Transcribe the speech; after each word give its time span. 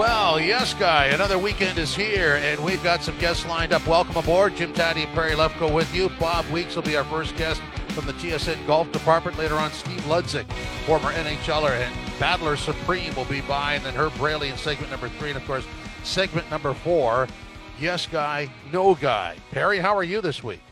Well, 0.00 0.40
yes, 0.40 0.72
guy. 0.72 1.08
Another 1.08 1.38
weekend 1.38 1.76
is 1.76 1.94
here, 1.94 2.36
and 2.36 2.58
we've 2.64 2.82
got 2.82 3.02
some 3.02 3.18
guests 3.18 3.44
lined 3.44 3.74
up. 3.74 3.86
Welcome 3.86 4.16
aboard. 4.16 4.56
Jim 4.56 4.72
Tatti 4.72 5.02
and 5.02 5.12
Perry 5.12 5.32
Lefko 5.32 5.70
with 5.70 5.94
you. 5.94 6.08
Bob 6.18 6.46
Weeks 6.46 6.74
will 6.74 6.82
be 6.82 6.96
our 6.96 7.04
first 7.04 7.36
guest 7.36 7.60
from 7.88 8.06
the 8.06 8.14
TSN 8.14 8.66
Golf 8.66 8.90
Department. 8.92 9.36
Later 9.36 9.56
on, 9.56 9.70
Steve 9.72 10.00
Ludzik, 10.04 10.50
former 10.86 11.12
NHLer 11.12 11.72
and 11.72 11.94
Battler 12.18 12.56
Supreme, 12.56 13.14
will 13.14 13.26
be 13.26 13.42
by, 13.42 13.74
and 13.74 13.84
then 13.84 13.92
Herb 13.92 14.14
Braley 14.14 14.48
in 14.48 14.56
segment 14.56 14.90
number 14.90 15.10
three, 15.10 15.28
and 15.28 15.36
of 15.36 15.46
course, 15.46 15.66
segment 16.02 16.50
number 16.50 16.72
four. 16.72 17.28
Yes, 17.78 18.06
guy, 18.06 18.50
no 18.72 18.94
guy. 18.94 19.36
Perry, 19.50 19.80
how 19.80 19.94
are 19.94 20.02
you 20.02 20.22
this 20.22 20.42
week? 20.42 20.62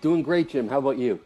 Doing 0.00 0.20
great, 0.20 0.48
Jim. 0.48 0.66
How 0.66 0.78
about 0.78 0.98
you? 0.98 1.20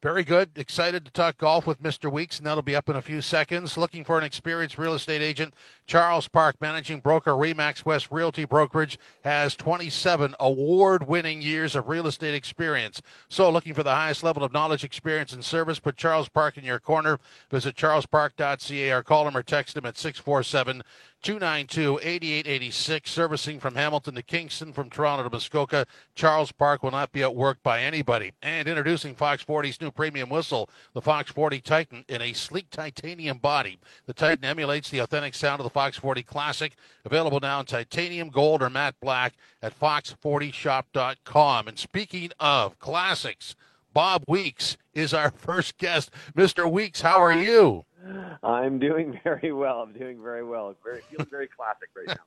Very 0.00 0.22
good. 0.22 0.50
Excited 0.54 1.04
to 1.04 1.10
talk 1.10 1.38
golf 1.38 1.66
with 1.66 1.82
Mr. 1.82 2.10
Weeks, 2.10 2.38
and 2.38 2.46
that'll 2.46 2.62
be 2.62 2.76
up 2.76 2.88
in 2.88 2.94
a 2.94 3.02
few 3.02 3.20
seconds. 3.20 3.76
Looking 3.76 4.04
for 4.04 4.16
an 4.16 4.22
experienced 4.22 4.78
real 4.78 4.94
estate 4.94 5.22
agent. 5.22 5.54
Charles 5.88 6.28
Park, 6.28 6.54
managing 6.60 7.00
broker, 7.00 7.32
Remax 7.32 7.84
West 7.84 8.06
Realty 8.12 8.44
Brokerage, 8.44 8.96
has 9.24 9.56
27 9.56 10.36
award 10.38 11.08
winning 11.08 11.42
years 11.42 11.74
of 11.74 11.88
real 11.88 12.06
estate 12.06 12.32
experience. 12.32 13.02
So, 13.28 13.50
looking 13.50 13.74
for 13.74 13.82
the 13.82 13.92
highest 13.92 14.22
level 14.22 14.44
of 14.44 14.52
knowledge, 14.52 14.84
experience, 14.84 15.32
and 15.32 15.44
service, 15.44 15.80
put 15.80 15.96
Charles 15.96 16.28
Park 16.28 16.56
in 16.56 16.62
your 16.62 16.78
corner. 16.78 17.18
Visit 17.50 17.74
charlespark.ca 17.74 18.92
or 18.92 19.02
call 19.02 19.26
him 19.26 19.36
or 19.36 19.42
text 19.42 19.76
him 19.76 19.84
at 19.84 19.98
647 19.98 20.84
292 21.22 21.98
8886. 22.02 23.10
Servicing 23.10 23.58
from 23.58 23.74
Hamilton 23.74 24.14
to 24.14 24.22
Kingston, 24.22 24.72
from 24.72 24.88
Toronto 24.88 25.24
to 25.24 25.30
Muskoka. 25.30 25.86
Charles 26.14 26.52
Park 26.52 26.82
will 26.82 26.90
not 26.90 27.12
be 27.12 27.20
outworked 27.20 27.62
by 27.62 27.80
anybody. 27.80 28.32
And 28.42 28.68
introducing 28.68 29.14
Fox 29.14 29.44
40's 29.44 29.80
new 29.80 29.90
premium 29.90 30.28
whistle, 30.28 30.70
the 30.94 31.02
Fox 31.02 31.30
40 31.32 31.60
Titan, 31.60 32.04
in 32.08 32.22
a 32.22 32.32
sleek 32.32 32.70
titanium 32.70 33.38
body. 33.38 33.78
The 34.06 34.14
Titan 34.14 34.44
emulates 34.44 34.90
the 34.90 35.00
authentic 35.00 35.34
sound 35.34 35.60
of 35.60 35.64
the 35.64 35.70
Fox 35.70 35.96
40 35.96 36.22
Classic. 36.22 36.74
Available 37.04 37.40
now 37.40 37.60
in 37.60 37.66
titanium, 37.66 38.28
gold, 38.30 38.62
or 38.62 38.70
matte 38.70 38.94
black 39.00 39.34
at 39.62 39.78
fox40shop.com. 39.78 41.68
And 41.68 41.78
speaking 41.78 42.30
of 42.38 42.78
classics, 42.78 43.56
Bob 43.92 44.22
Weeks 44.28 44.76
is 44.94 45.12
our 45.12 45.30
first 45.36 45.78
guest. 45.78 46.10
Mr. 46.36 46.70
Weeks, 46.70 47.00
how 47.00 47.20
are 47.20 47.32
you? 47.32 47.84
I'm 48.42 48.78
doing 48.78 49.18
very 49.24 49.52
well. 49.52 49.80
I'm 49.80 49.92
doing 49.92 50.22
very 50.22 50.44
well. 50.44 50.74
Very 50.84 51.00
feeling 51.10 51.26
very 51.30 51.48
classic 51.48 51.88
right 51.96 52.08
now. 52.08 52.14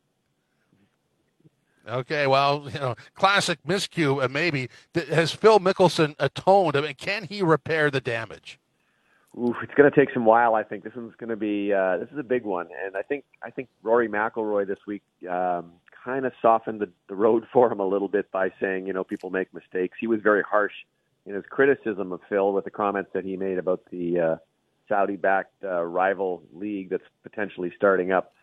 Okay, 1.87 2.27
well, 2.27 2.69
you 2.71 2.79
know, 2.79 2.93
classic 3.15 3.57
miscue, 3.67 4.23
uh, 4.23 4.27
maybe. 4.27 4.69
Has 5.09 5.31
Phil 5.31 5.59
Mickelson 5.59 6.13
atoned? 6.19 6.75
I 6.75 6.81
mean, 6.81 6.93
can 6.93 7.23
he 7.23 7.41
repair 7.41 7.89
the 7.89 7.99
damage? 7.99 8.59
Oof, 9.35 9.55
it's 9.63 9.73
going 9.73 9.89
to 9.89 9.95
take 9.95 10.13
some 10.13 10.25
while. 10.25 10.53
I 10.53 10.61
think 10.61 10.83
this 10.83 10.93
one's 10.95 11.15
going 11.17 11.31
to 11.31 11.35
be. 11.35 11.73
Uh, 11.73 11.97
this 11.97 12.09
is 12.11 12.19
a 12.19 12.23
big 12.23 12.43
one, 12.43 12.67
and 12.85 12.95
I 12.95 13.01
think 13.01 13.23
I 13.41 13.49
think 13.49 13.67
Rory 13.81 14.07
McIlroy 14.07 14.67
this 14.67 14.77
week 14.85 15.01
um, 15.27 15.71
kind 16.03 16.25
of 16.25 16.33
softened 16.41 16.81
the, 16.81 16.89
the 17.07 17.15
road 17.15 17.47
for 17.53 17.71
him 17.71 17.79
a 17.79 17.87
little 17.87 18.07
bit 18.07 18.31
by 18.31 18.51
saying, 18.59 18.87
you 18.87 18.93
know, 18.93 19.03
people 19.03 19.29
make 19.29 19.53
mistakes. 19.53 19.97
He 19.99 20.07
was 20.07 20.21
very 20.21 20.43
harsh 20.43 20.73
in 21.25 21.33
his 21.33 21.45
criticism 21.49 22.11
of 22.11 22.19
Phil 22.29 22.53
with 22.53 22.65
the 22.65 22.71
comments 22.71 23.11
that 23.13 23.23
he 23.23 23.37
made 23.37 23.57
about 23.57 23.81
the 23.91 24.19
uh, 24.19 24.35
Saudi-backed 24.91 25.63
uh, 25.63 25.81
rival 25.81 26.43
league 26.53 26.89
that's 26.89 27.09
potentially 27.23 27.71
starting 27.77 28.11
up. 28.11 28.33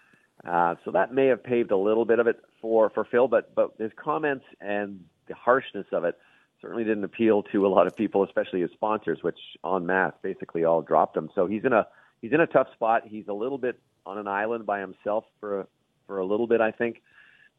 Uh, 0.49 0.77
so 0.85 0.91
that 0.93 1.13
may 1.13 1.27
have 1.27 1.45
paved 1.45 1.71
a 1.73 1.77
little 1.77 2.07
bit 2.07 2.19
of 2.19 2.27
it 2.27 2.37
for 2.63 2.91
for 2.91 3.05
Phil, 3.05 3.29
but 3.29 3.55
but 3.55 3.75
his 3.79 3.93
comments 4.03 4.45
and 4.61 5.01
the 5.27 5.35
harshness 5.35 5.87
of 5.93 6.05
it 6.05 6.17
certainly 6.63 6.85
didn't 6.85 7.05
appeal 7.05 7.43
to 7.53 7.67
a 7.67 7.69
lot 7.69 7.87
of 7.87 7.95
people, 7.97 8.25
especially 8.25 8.61
his 8.63 8.71
sponsors, 8.73 9.19
which 9.23 9.39
en 9.65 9.85
masse 9.85 10.15
basically 10.23 10.65
all 10.65 10.81
dropped 10.81 11.17
him. 11.17 11.29
So 11.35 11.47
he's 11.47 11.65
in 11.65 11.73
a 11.73 11.87
he's 12.23 12.33
in 12.33 12.41
a 12.41 12.47
tough 12.47 12.69
spot. 12.73 13.03
He's 13.07 13.29
a 13.29 13.33
little 13.33 13.59
bit 13.59 13.79
on 14.07 14.17
an 14.17 14.29
island 14.29 14.65
by 14.65 14.81
himself 14.81 15.25
for 15.41 15.67
for 16.07 16.19
a 16.19 16.25
little 16.25 16.47
bit, 16.47 16.61
I 16.61 16.71
think. 16.71 17.03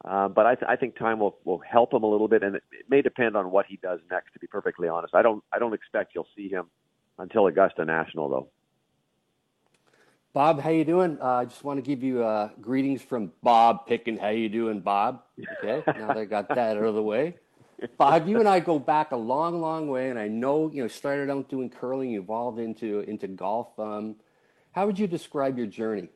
Uh, 0.03 0.30
but 0.30 0.46
I, 0.46 0.56
th- 0.56 0.69
I 0.69 0.78
think 0.78 0.97
time 0.97 1.19
will 1.19 1.38
will 1.44 1.59
help 1.59 1.94
him 1.94 2.03
a 2.03 2.09
little 2.09 2.30
bit, 2.30 2.44
and 2.44 2.56
it, 2.56 2.63
it 2.72 2.86
may 2.90 3.02
depend 3.02 3.36
on 3.36 3.52
what 3.52 3.66
he 3.68 3.78
does 3.78 4.00
next. 4.09 4.31
To 4.34 4.40
be 4.40 4.47
perfectly 4.47 4.88
honest, 4.88 5.13
I 5.13 5.22
don't 5.22 5.44
I 5.52 5.59
don't 5.59 5.74
expect 5.74 6.16
you'll 6.16 6.34
see 6.36 6.47
him 6.47 6.68
until 7.18 7.47
Augusta 7.47 7.84
National, 7.84 8.30
though. 8.30 8.50
Bob, 10.31 10.62
how 10.62 10.69
you 10.69 10.85
doing? 10.85 11.17
Uh, 11.19 11.38
I 11.38 11.45
just 11.45 11.63
want 11.63 11.78
to 11.78 11.81
give 11.81 12.03
you 12.03 12.23
uh, 12.23 12.50
greetings 12.62 13.01
from 13.01 13.31
Bob 13.41 13.88
Picking. 13.88 14.16
How 14.16 14.29
you 14.29 14.47
doing, 14.47 14.79
Bob? 14.79 15.23
Okay, 15.63 15.81
now 15.88 16.07
that 16.07 16.17
I 16.17 16.25
got 16.25 16.47
that 16.50 16.78
out 16.78 16.84
of 16.84 16.94
the 16.94 17.01
way. 17.01 17.38
Bob, 17.97 18.28
you 18.28 18.38
and 18.38 18.47
I 18.47 18.59
go 18.59 18.78
back 18.78 19.12
a 19.12 19.16
long, 19.16 19.59
long 19.59 19.88
way, 19.88 20.12
and 20.12 20.19
I 20.19 20.28
know 20.28 20.69
you 20.72 20.84
know 20.84 20.88
started 20.88 21.31
out 21.31 21.50
doing 21.50 21.72
curling, 21.72 22.13
evolved 22.13 22.59
into 22.59 23.00
into 23.00 23.28
golf. 23.28 23.68
Um, 23.79 24.18
how 24.72 24.85
would 24.85 25.00
you 25.00 25.07
describe 25.07 25.57
your 25.57 25.66
journey? 25.66 26.09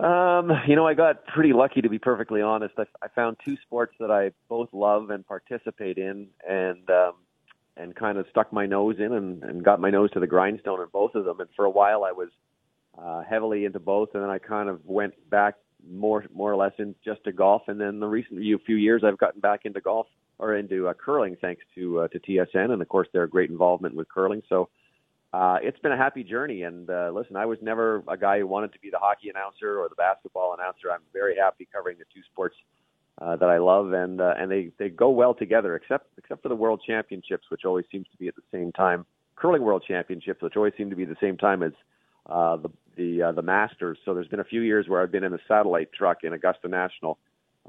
Um, 0.00 0.50
you 0.66 0.74
know, 0.74 0.88
I 0.88 0.94
got 0.94 1.24
pretty 1.26 1.52
lucky 1.52 1.82
to 1.82 1.88
be 1.88 2.00
perfectly 2.00 2.42
honest. 2.42 2.74
I, 2.78 2.86
I 3.00 3.06
found 3.14 3.36
two 3.44 3.56
sports 3.62 3.94
that 4.00 4.10
I 4.10 4.32
both 4.48 4.70
love 4.72 5.10
and 5.10 5.24
participate 5.24 5.98
in, 5.98 6.26
and 6.48 6.90
um, 6.90 7.12
and 7.76 7.94
kind 7.94 8.18
of 8.18 8.26
stuck 8.30 8.52
my 8.52 8.66
nose 8.66 8.96
in 8.98 9.12
and, 9.12 9.42
and 9.42 9.64
got 9.64 9.80
my 9.80 9.90
nose 9.90 10.10
to 10.12 10.20
the 10.20 10.26
grindstone 10.26 10.80
in 10.80 10.86
both 10.92 11.14
of 11.14 11.24
them. 11.24 11.40
And 11.40 11.48
for 11.56 11.64
a 11.64 11.70
while, 11.70 12.04
I 12.04 12.12
was 12.12 12.28
uh, 12.96 13.22
heavily 13.22 13.64
into 13.64 13.80
both, 13.80 14.10
and 14.14 14.22
then 14.22 14.30
I 14.30 14.38
kind 14.38 14.68
of 14.68 14.80
went 14.84 15.14
back 15.30 15.54
more 15.90 16.24
more 16.34 16.50
or 16.50 16.56
less 16.56 16.72
in 16.78 16.94
just 17.04 17.24
to 17.24 17.32
golf. 17.32 17.62
And 17.66 17.80
then 17.80 18.00
the 18.00 18.06
recent 18.06 18.40
few 18.64 18.76
years, 18.76 19.02
I've 19.04 19.18
gotten 19.18 19.40
back 19.40 19.60
into 19.64 19.80
golf 19.80 20.06
or 20.38 20.56
into 20.56 20.88
uh, 20.88 20.94
curling 20.94 21.36
thanks 21.40 21.62
to 21.74 22.00
uh, 22.00 22.08
to 22.08 22.20
TSN, 22.20 22.70
and 22.70 22.80
of 22.80 22.88
course 22.88 23.08
their 23.12 23.26
great 23.26 23.50
involvement 23.50 23.94
with 23.94 24.08
curling. 24.08 24.42
So 24.48 24.68
uh, 25.34 25.58
it's 25.62 25.78
been 25.80 25.90
a 25.90 25.96
happy 25.96 26.22
journey. 26.22 26.62
And 26.62 26.88
uh, 26.88 27.10
listen, 27.12 27.34
I 27.34 27.44
was 27.44 27.58
never 27.60 28.04
a 28.06 28.16
guy 28.16 28.38
who 28.38 28.46
wanted 28.46 28.72
to 28.72 28.78
be 28.78 28.88
the 28.90 28.98
hockey 28.98 29.30
announcer 29.30 29.80
or 29.80 29.88
the 29.88 29.96
basketball 29.96 30.54
announcer. 30.54 30.92
I'm 30.92 31.02
very 31.12 31.36
happy 31.36 31.66
covering 31.74 31.98
the 31.98 32.04
two 32.14 32.22
sports 32.30 32.54
uh, 32.54 32.83
that 33.20 33.48
I 33.48 33.58
love, 33.58 33.92
and 33.92 34.20
uh, 34.20 34.34
and 34.38 34.50
they 34.50 34.70
they 34.78 34.88
go 34.88 35.10
well 35.10 35.34
together, 35.34 35.76
except 35.76 36.06
except 36.18 36.42
for 36.42 36.48
the 36.48 36.56
World 36.56 36.82
Championships, 36.86 37.46
which 37.50 37.64
always 37.64 37.84
seems 37.90 38.06
to 38.10 38.16
be 38.16 38.28
at 38.28 38.34
the 38.36 38.42
same 38.52 38.72
time. 38.72 39.06
Curling 39.36 39.62
World 39.62 39.84
Championships, 39.86 40.42
which 40.42 40.56
always 40.56 40.72
seem 40.76 40.90
to 40.90 40.96
be 40.96 41.04
the 41.04 41.16
same 41.20 41.36
time 41.36 41.62
as 41.62 41.72
uh, 42.26 42.56
the 42.56 42.70
the 42.96 43.22
uh, 43.22 43.32
the 43.32 43.42
Masters. 43.42 43.98
So 44.04 44.14
there's 44.14 44.28
been 44.28 44.40
a 44.40 44.44
few 44.44 44.60
years 44.62 44.88
where 44.88 45.02
I've 45.02 45.12
been 45.12 45.24
in 45.24 45.34
a 45.34 45.38
satellite 45.48 45.92
truck 45.92 46.18
in 46.24 46.32
Augusta 46.32 46.68
National, 46.68 47.18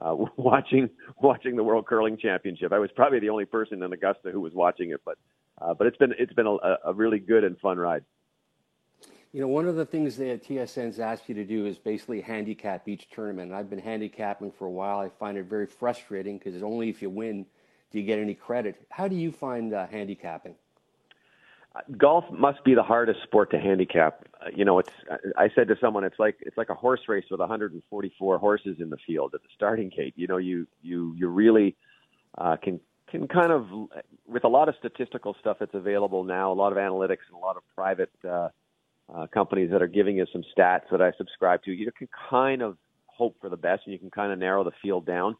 uh, 0.01 0.15
watching 0.37 0.89
watching 1.21 1.55
the 1.55 1.63
World 1.63 1.85
Curling 1.85 2.17
Championship. 2.17 2.71
I 2.71 2.79
was 2.79 2.89
probably 2.95 3.19
the 3.19 3.29
only 3.29 3.45
person 3.45 3.83
in 3.83 3.93
Augusta 3.93 4.31
who 4.31 4.41
was 4.41 4.53
watching 4.53 4.91
it, 4.91 5.01
but 5.05 5.17
uh, 5.61 5.73
but 5.73 5.87
it's 5.87 5.97
been 5.97 6.13
it's 6.17 6.33
been 6.33 6.47
a, 6.47 6.77
a 6.85 6.93
really 6.93 7.19
good 7.19 7.43
and 7.43 7.57
fun 7.59 7.77
ride. 7.77 8.03
You 9.35 9.41
know, 9.41 9.49
one 9.49 9.67
of 9.67 9.75
the 9.75 9.85
things 9.85 10.15
that 10.15 10.45
TSN's 10.45 10.97
asked 10.97 11.27
you 11.27 11.35
to 11.35 11.43
do 11.43 11.65
is 11.65 11.77
basically 11.77 12.21
handicap 12.21 12.87
each 12.87 13.09
tournament. 13.09 13.51
And 13.51 13.59
I've 13.59 13.69
been 13.69 13.79
handicapping 13.79 14.49
for 14.49 14.63
a 14.63 14.71
while. 14.71 14.99
I 14.99 15.09
find 15.09 15.37
it 15.37 15.43
very 15.43 15.65
frustrating 15.65 16.37
because 16.37 16.55
it's 16.55 16.63
only 16.63 16.87
if 16.87 17.01
you 17.01 17.09
win 17.09 17.45
do 17.91 17.99
you 17.99 18.05
get 18.05 18.17
any 18.17 18.33
credit. 18.33 18.87
How 18.89 19.09
do 19.09 19.15
you 19.17 19.33
find 19.33 19.73
uh, 19.73 19.87
handicapping? 19.87 20.55
golf 21.97 22.23
must 22.31 22.63
be 22.63 22.75
the 22.75 22.83
hardest 22.83 23.23
sport 23.23 23.51
to 23.51 23.59
handicap. 23.59 24.25
Uh, 24.39 24.51
you 24.55 24.63
know, 24.63 24.79
it's. 24.79 24.93
I 25.35 25.49
said 25.53 25.67
to 25.67 25.75
someone, 25.81 26.05
it's 26.05 26.17
like 26.17 26.37
it's 26.39 26.55
like 26.55 26.69
a 26.69 26.73
horse 26.73 27.01
race 27.09 27.25
with 27.29 27.41
144 27.41 28.37
horses 28.37 28.77
in 28.79 28.89
the 28.89 28.97
field 29.05 29.33
at 29.35 29.41
the 29.41 29.49
starting 29.53 29.89
gate. 29.89 30.13
You 30.15 30.27
know, 30.27 30.37
you 30.37 30.65
you 30.81 31.13
you 31.17 31.27
really 31.27 31.75
uh, 32.37 32.55
can 32.55 32.79
can 33.09 33.27
kind 33.27 33.51
of 33.51 33.67
with 34.25 34.45
a 34.45 34.47
lot 34.47 34.69
of 34.69 34.75
statistical 34.79 35.35
stuff 35.41 35.57
that's 35.59 35.73
available 35.73 36.23
now, 36.23 36.53
a 36.53 36.55
lot 36.55 36.71
of 36.71 36.77
analytics 36.77 37.27
and 37.27 37.35
a 37.35 37.45
lot 37.45 37.57
of 37.57 37.63
private 37.75 38.11
uh, 38.25 38.47
uh, 39.13 39.27
companies 39.27 39.71
that 39.71 39.81
are 39.81 39.87
giving 39.87 40.19
us 40.21 40.27
some 40.31 40.43
stats 40.57 40.89
that 40.91 41.01
I 41.01 41.11
subscribe 41.17 41.63
to. 41.63 41.71
You 41.71 41.91
can 41.91 42.07
kind 42.29 42.61
of 42.61 42.77
hope 43.05 43.37
for 43.39 43.49
the 43.49 43.57
best, 43.57 43.83
and 43.85 43.93
you 43.93 43.99
can 43.99 44.11
kind 44.11 44.31
of 44.31 44.39
narrow 44.39 44.63
the 44.63 44.71
field 44.81 45.05
down. 45.05 45.35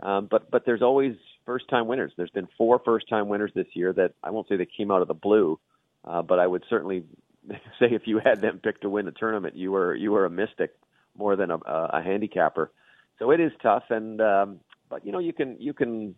Um, 0.00 0.28
but 0.30 0.50
but 0.50 0.64
there's 0.64 0.82
always 0.82 1.14
first 1.44 1.68
time 1.68 1.86
winners. 1.86 2.12
There's 2.16 2.30
been 2.30 2.48
four 2.56 2.80
first 2.84 3.08
time 3.08 3.28
winners 3.28 3.52
this 3.54 3.66
year 3.74 3.92
that 3.94 4.14
I 4.22 4.30
won't 4.30 4.48
say 4.48 4.56
they 4.56 4.66
came 4.66 4.90
out 4.90 5.02
of 5.02 5.08
the 5.08 5.14
blue, 5.14 5.58
uh, 6.04 6.22
but 6.22 6.38
I 6.38 6.46
would 6.46 6.64
certainly 6.70 7.04
say 7.78 7.88
if 7.90 8.02
you 8.06 8.20
had 8.24 8.40
them 8.40 8.60
picked 8.62 8.82
to 8.82 8.90
win 8.90 9.04
the 9.04 9.12
tournament, 9.12 9.56
you 9.56 9.72
were 9.72 9.94
you 9.94 10.12
were 10.12 10.24
a 10.24 10.30
mystic 10.30 10.74
more 11.16 11.36
than 11.36 11.50
a, 11.50 11.56
a 11.56 12.02
handicapper. 12.02 12.70
So 13.18 13.30
it 13.30 13.40
is 13.40 13.52
tough, 13.62 13.84
and 13.90 14.20
um, 14.20 14.60
but 14.88 15.04
you 15.04 15.12
know 15.12 15.18
you 15.18 15.32
can 15.32 15.56
you 15.58 15.74
can 15.74 16.14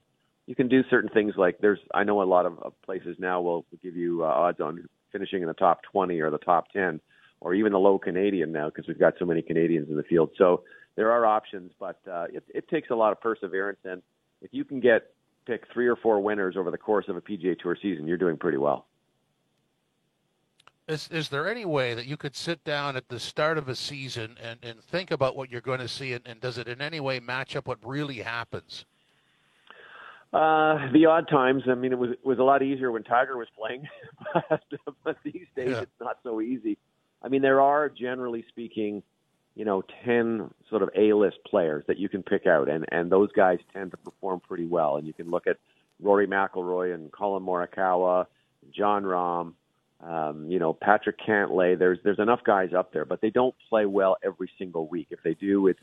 you 0.47 0.55
can 0.55 0.69
do 0.69 0.83
certain 0.91 1.11
things 1.11 1.35
like 1.37 1.59
there's 1.61 1.79
I 1.94 2.05
know 2.05 2.23
a 2.23 2.25
lot 2.25 2.47
of, 2.47 2.59
places 2.85 3.17
now 3.19 3.41
will, 3.41 3.65
will 3.71 3.79
give 3.83 3.97
you 3.97 4.25
uh, 4.25 4.29
odds 4.29 4.61
on 4.61 4.89
finishing 5.12 5.43
in 5.43 5.49
the 5.49 5.55
top 5.55 5.83
20 5.93 6.21
or 6.21 6.31
the 6.31 6.39
top 6.39 6.71
10 6.73 7.00
or 7.41 7.55
even 7.55 7.73
the 7.73 7.79
low 7.79 7.99
Canadian 7.99 8.53
now 8.53 8.69
because 8.69 8.87
we've 8.87 8.99
got 8.99 9.15
so 9.19 9.25
many 9.25 9.43
Canadians 9.43 9.89
in 9.89 9.97
the 9.97 10.03
field. 10.03 10.31
So 10.39 10.62
there 10.97 11.11
are 11.11 11.27
options, 11.27 11.73
but 11.79 12.00
uh, 12.11 12.27
it, 12.33 12.44
it 12.49 12.69
takes 12.69 12.91
a 12.91 12.94
lot 12.94 13.12
of 13.12 13.21
perseverance. 13.21 13.81
And 13.85 14.03
if 14.41 14.50
you 14.53 14.65
can 14.65 14.81
get 14.81 15.12
pick 15.47 15.65
three 15.73 15.89
or 15.89 15.97
four 15.97 16.21
winners 16.21 16.56
over 16.56 16.71
the 16.71 16.79
course 16.79 17.06
of 17.09 17.17
a 17.17 17.21
PGA 17.21 17.59
Tour 17.59 17.77
season, 17.81 18.06
you're 18.06 18.17
doing 18.17 18.37
pretty 18.37 18.59
well. 18.59 18.87
Is, 20.89 21.09
is 21.11 21.29
there 21.29 21.49
any 21.49 21.65
way 21.65 21.94
that 21.94 22.06
you 22.06 22.17
could 22.17 22.37
sit 22.37 22.62
down 22.65 22.97
at 22.97 23.09
the 23.09 23.19
start 23.19 23.56
of 23.56 23.69
a 23.69 23.77
season 23.77 24.37
and, 24.43 24.59
and 24.62 24.83
think 24.83 25.11
about 25.11 25.37
what 25.37 25.50
you're 25.50 25.61
going 25.61 25.79
to 25.79 25.89
see, 25.89 26.12
and, 26.12 26.27
and 26.27 26.41
does 26.41 26.59
it 26.59 26.69
in 26.69 26.81
any 26.81 27.00
way 27.00 27.21
match 27.21 27.55
up 27.56 27.69
what 27.69 27.79
really 27.85 28.19
happens? 28.19 28.85
Uh, 30.32 30.90
the 30.93 31.05
odd 31.05 31.29
times. 31.29 31.64
I 31.69 31.75
mean, 31.75 31.93
it 31.93 31.99
was 31.99 32.11
it 32.11 32.25
was 32.25 32.38
a 32.38 32.43
lot 32.43 32.62
easier 32.62 32.90
when 32.90 33.02
Tiger 33.02 33.37
was 33.37 33.49
playing, 33.56 33.87
but, 34.49 34.62
but 35.05 35.17
these 35.25 35.46
days 35.55 35.70
yeah. 35.70 35.81
it's 35.81 36.00
not 36.00 36.19
so 36.23 36.40
easy. 36.40 36.79
I 37.23 37.29
mean, 37.29 37.43
there 37.43 37.61
are 37.61 37.90
generally 37.90 38.43
speaking, 38.49 39.02
you 39.55 39.67
know, 39.67 39.82
ten 40.05 40.50
sort 40.70 40.82
of 40.82 40.88
A-list 40.96 41.37
players 41.46 41.84
that 41.87 41.99
you 41.99 42.08
can 42.08 42.23
pick 42.23 42.46
out, 42.46 42.70
and 42.70 42.87
and 42.90 43.12
those 43.12 43.31
guys 43.32 43.58
tend 43.75 43.90
to 43.90 43.99
perform 43.99 44.40
pretty 44.40 44.64
well. 44.64 44.96
And 44.96 45.06
you 45.06 45.12
can 45.12 45.31
look 45.31 45.46
at 45.46 45.58
Rory 46.00 46.26
McIlroy 46.26 46.94
and 46.94 47.12
Collin 47.12 47.43
Morikawa, 47.43 48.25
Jon 48.75 49.05
Rahm, 49.05 49.52
um, 50.02 50.50
you 50.50 50.58
know, 50.58 50.73
Patrick 50.73 51.17
Cantlay. 51.20 51.79
There's 51.79 51.99
there's 52.05 52.19
enough 52.19 52.40
guys 52.43 52.70
up 52.73 52.90
there, 52.94 53.05
but 53.05 53.20
they 53.20 53.31
don't 53.31 53.55
play 53.69 53.84
well 53.84 54.17
every 54.25 54.50
single 54.58 54.87
week. 54.88 55.08
If 55.11 55.23
they 55.23 55.34
do, 55.34 55.67
it's 55.67 55.79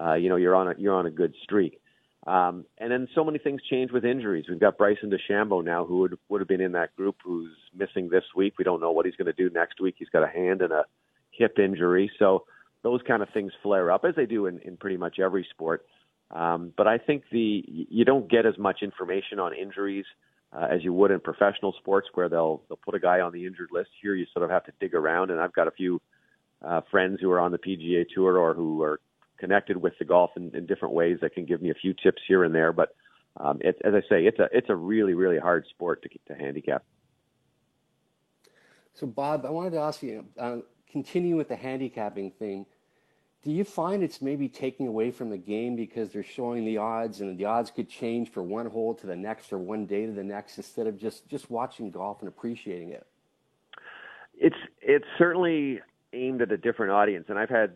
uh, 0.00 0.14
you 0.14 0.28
know 0.28 0.36
you're 0.36 0.56
on 0.56 0.66
a 0.66 0.74
you're 0.76 0.96
on 0.96 1.06
a 1.06 1.12
good 1.12 1.34
streak. 1.44 1.80
Um, 2.28 2.66
and 2.76 2.92
then 2.92 3.08
so 3.14 3.24
many 3.24 3.38
things 3.38 3.62
change 3.70 3.90
with 3.90 4.04
injuries. 4.04 4.44
We've 4.50 4.60
got 4.60 4.76
Bryson 4.76 5.10
DeChambeau 5.10 5.64
now, 5.64 5.86
who 5.86 6.00
would 6.00 6.18
would 6.28 6.42
have 6.42 6.48
been 6.48 6.60
in 6.60 6.72
that 6.72 6.94
group, 6.94 7.16
who's 7.24 7.56
missing 7.74 8.10
this 8.10 8.24
week. 8.36 8.58
We 8.58 8.64
don't 8.64 8.80
know 8.80 8.92
what 8.92 9.06
he's 9.06 9.16
going 9.16 9.26
to 9.26 9.32
do 9.32 9.48
next 9.48 9.80
week. 9.80 9.94
He's 9.98 10.10
got 10.10 10.22
a 10.22 10.28
hand 10.28 10.60
and 10.60 10.70
a 10.70 10.84
hip 11.30 11.58
injury, 11.58 12.10
so 12.18 12.44
those 12.82 13.00
kind 13.08 13.22
of 13.22 13.30
things 13.30 13.52
flare 13.62 13.90
up 13.90 14.04
as 14.04 14.14
they 14.14 14.26
do 14.26 14.44
in, 14.44 14.58
in 14.58 14.76
pretty 14.76 14.98
much 14.98 15.18
every 15.18 15.46
sport. 15.50 15.86
Um, 16.30 16.74
but 16.76 16.86
I 16.86 16.98
think 16.98 17.24
the 17.32 17.64
you 17.66 18.04
don't 18.04 18.30
get 18.30 18.44
as 18.44 18.58
much 18.58 18.82
information 18.82 19.38
on 19.38 19.54
injuries 19.54 20.04
uh, 20.52 20.66
as 20.70 20.84
you 20.84 20.92
would 20.92 21.10
in 21.10 21.20
professional 21.20 21.72
sports, 21.78 22.08
where 22.12 22.28
they'll 22.28 22.60
they'll 22.68 22.80
put 22.84 22.94
a 22.94 23.00
guy 23.00 23.20
on 23.20 23.32
the 23.32 23.46
injured 23.46 23.70
list. 23.72 23.88
Here, 24.02 24.14
you 24.14 24.26
sort 24.34 24.44
of 24.44 24.50
have 24.50 24.64
to 24.64 24.72
dig 24.80 24.94
around, 24.94 25.30
and 25.30 25.40
I've 25.40 25.54
got 25.54 25.66
a 25.66 25.70
few 25.70 25.98
uh, 26.60 26.82
friends 26.90 27.20
who 27.22 27.30
are 27.30 27.40
on 27.40 27.52
the 27.52 27.58
PGA 27.58 28.04
Tour 28.14 28.36
or 28.36 28.52
who 28.52 28.82
are 28.82 29.00
connected 29.38 29.76
with 29.76 29.94
the 29.98 30.04
golf 30.04 30.30
in, 30.36 30.54
in 30.54 30.66
different 30.66 30.94
ways 30.94 31.18
that 31.20 31.34
can 31.34 31.44
give 31.44 31.62
me 31.62 31.70
a 31.70 31.74
few 31.74 31.94
tips 31.94 32.22
here 32.26 32.44
and 32.44 32.54
there. 32.54 32.72
But 32.72 32.94
um, 33.36 33.58
it, 33.60 33.80
as 33.84 33.94
I 33.94 34.00
say, 34.08 34.26
it's 34.26 34.38
a 34.38 34.48
it's 34.52 34.68
a 34.68 34.74
really 34.76 35.14
really 35.14 35.38
hard 35.38 35.66
sport 35.70 36.02
to 36.02 36.08
to 36.32 36.38
handicap. 36.38 36.84
So 38.94 39.06
Bob, 39.06 39.46
I 39.46 39.50
wanted 39.50 39.70
to 39.70 39.78
ask 39.78 40.02
you, 40.02 40.24
uh, 40.36 40.56
continue 40.90 41.36
with 41.36 41.48
the 41.48 41.56
handicapping 41.56 42.32
thing. 42.32 42.66
Do 43.44 43.52
you 43.52 43.62
find 43.62 44.02
it's 44.02 44.20
maybe 44.20 44.48
taking 44.48 44.88
away 44.88 45.12
from 45.12 45.30
the 45.30 45.38
game 45.38 45.76
because 45.76 46.10
they're 46.10 46.24
showing 46.24 46.64
the 46.64 46.78
odds 46.78 47.20
and 47.20 47.38
the 47.38 47.44
odds 47.44 47.70
could 47.70 47.88
change 47.88 48.30
for 48.30 48.42
one 48.42 48.66
hole 48.66 48.94
to 48.96 49.06
the 49.06 49.14
next 49.14 49.52
or 49.52 49.58
one 49.58 49.86
day 49.86 50.06
to 50.06 50.12
the 50.12 50.24
next 50.24 50.56
instead 50.56 50.88
of 50.88 50.98
just 50.98 51.28
just 51.28 51.48
watching 51.48 51.92
golf 51.92 52.18
and 52.20 52.28
appreciating 52.28 52.90
it? 52.90 53.06
It's 54.36 54.56
it's 54.82 55.06
certainly 55.16 55.80
aimed 56.12 56.42
at 56.42 56.50
a 56.50 56.56
different 56.56 56.90
audience, 56.90 57.26
and 57.28 57.38
I've 57.38 57.50
had 57.50 57.74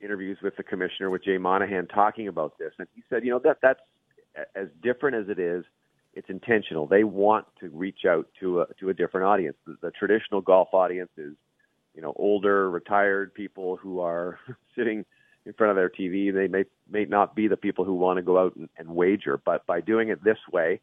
interviews 0.00 0.38
with 0.42 0.56
the 0.56 0.62
commissioner 0.62 1.10
with 1.10 1.24
Jay 1.24 1.38
Monahan 1.38 1.86
talking 1.86 2.28
about 2.28 2.58
this, 2.58 2.72
and 2.78 2.88
he 2.94 3.02
said, 3.10 3.24
you 3.24 3.30
know, 3.30 3.40
that 3.44 3.58
that's 3.62 3.80
as 4.54 4.68
different 4.82 5.16
as 5.16 5.28
it 5.28 5.38
is. 5.38 5.64
It's 6.14 6.28
intentional. 6.28 6.86
They 6.86 7.04
want 7.04 7.46
to 7.60 7.68
reach 7.68 8.04
out 8.08 8.26
to 8.40 8.62
a 8.62 8.66
to 8.80 8.88
a 8.88 8.94
different 8.94 9.26
audience. 9.26 9.56
The, 9.66 9.76
the 9.80 9.90
traditional 9.92 10.40
golf 10.40 10.68
audience 10.72 11.10
is, 11.16 11.34
you 11.94 12.02
know, 12.02 12.12
older, 12.16 12.68
retired 12.68 13.32
people 13.32 13.76
who 13.76 14.00
are 14.00 14.38
sitting 14.76 15.04
in 15.46 15.52
front 15.52 15.70
of 15.70 15.76
their 15.76 15.88
TV. 15.88 16.34
They 16.34 16.48
may 16.48 16.64
may 16.90 17.04
not 17.04 17.36
be 17.36 17.46
the 17.46 17.56
people 17.56 17.84
who 17.84 17.94
want 17.94 18.16
to 18.16 18.22
go 18.22 18.38
out 18.38 18.56
and, 18.56 18.68
and 18.76 18.88
wager, 18.88 19.40
but 19.44 19.64
by 19.66 19.80
doing 19.80 20.08
it 20.08 20.22
this 20.24 20.38
way, 20.52 20.80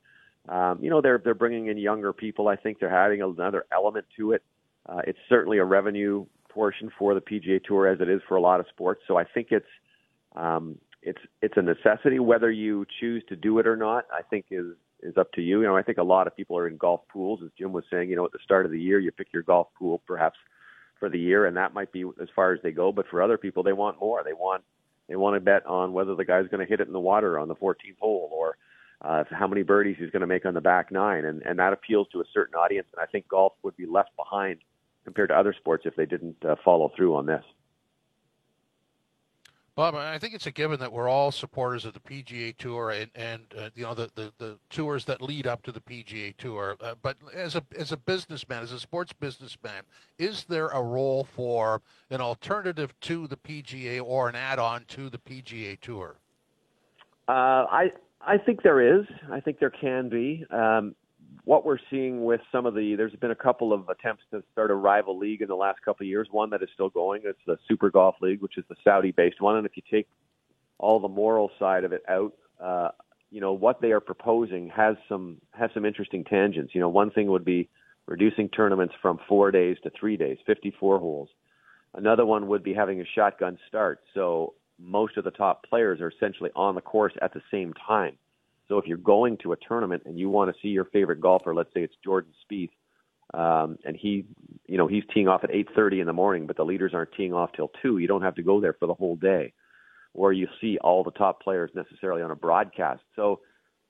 um, 0.47 0.79
you 0.81 0.89
know, 0.89 1.01
they're 1.01 1.21
they're 1.23 1.33
bringing 1.33 1.67
in 1.67 1.77
younger 1.77 2.13
people. 2.13 2.47
I 2.47 2.55
think 2.55 2.79
they're 2.79 2.95
adding 2.95 3.21
another 3.21 3.65
element 3.71 4.05
to 4.17 4.31
it. 4.31 4.43
Uh, 4.87 5.01
it's 5.05 5.19
certainly 5.27 5.57
a 5.57 5.65
revenue 5.65 6.25
portion 6.57 6.91
for 6.97 7.13
the 7.13 7.21
PGA 7.21 7.63
Tour 7.63 7.87
as 7.87 8.01
it 8.01 8.09
is 8.09 8.19
for 8.27 8.35
a 8.35 8.41
lot 8.41 8.59
of 8.59 8.65
sports. 8.69 9.01
So 9.07 9.15
I 9.15 9.23
think 9.23 9.49
it's 9.51 9.73
um, 10.35 10.79
it's 11.03 11.21
it's 11.43 11.53
a 11.55 11.61
necessity. 11.61 12.17
Whether 12.17 12.49
you 12.49 12.85
choose 12.99 13.23
to 13.29 13.35
do 13.35 13.59
it 13.59 13.67
or 13.67 13.77
not, 13.77 14.05
I 14.11 14.23
think 14.23 14.45
is 14.49 14.65
is 15.03 15.15
up 15.17 15.31
to 15.33 15.41
you. 15.41 15.61
You 15.61 15.67
know, 15.67 15.77
I 15.77 15.83
think 15.83 15.99
a 15.99 16.03
lot 16.03 16.25
of 16.25 16.35
people 16.35 16.57
are 16.57 16.67
in 16.67 16.77
golf 16.77 17.01
pools, 17.13 17.41
as 17.43 17.51
Jim 17.59 17.73
was 17.73 17.83
saying. 17.91 18.09
You 18.09 18.15
know, 18.15 18.25
at 18.25 18.31
the 18.31 18.39
start 18.43 18.65
of 18.65 18.71
the 18.71 18.81
year, 18.81 18.99
you 18.99 19.11
pick 19.11 19.27
your 19.31 19.43
golf 19.43 19.67
pool 19.77 20.01
perhaps 20.07 20.39
for 20.99 21.09
the 21.09 21.19
year, 21.19 21.45
and 21.45 21.55
that 21.57 21.75
might 21.75 21.91
be 21.91 22.03
as 22.19 22.27
far 22.35 22.53
as 22.53 22.59
they 22.63 22.71
go. 22.71 22.91
But 22.91 23.05
for 23.07 23.21
other 23.21 23.37
people, 23.37 23.61
they 23.61 23.73
want 23.73 23.99
more. 23.99 24.23
They 24.25 24.33
want 24.33 24.63
they 25.07 25.15
want 25.15 25.35
to 25.35 25.39
bet 25.39 25.63
on 25.67 25.93
whether 25.93 26.15
the 26.15 26.25
guy's 26.25 26.47
going 26.47 26.65
to 26.65 26.69
hit 26.69 26.81
it 26.81 26.87
in 26.87 26.93
the 26.93 26.99
water 26.99 27.37
on 27.37 27.47
the 27.47 27.55
14th 27.55 27.99
hole, 27.99 28.31
or 28.33 28.57
uh, 29.01 29.23
how 29.29 29.47
many 29.47 29.61
birdies 29.61 29.97
he's 29.99 30.09
going 30.09 30.21
to 30.21 30.27
make 30.27 30.47
on 30.47 30.55
the 30.55 30.61
back 30.61 30.91
nine, 30.91 31.25
and 31.25 31.43
and 31.43 31.59
that 31.59 31.73
appeals 31.73 32.07
to 32.13 32.21
a 32.21 32.25
certain 32.33 32.55
audience. 32.55 32.87
And 32.93 33.01
I 33.01 33.05
think 33.05 33.27
golf 33.27 33.53
would 33.61 33.77
be 33.77 33.85
left 33.85 34.09
behind 34.17 34.59
compared 35.07 35.29
to 35.29 35.35
other 35.37 35.53
sports 35.53 35.85
if 35.85 35.95
they 35.95 36.05
didn't 36.05 36.35
uh, 36.43 36.57
follow 36.65 36.91
through 36.93 37.15
on 37.15 37.25
this. 37.25 37.43
Bob, 39.73 39.95
I 39.95 40.17
think 40.17 40.33
it's 40.33 40.47
a 40.47 40.51
given 40.51 40.81
that 40.81 40.91
we're 40.91 41.07
all 41.07 41.31
supporters 41.31 41.85
of 41.85 41.93
the 41.93 42.01
PGA 42.01 42.57
Tour 42.57 42.89
and, 42.89 43.09
and 43.15 43.41
uh, 43.57 43.69
you 43.73 43.83
know 43.83 43.93
the, 43.93 44.09
the, 44.15 44.33
the, 44.37 44.57
tours 44.69 45.05
that 45.05 45.21
lead 45.21 45.47
up 45.47 45.63
to 45.63 45.71
the 45.71 45.79
PGA 45.79 46.35
Tour. 46.35 46.75
Uh, 46.81 46.95
but 47.01 47.15
as 47.33 47.55
a 47.55 47.63
as 47.77 47.93
a 47.93 47.97
businessman, 47.97 48.63
as 48.63 48.73
a 48.73 48.79
sports 48.81 49.13
businessman, 49.13 49.83
is 50.17 50.43
there 50.49 50.67
a 50.69 50.81
role 50.81 51.23
for 51.23 51.81
an 52.09 52.19
alternative 52.19 52.93
to 53.01 53.27
the 53.27 53.37
PGA 53.37 54.03
or 54.03 54.27
an 54.27 54.35
add-on 54.35 54.83
to 54.89 55.09
the 55.09 55.19
PGA 55.19 55.79
Tour? 55.79 56.17
Uh, 57.29 57.31
I 57.31 57.91
I 58.19 58.39
think 58.39 58.61
there 58.61 58.99
is. 58.99 59.05
I 59.31 59.39
think 59.39 59.59
there 59.59 59.69
can 59.69 60.09
be. 60.09 60.43
Um, 60.49 60.95
what 61.43 61.65
we're 61.65 61.79
seeing 61.89 62.25
with 62.25 62.41
some 62.51 62.65
of 62.65 62.73
the 62.73 62.95
there's 62.95 63.15
been 63.15 63.31
a 63.31 63.35
couple 63.35 63.73
of 63.73 63.87
attempts 63.89 64.23
to 64.31 64.43
start 64.51 64.71
a 64.71 64.75
rival 64.75 65.17
league 65.17 65.41
in 65.41 65.47
the 65.47 65.55
last 65.55 65.81
couple 65.83 66.03
of 66.03 66.07
years. 66.09 66.27
One 66.31 66.49
that 66.49 66.61
is 66.61 66.69
still 66.73 66.89
going. 66.89 67.21
It's 67.25 67.39
the 67.45 67.57
Super 67.67 67.89
Golf 67.89 68.15
League, 68.21 68.41
which 68.41 68.57
is 68.57 68.65
the 68.69 68.75
Saudi-based 68.83 69.41
one. 69.41 69.57
And 69.57 69.65
if 69.65 69.77
you 69.77 69.83
take 69.89 70.07
all 70.77 70.99
the 70.99 71.07
moral 71.07 71.49
side 71.57 71.83
of 71.83 71.93
it 71.93 72.03
out, 72.09 72.33
uh, 72.61 72.89
you 73.31 73.41
know 73.41 73.53
what 73.53 73.81
they 73.81 73.91
are 73.91 73.99
proposing 73.99 74.69
has 74.69 74.95
some 75.09 75.37
has 75.51 75.69
some 75.73 75.85
interesting 75.85 76.23
tangents. 76.23 76.73
You 76.73 76.81
know, 76.81 76.89
one 76.89 77.11
thing 77.11 77.27
would 77.27 77.45
be 77.45 77.69
reducing 78.05 78.49
tournaments 78.49 78.95
from 79.01 79.19
four 79.27 79.51
days 79.51 79.77
to 79.83 79.91
three 79.99 80.17
days, 80.17 80.37
54 80.45 80.99
holes. 80.99 81.29
Another 81.93 82.25
one 82.25 82.47
would 82.47 82.63
be 82.63 82.73
having 82.73 83.01
a 83.01 83.05
shotgun 83.15 83.57
start, 83.67 84.01
so 84.13 84.53
most 84.79 85.17
of 85.17 85.23
the 85.23 85.31
top 85.31 85.65
players 85.65 85.99
are 85.99 86.09
essentially 86.09 86.51
on 86.55 86.75
the 86.75 86.81
course 86.81 87.13
at 87.21 87.33
the 87.33 87.41
same 87.51 87.73
time. 87.73 88.17
So 88.67 88.77
if 88.77 88.85
you're 88.85 88.97
going 88.97 89.37
to 89.43 89.53
a 89.53 89.57
tournament 89.57 90.03
and 90.05 90.19
you 90.19 90.29
want 90.29 90.53
to 90.53 90.61
see 90.61 90.69
your 90.69 90.85
favorite 90.85 91.21
golfer, 91.21 91.53
let's 91.53 91.73
say 91.73 91.81
it's 91.81 91.95
Jordan 92.03 92.33
Spieth, 92.45 92.69
um, 93.33 93.77
and 93.85 93.95
he, 93.95 94.25
you 94.67 94.77
know, 94.77 94.87
he's 94.87 95.03
teeing 95.13 95.27
off 95.27 95.43
at 95.43 95.51
8:30 95.51 95.99
in 95.99 96.07
the 96.07 96.13
morning, 96.13 96.47
but 96.47 96.55
the 96.55 96.65
leaders 96.65 96.93
aren't 96.93 97.11
teeing 97.13 97.33
off 97.33 97.51
till 97.53 97.71
two. 97.81 97.97
You 97.97 98.07
don't 98.07 98.21
have 98.21 98.35
to 98.35 98.43
go 98.43 98.61
there 98.61 98.73
for 98.73 98.87
the 98.87 98.93
whole 98.93 99.15
day, 99.15 99.53
or 100.13 100.31
you 100.31 100.47
see 100.61 100.77
all 100.79 101.03
the 101.03 101.11
top 101.11 101.41
players 101.41 101.71
necessarily 101.75 102.21
on 102.21 102.31
a 102.31 102.35
broadcast. 102.35 103.03
So 103.15 103.41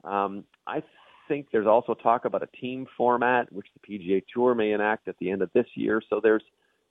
um, 0.03 0.43
I 0.65 0.81
think 1.27 1.47
there's 1.51 1.67
also 1.67 1.93
talk 1.93 2.25
about 2.25 2.41
a 2.41 2.57
team 2.59 2.87
format, 2.97 3.51
which 3.51 3.67
the 3.73 3.99
PGA 3.99 4.23
Tour 4.33 4.55
may 4.55 4.71
enact 4.71 5.07
at 5.07 5.17
the 5.19 5.29
end 5.29 5.41
of 5.41 5.51
this 5.53 5.67
year. 5.75 6.01
So 6.09 6.19
there's 6.21 6.43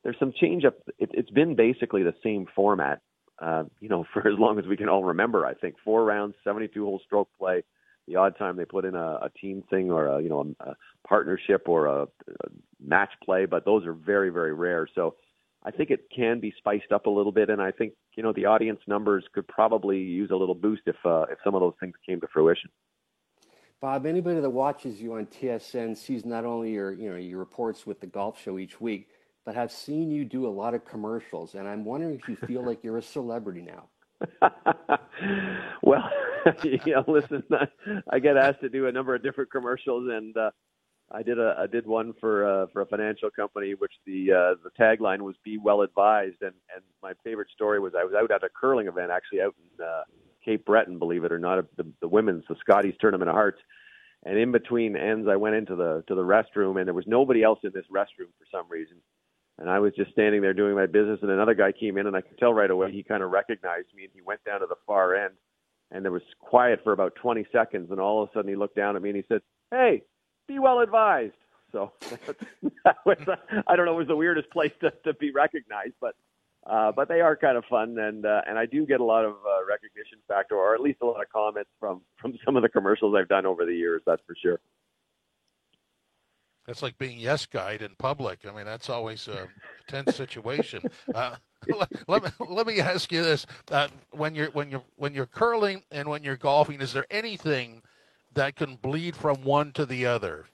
there's 0.04 0.18
some 0.20 0.32
change 0.40 0.64
up. 0.64 0.74
It, 0.98 1.10
it's 1.14 1.30
been 1.30 1.56
basically 1.56 2.04
the 2.04 2.14
same 2.22 2.46
format, 2.54 3.00
uh, 3.40 3.64
you 3.80 3.88
know, 3.88 4.04
for 4.12 4.26
as 4.28 4.38
long 4.38 4.58
as 4.60 4.66
we 4.66 4.76
can 4.76 4.88
all 4.88 5.04
remember. 5.04 5.44
I 5.46 5.54
think 5.54 5.76
four 5.84 6.04
rounds, 6.04 6.34
72 6.44 6.84
hole 6.84 7.00
stroke 7.04 7.28
play 7.38 7.64
the 8.06 8.16
odd 8.16 8.36
time 8.38 8.56
they 8.56 8.64
put 8.64 8.84
in 8.84 8.94
a, 8.94 9.18
a 9.22 9.30
team 9.40 9.62
thing 9.68 9.90
or 9.90 10.06
a 10.06 10.22
you 10.22 10.28
know 10.28 10.54
a, 10.60 10.70
a 10.70 10.76
partnership 11.06 11.68
or 11.68 11.86
a, 11.86 12.02
a 12.02 12.48
match 12.80 13.10
play, 13.24 13.46
but 13.46 13.64
those 13.64 13.86
are 13.86 13.92
very 13.92 14.30
very 14.30 14.54
rare. 14.54 14.88
So 14.94 15.16
I 15.64 15.70
think 15.70 15.90
it 15.90 16.08
can 16.14 16.38
be 16.38 16.54
spiced 16.58 16.92
up 16.92 17.06
a 17.06 17.10
little 17.10 17.32
bit, 17.32 17.50
and 17.50 17.60
I 17.60 17.72
think 17.72 17.94
you 18.16 18.22
know 18.22 18.32
the 18.32 18.46
audience 18.46 18.80
numbers 18.86 19.24
could 19.32 19.48
probably 19.48 19.98
use 19.98 20.30
a 20.30 20.36
little 20.36 20.54
boost 20.54 20.82
if 20.86 20.96
uh, 21.04 21.26
if 21.30 21.38
some 21.42 21.54
of 21.54 21.60
those 21.60 21.74
things 21.80 21.94
came 22.06 22.20
to 22.20 22.28
fruition. 22.32 22.70
Bob, 23.80 24.06
anybody 24.06 24.40
that 24.40 24.48
watches 24.48 25.02
you 25.02 25.14
on 25.14 25.26
TSN 25.26 25.96
sees 25.96 26.24
not 26.24 26.44
only 26.44 26.72
your 26.72 26.92
you 26.92 27.10
know 27.10 27.16
your 27.16 27.38
reports 27.38 27.86
with 27.86 28.00
the 28.00 28.06
golf 28.06 28.40
show 28.40 28.58
each 28.58 28.80
week, 28.80 29.08
but 29.44 29.54
have 29.54 29.70
seen 29.70 30.10
you 30.10 30.24
do 30.24 30.46
a 30.46 30.48
lot 30.48 30.74
of 30.74 30.84
commercials, 30.84 31.54
and 31.54 31.68
I'm 31.68 31.84
wondering 31.84 32.14
if 32.14 32.28
you 32.28 32.36
feel 32.46 32.64
like 32.64 32.82
you're 32.82 32.98
a 32.98 33.02
celebrity 33.02 33.62
now. 33.62 33.88
well, 35.82 36.08
you 36.62 36.80
know, 36.86 37.04
listen, 37.06 37.42
I, 37.50 37.66
I 38.12 38.18
get 38.18 38.36
asked 38.36 38.60
to 38.60 38.68
do 38.68 38.86
a 38.86 38.92
number 38.92 39.14
of 39.14 39.22
different 39.22 39.50
commercials, 39.50 40.08
and 40.10 40.36
uh, 40.36 40.50
I 41.10 41.22
did 41.22 41.38
a 41.38 41.56
I 41.58 41.66
did 41.66 41.86
one 41.86 42.14
for 42.20 42.46
uh, 42.46 42.66
for 42.72 42.82
a 42.82 42.86
financial 42.86 43.30
company, 43.30 43.74
which 43.74 43.92
the 44.06 44.32
uh, 44.32 44.54
the 44.62 44.70
tagline 44.78 45.20
was 45.20 45.36
"Be 45.44 45.58
well 45.58 45.82
advised." 45.82 46.42
And 46.42 46.54
and 46.74 46.84
my 47.02 47.12
favorite 47.24 47.48
story 47.54 47.80
was 47.80 47.94
I 47.98 48.04
was 48.04 48.14
out 48.14 48.30
at 48.30 48.44
a 48.44 48.48
curling 48.48 48.88
event, 48.88 49.10
actually 49.10 49.40
out 49.40 49.54
in 49.58 49.84
uh, 49.84 50.02
Cape 50.44 50.64
Breton, 50.64 50.98
believe 50.98 51.24
it 51.24 51.32
or 51.32 51.38
not, 51.38 51.64
the, 51.76 51.86
the 52.00 52.08
women's 52.08 52.44
the 52.48 52.56
Scotties 52.60 52.94
Tournament 53.00 53.28
of 53.28 53.34
Hearts. 53.34 53.60
And 54.24 54.38
in 54.38 54.50
between 54.50 54.96
ends, 54.96 55.28
I 55.30 55.36
went 55.36 55.56
into 55.56 55.76
the 55.76 56.02
to 56.08 56.14
the 56.14 56.22
restroom, 56.22 56.78
and 56.78 56.86
there 56.86 56.94
was 56.94 57.06
nobody 57.06 57.42
else 57.42 57.60
in 57.62 57.70
this 57.74 57.86
restroom 57.92 58.32
for 58.38 58.46
some 58.50 58.66
reason 58.68 58.96
and 59.58 59.70
I 59.70 59.78
was 59.78 59.94
just 59.94 60.10
standing 60.12 60.42
there 60.42 60.52
doing 60.52 60.74
my 60.74 60.86
business, 60.86 61.20
and 61.22 61.30
another 61.30 61.54
guy 61.54 61.72
came 61.72 61.96
in, 61.96 62.06
and 62.06 62.16
I 62.16 62.20
could 62.20 62.38
tell 62.38 62.52
right 62.52 62.70
away 62.70 62.92
he 62.92 63.02
kind 63.02 63.22
of 63.22 63.30
recognized 63.30 63.88
me, 63.94 64.04
and 64.04 64.12
he 64.12 64.20
went 64.20 64.44
down 64.44 64.60
to 64.60 64.66
the 64.66 64.76
far 64.86 65.14
end, 65.14 65.34
and 65.90 66.04
there 66.04 66.12
was 66.12 66.22
quiet 66.40 66.80
for 66.82 66.92
about 66.92 67.14
20 67.16 67.46
seconds, 67.52 67.90
and 67.90 68.00
all 68.00 68.22
of 68.22 68.28
a 68.28 68.32
sudden 68.32 68.48
he 68.48 68.56
looked 68.56 68.76
down 68.76 68.96
at 68.96 69.02
me 69.02 69.10
and 69.10 69.16
he 69.16 69.24
said, 69.28 69.40
"Hey, 69.70 70.02
be 70.48 70.58
well 70.58 70.80
advised." 70.80 71.34
So 71.72 71.92
that 72.84 72.96
was, 73.04 73.18
I 73.66 73.76
don't 73.76 73.86
know, 73.86 73.94
it 73.94 73.98
was 73.98 74.08
the 74.08 74.16
weirdest 74.16 74.50
place 74.50 74.72
to, 74.80 74.92
to 75.04 75.14
be 75.14 75.32
recognized, 75.32 75.94
but 76.00 76.14
uh, 76.68 76.90
but 76.90 77.08
they 77.08 77.20
are 77.20 77.36
kind 77.36 77.56
of 77.56 77.64
fun, 77.70 77.96
and 77.98 78.26
uh, 78.26 78.40
and 78.48 78.58
I 78.58 78.66
do 78.66 78.86
get 78.86 79.00
a 79.00 79.04
lot 79.04 79.24
of 79.24 79.34
uh, 79.34 79.64
recognition 79.68 80.18
factor, 80.26 80.56
or 80.56 80.74
at 80.74 80.80
least 80.80 80.98
a 81.00 81.06
lot 81.06 81.22
of 81.22 81.28
comments 81.32 81.70
from 81.78 82.02
from 82.20 82.36
some 82.44 82.56
of 82.56 82.62
the 82.62 82.68
commercials 82.68 83.14
I've 83.16 83.28
done 83.28 83.46
over 83.46 83.64
the 83.64 83.74
years. 83.74 84.02
That's 84.04 84.22
for 84.26 84.34
sure. 84.42 84.60
That's 86.66 86.82
like 86.82 86.98
being 86.98 87.18
yes 87.18 87.46
guide 87.46 87.82
in 87.82 87.94
public. 87.98 88.40
I 88.46 88.52
mean, 88.52 88.64
that's 88.64 88.90
always 88.90 89.28
a 89.28 89.48
tense 89.86 90.16
situation. 90.16 90.82
Uh, 91.14 91.36
let, 91.68 91.88
let, 92.08 92.24
me 92.24 92.30
let 92.48 92.66
me 92.66 92.80
ask 92.80 93.12
you 93.12 93.22
this: 93.22 93.46
uh, 93.70 93.88
when 94.10 94.34
you're 94.34 94.50
when 94.50 94.70
you're 94.70 94.82
when 94.96 95.14
you're 95.14 95.26
curling 95.26 95.82
and 95.90 96.08
when 96.08 96.24
you're 96.24 96.36
golfing, 96.36 96.80
is 96.80 96.92
there 96.92 97.06
anything 97.10 97.82
that 98.34 98.56
can 98.56 98.76
bleed 98.76 99.14
from 99.14 99.42
one 99.42 99.72
to 99.72 99.86
the 99.86 100.06
other? 100.06 100.46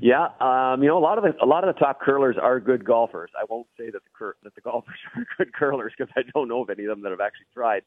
Yeah, 0.00 0.28
um, 0.40 0.82
you 0.82 0.88
know, 0.88 0.98
a 0.98 1.00
lot 1.00 1.18
of 1.18 1.24
the 1.24 1.32
a 1.42 1.46
lot 1.46 1.66
of 1.66 1.74
the 1.74 1.78
top 1.78 2.00
curlers 2.00 2.36
are 2.40 2.60
good 2.60 2.84
golfers. 2.84 3.30
I 3.40 3.44
won't 3.48 3.66
say 3.78 3.86
that 3.86 4.04
the 4.04 4.10
cur- 4.16 4.36
that 4.42 4.54
the 4.54 4.60
golfers 4.60 4.98
are 5.16 5.26
good 5.38 5.52
curlers 5.52 5.92
because 5.96 6.12
I 6.16 6.22
don't 6.34 6.48
know 6.48 6.62
of 6.62 6.70
any 6.70 6.84
of 6.84 6.90
them 6.90 7.02
that 7.02 7.10
have 7.10 7.20
actually 7.20 7.46
tried. 7.52 7.82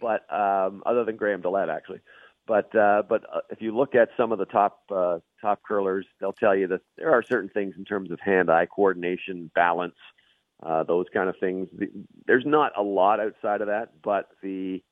But 0.00 0.32
um, 0.32 0.82
other 0.86 1.04
than 1.04 1.16
Graham 1.16 1.42
DeLaet, 1.42 1.68
actually. 1.68 2.00
But 2.46 2.74
uh, 2.74 3.02
but 3.08 3.24
uh, 3.32 3.40
if 3.50 3.60
you 3.62 3.76
look 3.76 3.94
at 3.94 4.08
some 4.16 4.32
of 4.32 4.38
the 4.38 4.44
top 4.44 4.80
uh, 4.90 5.18
top 5.40 5.62
curlers, 5.62 6.06
they'll 6.20 6.32
tell 6.32 6.56
you 6.56 6.66
that 6.68 6.80
there 6.96 7.12
are 7.12 7.22
certain 7.22 7.48
things 7.50 7.74
in 7.78 7.84
terms 7.84 8.10
of 8.10 8.18
hand-eye 8.20 8.66
coordination, 8.66 9.50
balance, 9.54 9.94
uh, 10.62 10.82
those 10.82 11.06
kind 11.12 11.28
of 11.28 11.36
things. 11.38 11.68
The, 11.72 11.88
there's 12.26 12.46
not 12.46 12.72
a 12.76 12.82
lot 12.82 13.20
outside 13.20 13.60
of 13.60 13.68
that, 13.68 13.92
but 14.02 14.30
the 14.42 14.82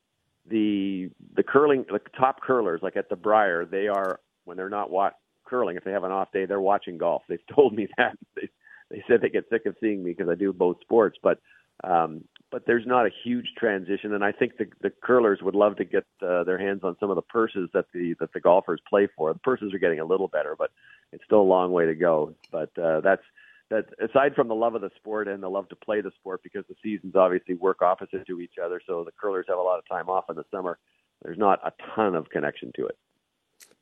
the 0.48 1.10
the 1.34 1.42
curling 1.42 1.84
the 1.90 2.00
top 2.18 2.40
curlers 2.42 2.80
like 2.82 2.96
at 2.96 3.08
the 3.08 3.16
Brier, 3.16 3.64
they 3.64 3.88
are 3.88 4.20
when 4.44 4.56
they're 4.56 4.70
not 4.70 4.90
what 4.90 5.14
curling. 5.44 5.76
If 5.76 5.84
they 5.84 5.92
have 5.92 6.04
an 6.04 6.12
off 6.12 6.32
day, 6.32 6.46
they're 6.46 6.60
watching 6.60 6.98
golf. 6.98 7.22
They've 7.28 7.46
told 7.54 7.74
me 7.74 7.88
that. 7.96 8.16
They, 8.36 8.48
they 8.90 9.04
said 9.06 9.20
they 9.20 9.28
get 9.28 9.44
sick 9.50 9.66
of 9.66 9.76
seeing 9.80 10.02
me 10.02 10.12
because 10.12 10.30
I 10.30 10.34
do 10.34 10.52
both 10.52 10.80
sports, 10.80 11.18
but 11.22 11.40
um, 11.84 12.24
but 12.50 12.64
there's 12.66 12.86
not 12.86 13.06
a 13.06 13.10
huge 13.24 13.52
transition, 13.56 14.14
and 14.14 14.24
I 14.24 14.32
think 14.32 14.56
the 14.56 14.66
the 14.80 14.90
curlers 14.90 15.40
would 15.42 15.54
love 15.54 15.76
to 15.76 15.84
get 15.84 16.04
uh, 16.22 16.44
their 16.44 16.58
hands 16.58 16.80
on 16.82 16.96
some 16.98 17.10
of 17.10 17.16
the 17.16 17.22
purses 17.22 17.68
that 17.74 17.86
the 17.92 18.14
that 18.20 18.32
the 18.32 18.40
golfers 18.40 18.80
play 18.88 19.08
for. 19.16 19.32
The 19.32 19.38
purses 19.40 19.74
are 19.74 19.78
getting 19.78 20.00
a 20.00 20.04
little 20.04 20.28
better, 20.28 20.54
but 20.58 20.70
it's 21.12 21.24
still 21.24 21.40
a 21.40 21.42
long 21.42 21.72
way 21.72 21.86
to 21.86 21.94
go. 21.94 22.34
But 22.50 22.76
uh, 22.78 23.00
that's 23.00 23.22
that. 23.70 23.86
Aside 24.00 24.34
from 24.34 24.48
the 24.48 24.54
love 24.54 24.74
of 24.74 24.80
the 24.80 24.90
sport 24.96 25.28
and 25.28 25.42
the 25.42 25.50
love 25.50 25.68
to 25.68 25.76
play 25.76 26.00
the 26.00 26.12
sport, 26.20 26.42
because 26.42 26.64
the 26.68 26.76
seasons 26.82 27.14
obviously 27.16 27.54
work 27.54 27.82
opposite 27.82 28.26
to 28.26 28.40
each 28.40 28.54
other, 28.62 28.80
so 28.86 29.04
the 29.04 29.12
curlers 29.12 29.46
have 29.48 29.58
a 29.58 29.62
lot 29.62 29.78
of 29.78 29.88
time 29.88 30.08
off 30.08 30.24
in 30.30 30.36
the 30.36 30.44
summer. 30.50 30.78
There's 31.22 31.38
not 31.38 31.60
a 31.64 31.72
ton 31.94 32.14
of 32.14 32.30
connection 32.30 32.72
to 32.76 32.86
it. 32.86 32.96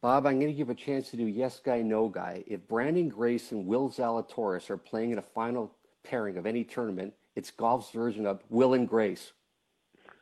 Bob, 0.00 0.26
I'm 0.26 0.38
going 0.38 0.50
to 0.50 0.56
give 0.56 0.70
a 0.70 0.74
chance 0.74 1.10
to 1.10 1.16
do 1.16 1.26
yes 1.26 1.60
guy, 1.64 1.82
no 1.82 2.08
guy. 2.08 2.44
If 2.46 2.66
Branden 2.66 3.10
Grace 3.10 3.52
and 3.52 3.66
Will 3.66 3.90
Zalatoris 3.90 4.70
are 4.70 4.76
playing 4.76 5.10
in 5.10 5.18
a 5.18 5.22
final 5.22 5.74
pairing 6.04 6.36
of 6.36 6.46
any 6.46 6.64
tournament, 6.64 7.12
it's 7.36 7.50
golf's 7.50 7.90
version 7.92 8.26
of 8.26 8.40
Will 8.50 8.74
and 8.74 8.88
Grace. 8.88 9.32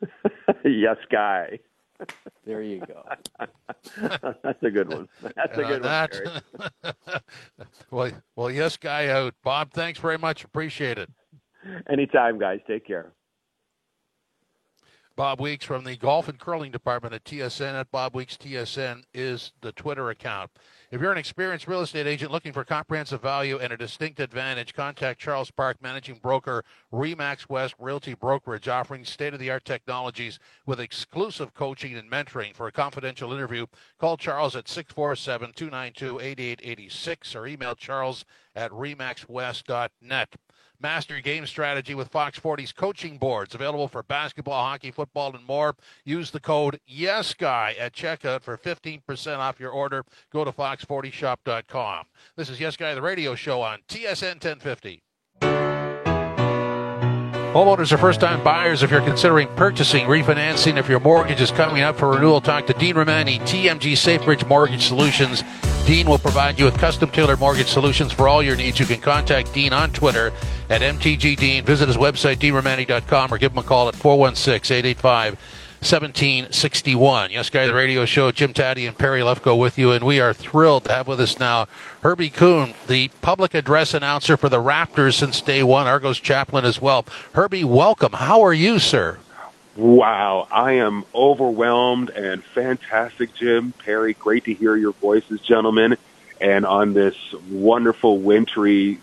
yes 0.65 0.97
guy. 1.11 1.59
There 2.45 2.61
you 2.61 2.81
go. 2.85 3.03
That's 4.43 4.61
a 4.63 4.69
good 4.69 4.89
one. 4.89 5.07
That's 5.21 5.57
a 5.57 5.63
good 5.63 5.85
Uh, 5.85 6.07
one. 6.19 6.41
that- 6.83 7.23
well, 7.91 8.11
well, 8.35 8.51
yes, 8.51 8.75
guy 8.77 9.07
out. 9.07 9.33
Bob, 9.43 9.71
thanks 9.71 9.97
very 9.99 10.17
much. 10.17 10.43
Appreciate 10.43 10.97
it. 10.97 11.09
Anytime, 11.89 12.37
guys. 12.37 12.59
Take 12.67 12.85
care. 12.85 13.13
Bob 15.15 15.39
Weeks 15.39 15.63
from 15.63 15.85
the 15.85 15.95
Golf 15.95 16.27
and 16.27 16.37
Curling 16.37 16.71
Department 16.73 17.13
at 17.15 17.23
TSN 17.23 17.73
at 17.79 17.89
Bob 17.89 18.13
Weeks 18.13 18.35
TSN 18.35 19.03
is 19.13 19.53
the 19.61 19.71
Twitter 19.71 20.09
account. 20.09 20.51
If 20.95 21.01
you're 21.01 21.11
an 21.11 21.17
experienced 21.17 21.67
real 21.67 21.81
estate 21.81 22.07
agent 22.07 22.31
looking 22.31 22.53
for 22.53 22.63
comprehensive 22.63 23.21
value 23.21 23.59
and 23.59 23.73
a 23.73 23.77
distinct 23.77 24.21
advantage, 24.21 24.73
contact 24.73 25.19
Charles 25.19 25.51
Park, 25.51 25.75
managing 25.81 26.19
broker, 26.23 26.63
Remax 26.93 27.49
West 27.49 27.75
Realty 27.77 28.13
Brokerage, 28.13 28.69
offering 28.69 29.03
state-of-the-art 29.03 29.65
technologies 29.65 30.39
with 30.65 30.79
exclusive 30.79 31.53
coaching 31.53 31.97
and 31.97 32.09
mentoring. 32.09 32.55
For 32.55 32.67
a 32.67 32.71
confidential 32.71 33.33
interview, 33.33 33.65
call 33.99 34.15
Charles 34.15 34.55
at 34.55 34.67
647-292-8886 34.67 37.35
or 37.35 37.45
email 37.45 37.75
charles 37.75 38.23
at 38.55 38.71
remaxwest.net. 38.71 40.35
Master 40.85 41.19
game 41.19 41.47
strategy 41.47 41.95
with 41.95 42.09
Fox 42.09 42.39
40's 42.39 42.71
coaching 42.71 43.17
boards, 43.17 43.55
available 43.55 43.87
for 43.87 44.03
basketball, 44.03 44.63
hockey, 44.63 44.91
football, 44.91 45.35
and 45.35 45.43
more. 45.47 45.75
Use 46.03 46.29
the 46.29 46.39
code 46.39 46.79
YesGuy 46.87 47.73
at 47.79 47.91
checkout 47.91 48.43
for 48.43 48.55
15% 48.55 49.37
off 49.39 49.59
your 49.59 49.71
order. 49.71 50.05
Go 50.31 50.43
to 50.43 50.51
fox40shop.com. 50.51 52.05
This 52.35 52.51
is 52.51 52.59
Yes 52.59 52.77
Guy, 52.77 52.93
the 52.93 53.01
radio 53.01 53.33
show 53.33 53.63
on 53.63 53.79
TSN 53.87 54.33
1050. 54.33 55.01
Homeowners 57.55 57.93
are 57.93 57.97
first 57.97 58.19
time 58.19 58.43
buyers. 58.43 58.83
If 58.83 58.91
you're 58.91 58.99
considering 58.99 59.47
purchasing, 59.55 60.07
refinancing, 60.07 60.77
if 60.77 60.89
your 60.89 60.99
mortgage 60.99 61.39
is 61.39 61.51
coming 61.51 61.83
up 61.83 61.95
for 61.95 62.09
renewal, 62.09 62.41
talk 62.41 62.67
to 62.67 62.73
Dean 62.73 62.97
Romani, 62.97 63.39
TMG 63.39 63.93
SafeBridge 63.93 64.45
Mortgage 64.45 64.85
Solutions. 64.85 65.41
Dean 65.85 66.05
will 66.05 66.19
provide 66.19 66.59
you 66.59 66.65
with 66.65 66.77
custom 66.77 67.09
tailored 67.09 67.39
mortgage 67.39 67.67
solutions 67.67 68.11
for 68.11 68.27
all 68.27 68.43
your 68.43 68.57
needs. 68.57 68.77
You 68.77 68.85
can 68.85 68.99
contact 68.99 69.53
Dean 69.53 69.71
on 69.71 69.93
Twitter 69.93 70.33
at 70.69 70.81
MTGDean. 70.81 71.63
Visit 71.63 71.87
his 71.87 71.95
website, 71.95 72.39
deanromani.com, 72.39 73.33
or 73.33 73.37
give 73.37 73.53
him 73.53 73.59
a 73.59 73.63
call 73.63 73.87
at 73.87 73.95
416 73.95 74.75
885 74.75 75.39
1761. 75.85 77.29
Yes, 77.29 77.51
Guy, 77.51 77.67
the 77.67 77.73
radio 77.75 78.05
show, 78.05 78.31
Jim 78.31 78.53
Tatti 78.53 78.87
and 78.87 78.97
Perry 78.97 79.21
Lefko 79.21 79.55
with 79.55 79.77
you, 79.77 79.91
and 79.91 80.03
we 80.03 80.19
are 80.19 80.33
thrilled 80.33 80.85
to 80.85 80.91
have 80.91 81.07
with 81.07 81.21
us 81.21 81.37
now 81.39 81.67
Herbie 82.01 82.31
Kuhn, 82.31 82.73
the 82.87 83.09
public 83.21 83.53
address 83.53 83.93
announcer 83.93 84.35
for 84.35 84.49
the 84.49 84.57
Raptors 84.57 85.13
since 85.13 85.41
day 85.41 85.61
one, 85.61 85.85
Argos 85.85 86.19
chaplain 86.19 86.65
as 86.65 86.81
well. 86.81 87.05
Herbie, 87.33 87.63
welcome. 87.63 88.13
How 88.13 88.41
are 88.41 88.53
you, 88.53 88.79
sir? 88.79 89.19
Wow, 89.75 90.47
I 90.49 90.71
am 90.71 91.05
overwhelmed 91.13 92.09
and 92.09 92.43
fantastic, 92.43 93.35
Jim. 93.35 93.71
Perry, 93.73 94.13
great 94.15 94.45
to 94.45 94.55
hear 94.55 94.75
your 94.75 94.93
voices, 94.93 95.39
gentlemen. 95.41 95.97
And 96.41 96.65
on 96.65 96.95
this 96.95 97.15
wonderful 97.51 98.17
wintry 98.17 98.97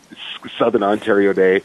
Southern 0.59 0.83
Ontario 0.83 1.33
day, 1.33 1.63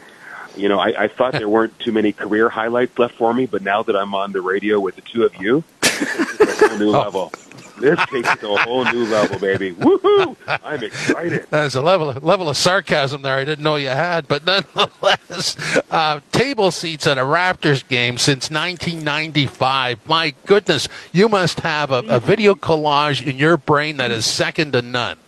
you 0.58 0.68
know, 0.68 0.78
I, 0.78 1.04
I 1.04 1.08
thought 1.08 1.32
there 1.32 1.48
weren't 1.48 1.78
too 1.78 1.92
many 1.92 2.12
career 2.12 2.48
highlights 2.48 2.98
left 2.98 3.14
for 3.14 3.32
me, 3.32 3.46
but 3.46 3.62
now 3.62 3.82
that 3.82 3.96
I'm 3.96 4.14
on 4.14 4.32
the 4.32 4.40
radio 4.40 4.80
with 4.80 4.96
the 4.96 5.02
two 5.02 5.24
of 5.24 5.34
you, 5.36 5.64
it's 5.82 6.62
a 6.62 6.68
whole 6.68 6.78
new 6.78 6.90
level. 6.90 7.32
This 7.80 7.98
takes 8.06 8.28
it 8.28 8.40
to 8.40 8.54
a 8.54 8.58
whole 8.58 8.84
new 8.86 9.04
level, 9.06 9.38
baby. 9.38 9.72
Woohoo! 9.72 10.36
I'm 10.48 10.82
excited. 10.82 11.46
There's 11.50 11.76
a 11.76 11.82
level 11.82 12.12
level 12.22 12.48
of 12.48 12.56
sarcasm 12.56 13.22
there 13.22 13.36
I 13.36 13.44
didn't 13.44 13.62
know 13.62 13.76
you 13.76 13.88
had, 13.88 14.26
but 14.26 14.44
nonetheless, 14.44 15.56
uh, 15.90 16.20
table 16.32 16.70
seats 16.70 17.06
at 17.06 17.18
a 17.18 17.22
Raptors 17.22 17.86
game 17.86 18.18
since 18.18 18.50
1995. 18.50 20.06
My 20.08 20.34
goodness, 20.46 20.88
you 21.12 21.28
must 21.28 21.60
have 21.60 21.92
a, 21.92 21.98
a 22.08 22.20
video 22.20 22.54
collage 22.54 23.24
in 23.24 23.36
your 23.36 23.56
brain 23.56 23.98
that 23.98 24.10
is 24.10 24.26
second 24.26 24.72
to 24.72 24.82
none. 24.82 25.18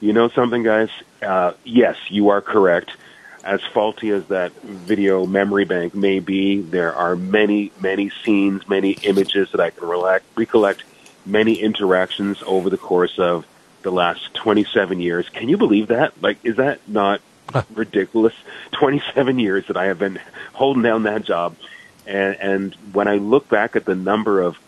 You 0.00 0.12
know 0.12 0.28
something, 0.28 0.62
guys? 0.62 0.90
Uh, 1.22 1.52
yes, 1.64 1.96
you 2.10 2.28
are 2.28 2.42
correct. 2.42 2.92
As 3.46 3.62
faulty 3.62 4.10
as 4.10 4.26
that 4.26 4.50
video 4.62 5.24
memory 5.24 5.64
bank 5.64 5.94
may 5.94 6.18
be, 6.18 6.60
there 6.60 6.92
are 6.92 7.14
many, 7.14 7.70
many 7.80 8.10
scenes, 8.24 8.68
many 8.68 8.90
images 9.02 9.52
that 9.52 9.60
I 9.60 9.70
can 9.70 9.86
relax, 9.86 10.24
recollect, 10.34 10.82
many 11.24 11.54
interactions 11.54 12.42
over 12.44 12.70
the 12.70 12.76
course 12.76 13.20
of 13.20 13.46
the 13.82 13.92
last 13.92 14.34
27 14.34 15.00
years. 15.00 15.28
Can 15.28 15.48
you 15.48 15.56
believe 15.56 15.88
that? 15.88 16.20
Like, 16.20 16.38
is 16.44 16.56
that 16.56 16.80
not 16.88 17.20
ridiculous? 17.72 18.34
27 18.72 19.38
years 19.38 19.68
that 19.68 19.76
I 19.76 19.84
have 19.86 20.00
been 20.00 20.18
holding 20.52 20.82
down 20.82 21.04
that 21.04 21.22
job. 21.22 21.54
And, 22.04 22.36
and 22.40 22.74
when 22.92 23.06
I 23.06 23.18
look 23.18 23.48
back 23.48 23.76
at 23.76 23.84
the 23.84 23.94
number 23.94 24.42
of 24.42 24.58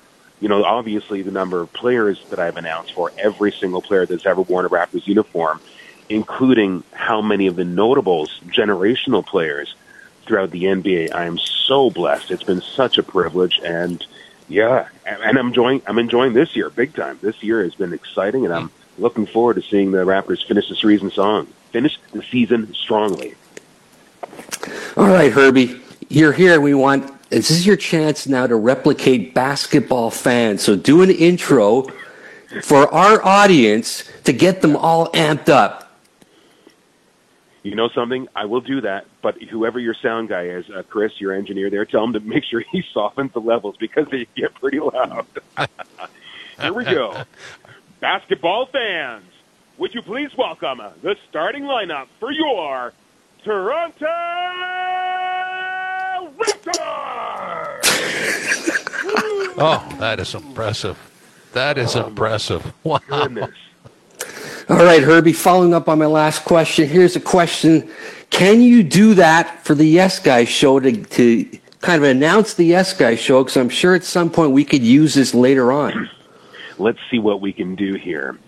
you 0.40 0.48
know, 0.48 0.62
obviously 0.62 1.22
the 1.22 1.32
number 1.32 1.60
of 1.60 1.72
players 1.72 2.22
that 2.30 2.38
I've 2.38 2.56
announced 2.56 2.92
for 2.92 3.10
every 3.18 3.50
single 3.50 3.82
player 3.82 4.06
that's 4.06 4.24
ever 4.24 4.42
worn 4.42 4.66
a 4.66 4.68
Raptors 4.68 5.04
uniform, 5.04 5.60
including 6.08 6.82
how 6.92 7.20
many 7.20 7.46
of 7.46 7.56
the 7.56 7.64
notables, 7.64 8.40
generational 8.46 9.24
players 9.24 9.74
throughout 10.24 10.50
the 10.50 10.64
NBA. 10.64 11.14
I 11.14 11.24
am 11.24 11.38
so 11.38 11.90
blessed. 11.90 12.30
It's 12.30 12.42
been 12.42 12.60
such 12.60 12.98
a 12.98 13.02
privilege, 13.02 13.60
and 13.64 14.04
yeah, 14.48 14.88
and 15.06 15.38
I'm 15.38 15.48
enjoying. 15.48 15.82
I'm 15.86 15.98
enjoying 15.98 16.32
this 16.32 16.54
year 16.54 16.70
big 16.70 16.94
time. 16.94 17.18
This 17.22 17.42
year 17.42 17.62
has 17.62 17.74
been 17.74 17.92
exciting, 17.92 18.44
and 18.44 18.54
I'm 18.54 18.70
looking 18.98 19.26
forward 19.26 19.54
to 19.54 19.62
seeing 19.62 19.92
the 19.92 19.98
Raptors 19.98 20.46
finish 20.46 20.68
the 20.68 20.76
season 20.76 21.10
song, 21.10 21.46
finish 21.72 21.98
the 22.12 22.22
season 22.22 22.74
strongly. 22.74 23.34
All 24.96 25.08
right, 25.08 25.32
Herbie, 25.32 25.80
you're 26.08 26.32
here. 26.32 26.60
We 26.60 26.74
want 26.74 27.18
this 27.30 27.50
is 27.50 27.66
your 27.66 27.76
chance 27.76 28.26
now 28.26 28.46
to 28.46 28.56
replicate 28.56 29.34
basketball 29.34 30.10
fans. 30.10 30.62
So 30.62 30.76
do 30.76 31.02
an 31.02 31.10
intro 31.10 31.86
for 32.62 32.92
our 32.92 33.24
audience 33.24 34.04
to 34.24 34.32
get 34.32 34.62
them 34.62 34.76
all 34.76 35.08
amped 35.12 35.48
up. 35.48 35.87
You 37.62 37.74
know 37.74 37.88
something? 37.88 38.28
I 38.34 38.44
will 38.44 38.60
do 38.60 38.80
that. 38.82 39.06
But 39.22 39.42
whoever 39.42 39.78
your 39.78 39.94
sound 39.94 40.28
guy 40.28 40.44
is, 40.44 40.68
uh, 40.70 40.82
Chris, 40.88 41.12
your 41.20 41.32
engineer 41.34 41.70
there, 41.70 41.84
tell 41.84 42.04
him 42.04 42.12
to 42.14 42.20
make 42.20 42.44
sure 42.44 42.60
he 42.72 42.82
softens 42.92 43.32
the 43.32 43.40
levels 43.40 43.76
because 43.78 44.06
they 44.10 44.26
get 44.36 44.54
pretty 44.54 44.80
loud. 44.80 45.26
Here 46.60 46.72
we 46.72 46.84
go. 46.84 47.22
Basketball 48.00 48.66
fans, 48.66 49.24
would 49.76 49.94
you 49.94 50.02
please 50.02 50.30
welcome 50.36 50.80
the 51.02 51.16
starting 51.28 51.64
lineup 51.64 52.06
for 52.20 52.30
your 52.32 52.92
Toronto 53.44 54.06
Raptors? 56.38 57.84
Oh, 59.60 59.96
that 59.98 60.20
is 60.20 60.34
impressive. 60.36 60.96
That 61.52 61.78
is 61.78 61.96
impressive. 61.96 62.72
Wow. 62.84 63.00
Goodness. 63.08 63.50
All 64.70 64.76
right, 64.76 65.02
Herbie, 65.02 65.32
following 65.32 65.72
up 65.72 65.88
on 65.88 65.98
my 65.98 66.04
last 66.04 66.44
question, 66.44 66.86
here's 66.86 67.16
a 67.16 67.20
question. 67.20 67.90
Can 68.28 68.60
you 68.60 68.82
do 68.82 69.14
that 69.14 69.64
for 69.64 69.74
the 69.74 69.86
Yes 69.86 70.18
Guy 70.18 70.44
show 70.44 70.78
to, 70.78 70.92
to 70.92 71.58
kind 71.80 71.96
of 71.96 72.06
announce 72.06 72.52
the 72.52 72.66
Yes 72.66 72.92
Guy 72.92 73.14
show? 73.14 73.42
Because 73.42 73.56
I'm 73.56 73.70
sure 73.70 73.94
at 73.94 74.04
some 74.04 74.28
point 74.28 74.52
we 74.52 74.66
could 74.66 74.82
use 74.82 75.14
this 75.14 75.32
later 75.32 75.72
on. 75.72 76.10
Let's 76.78 76.98
see 77.10 77.18
what 77.18 77.40
we 77.40 77.50
can 77.50 77.76
do 77.76 77.94
here. 77.94 78.38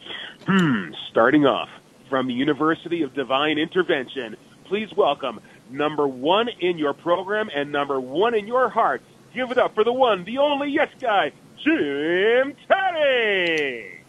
Hmm, 0.46 0.90
starting 1.08 1.46
off 1.46 1.70
from 2.10 2.26
the 2.26 2.34
University 2.34 3.00
of 3.00 3.14
Divine 3.14 3.56
Intervention, 3.56 4.36
please 4.64 4.92
welcome 4.94 5.40
number 5.70 6.06
one 6.06 6.48
in 6.48 6.76
your 6.76 6.92
program 6.92 7.48
and 7.54 7.72
number 7.72 7.98
one 7.98 8.34
in 8.34 8.46
your 8.46 8.68
heart. 8.68 9.00
Give 9.32 9.50
it 9.50 9.56
up 9.56 9.74
for 9.74 9.84
the 9.84 9.92
one, 9.94 10.24
the 10.24 10.36
only 10.36 10.68
yes 10.68 10.90
guy, 11.00 11.32
Jim 11.64 12.54
Tatti. 12.68 13.99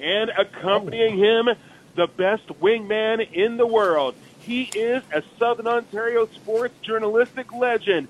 And 0.00 0.30
accompanying 0.30 1.18
him, 1.18 1.48
the 1.94 2.06
best 2.06 2.46
wingman 2.60 3.32
in 3.32 3.56
the 3.56 3.66
world. 3.66 4.14
He 4.40 4.64
is 4.64 5.02
a 5.12 5.22
Southern 5.38 5.66
Ontario 5.66 6.26
sports 6.26 6.74
journalistic 6.82 7.52
legend. 7.52 8.08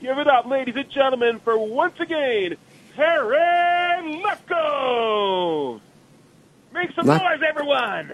Give 0.00 0.18
it 0.18 0.26
up, 0.26 0.46
ladies 0.46 0.76
and 0.76 0.90
gentlemen, 0.90 1.40
for 1.40 1.58
once 1.58 1.98
again, 1.98 2.56
Terry 2.94 4.22
Lefko. 4.22 5.80
Make 6.72 6.92
some 6.92 7.06
noise, 7.06 7.40
everyone. 7.46 8.12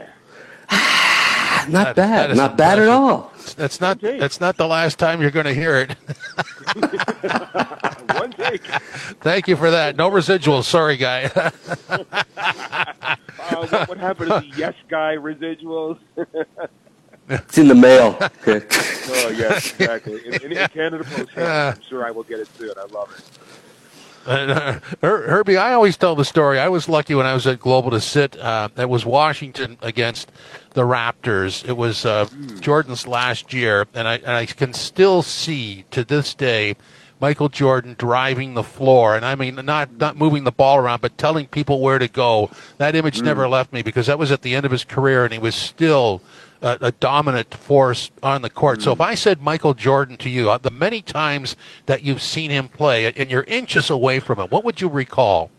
Not 1.68 1.94
That- 1.94 1.96
that 1.96 1.96
bad. 1.96 2.30
is 2.30 2.36
Not 2.36 2.56
bad 2.56 2.78
at 2.78 2.88
all. 2.88 3.32
That's 3.56 3.80
not 3.80 4.02
Okay. 4.02 4.18
that's 4.18 4.40
not 4.40 4.56
the 4.56 4.66
last 4.66 4.98
time 4.98 5.20
you're 5.20 5.30
going 5.30 5.46
to 5.46 5.54
hear 5.54 5.76
it. 5.76 5.90
One 8.18 8.32
take. 8.32 8.62
Thank 9.20 9.48
you 9.48 9.56
for 9.56 9.70
that. 9.70 9.96
No 9.96 10.10
residuals. 10.10 10.64
Sorry, 10.64 10.96
guy. 10.96 11.30
Uh, 13.46 13.66
what 13.66 13.88
would 13.90 13.98
happen 13.98 14.26
to 14.26 14.40
the 14.40 14.46
yes 14.56 14.72
guy 14.88 15.16
residuals? 15.16 15.98
It's 17.28 17.56
in 17.58 17.68
the 17.68 17.74
mail. 17.74 18.16
Okay. 18.20 18.66
oh, 18.70 19.28
yes, 19.30 19.72
exactly. 19.78 20.26
In, 20.26 20.34
in, 20.42 20.52
in 20.58 20.68
Canada 20.68 21.04
Post, 21.04 21.36
I'm 21.38 21.80
sure 21.82 22.06
I 22.06 22.10
will 22.10 22.22
get 22.22 22.40
it 22.40 22.48
soon. 22.58 22.72
I 22.78 22.84
love 22.92 23.10
it. 23.16 23.22
Uh, 24.26 24.80
Herbie, 25.02 25.56
I 25.56 25.74
always 25.74 25.96
tell 25.96 26.14
the 26.14 26.24
story. 26.24 26.58
I 26.58 26.68
was 26.68 26.88
lucky 26.88 27.14
when 27.14 27.26
I 27.26 27.34
was 27.34 27.46
at 27.46 27.60
Global 27.60 27.90
to 27.90 28.00
sit. 28.00 28.38
Uh, 28.38 28.68
it 28.76 28.88
was 28.88 29.04
Washington 29.04 29.76
against 29.82 30.32
the 30.72 30.82
Raptors. 30.82 31.66
It 31.68 31.76
was 31.76 32.04
uh, 32.06 32.26
Jordan's 32.60 33.06
last 33.06 33.52
year, 33.52 33.86
and 33.94 34.08
I 34.08 34.16
and 34.16 34.30
I 34.30 34.46
can 34.46 34.72
still 34.72 35.22
see 35.22 35.84
to 35.90 36.04
this 36.04 36.34
day 36.34 36.76
Michael 37.20 37.48
Jordan 37.48 37.94
driving 37.98 38.54
the 38.54 38.62
floor, 38.62 39.16
and 39.16 39.24
I 39.24 39.34
mean 39.34 39.54
not 39.56 39.96
not 39.96 40.16
moving 40.16 40.44
the 40.44 40.52
ball 40.52 40.78
around, 40.78 41.00
but 41.00 41.16
telling 41.16 41.46
people 41.46 41.80
where 41.80 41.98
to 41.98 42.08
go. 42.08 42.50
That 42.78 42.94
image 42.96 43.22
never 43.22 43.48
left 43.48 43.72
me 43.72 43.82
because 43.82 44.06
that 44.06 44.18
was 44.18 44.32
at 44.32 44.42
the 44.42 44.54
end 44.54 44.66
of 44.66 44.72
his 44.72 44.84
career, 44.84 45.24
and 45.24 45.32
he 45.32 45.38
was 45.38 45.54
still 45.54 46.20
a, 46.64 46.78
a 46.80 46.92
dominant 46.92 47.52
force 47.54 48.10
on 48.22 48.42
the 48.42 48.50
court. 48.50 48.82
So 48.82 48.92
if 48.92 49.00
I 49.00 49.14
said 49.14 49.42
Michael 49.42 49.74
Jordan 49.74 50.16
to 50.16 50.30
you, 50.30 50.50
uh, 50.50 50.58
the 50.58 50.70
many 50.70 51.02
times 51.02 51.56
that 51.86 52.02
you've 52.02 52.22
seen 52.22 52.50
him 52.50 52.68
play, 52.68 53.12
and 53.12 53.30
you're 53.30 53.44
inches 53.44 53.90
away 53.90 54.18
from 54.18 54.40
him, 54.40 54.48
what 54.48 54.64
would 54.64 54.80
you 54.80 54.88
recall? 54.88 55.50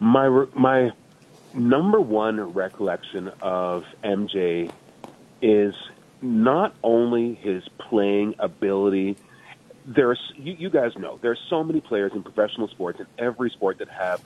My 0.00 0.28
my 0.54 0.90
number 1.54 2.00
one 2.00 2.40
recollection 2.52 3.28
of 3.40 3.84
MJ 4.02 4.70
is 5.40 5.74
not 6.20 6.74
only 6.82 7.34
his 7.34 7.62
playing 7.78 8.34
ability. 8.40 9.16
There's 9.86 10.32
you, 10.36 10.54
you 10.54 10.68
guys 10.68 10.96
know 10.98 11.18
there's 11.22 11.40
so 11.48 11.62
many 11.62 11.80
players 11.80 12.12
in 12.12 12.24
professional 12.24 12.66
sports 12.68 12.98
in 12.98 13.06
every 13.18 13.50
sport 13.50 13.78
that 13.78 13.88
have 13.88 14.20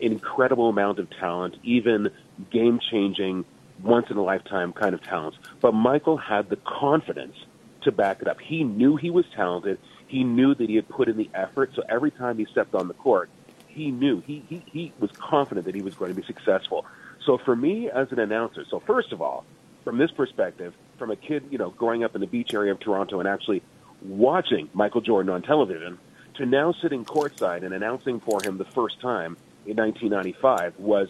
an 0.00 0.10
incredible 0.10 0.68
amount 0.68 0.98
of 0.98 1.08
talent, 1.10 1.56
even 1.62 2.10
game 2.50 2.80
changing, 2.80 3.44
once 3.82 4.10
in 4.10 4.16
a 4.16 4.22
lifetime 4.22 4.72
kind 4.72 4.94
of 4.94 5.02
talents. 5.02 5.38
But 5.60 5.72
Michael 5.72 6.16
had 6.16 6.48
the 6.48 6.56
confidence 6.56 7.36
to 7.82 7.92
back 7.92 8.22
it 8.22 8.28
up. 8.28 8.40
He 8.40 8.64
knew 8.64 8.96
he 8.96 9.10
was 9.10 9.24
talented. 9.34 9.78
He 10.06 10.24
knew 10.24 10.54
that 10.54 10.68
he 10.68 10.76
had 10.76 10.88
put 10.88 11.08
in 11.08 11.16
the 11.16 11.30
effort. 11.34 11.72
So 11.74 11.82
every 11.88 12.10
time 12.10 12.38
he 12.38 12.44
stepped 12.44 12.74
on 12.74 12.88
the 12.88 12.94
court, 12.94 13.28
he 13.66 13.90
knew 13.90 14.20
he, 14.20 14.44
he, 14.48 14.62
he 14.66 14.92
was 15.00 15.10
confident 15.12 15.66
that 15.66 15.74
he 15.74 15.82
was 15.82 15.94
going 15.94 16.14
to 16.14 16.20
be 16.20 16.26
successful. 16.26 16.84
So 17.24 17.38
for 17.38 17.56
me 17.56 17.90
as 17.90 18.12
an 18.12 18.18
announcer, 18.18 18.64
so 18.68 18.80
first 18.80 19.12
of 19.12 19.22
all, 19.22 19.44
from 19.84 19.98
this 19.98 20.10
perspective, 20.10 20.74
from 20.98 21.10
a 21.10 21.16
kid, 21.16 21.44
you 21.50 21.58
know, 21.58 21.70
growing 21.70 22.04
up 22.04 22.14
in 22.14 22.20
the 22.20 22.26
beach 22.26 22.54
area 22.54 22.72
of 22.72 22.80
Toronto 22.80 23.18
and 23.18 23.28
actually 23.28 23.62
watching 24.02 24.68
Michael 24.72 25.00
Jordan 25.00 25.32
on 25.32 25.42
television 25.42 25.98
to 26.34 26.46
now 26.46 26.72
sitting 26.72 27.04
courtside 27.04 27.64
and 27.64 27.74
announcing 27.74 28.20
for 28.20 28.40
him 28.42 28.58
the 28.58 28.64
first 28.64 29.00
time 29.00 29.36
in 29.66 29.76
1995 29.76 30.78
was 30.78 31.08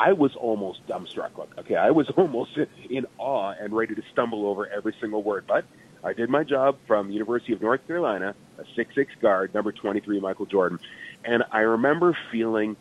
I 0.00 0.12
was 0.12 0.34
almost 0.34 0.86
dumbstruck. 0.86 1.32
Okay, 1.58 1.76
I 1.76 1.90
was 1.90 2.08
almost 2.16 2.58
in 2.88 3.06
awe 3.18 3.52
and 3.60 3.74
ready 3.74 3.94
to 3.94 4.02
stumble 4.12 4.46
over 4.46 4.66
every 4.66 4.94
single 4.98 5.22
word. 5.22 5.44
But 5.46 5.66
I 6.02 6.14
did 6.14 6.30
my 6.30 6.42
job 6.42 6.78
from 6.86 7.10
University 7.10 7.52
of 7.52 7.60
North 7.60 7.86
Carolina, 7.86 8.34
a 8.58 8.64
six-six 8.74 9.12
guard, 9.20 9.52
number 9.52 9.72
23, 9.72 10.18
Michael 10.20 10.46
Jordan. 10.46 10.80
And 11.22 11.44
I 11.52 11.60
remember 11.60 12.16
feeling 12.32 12.76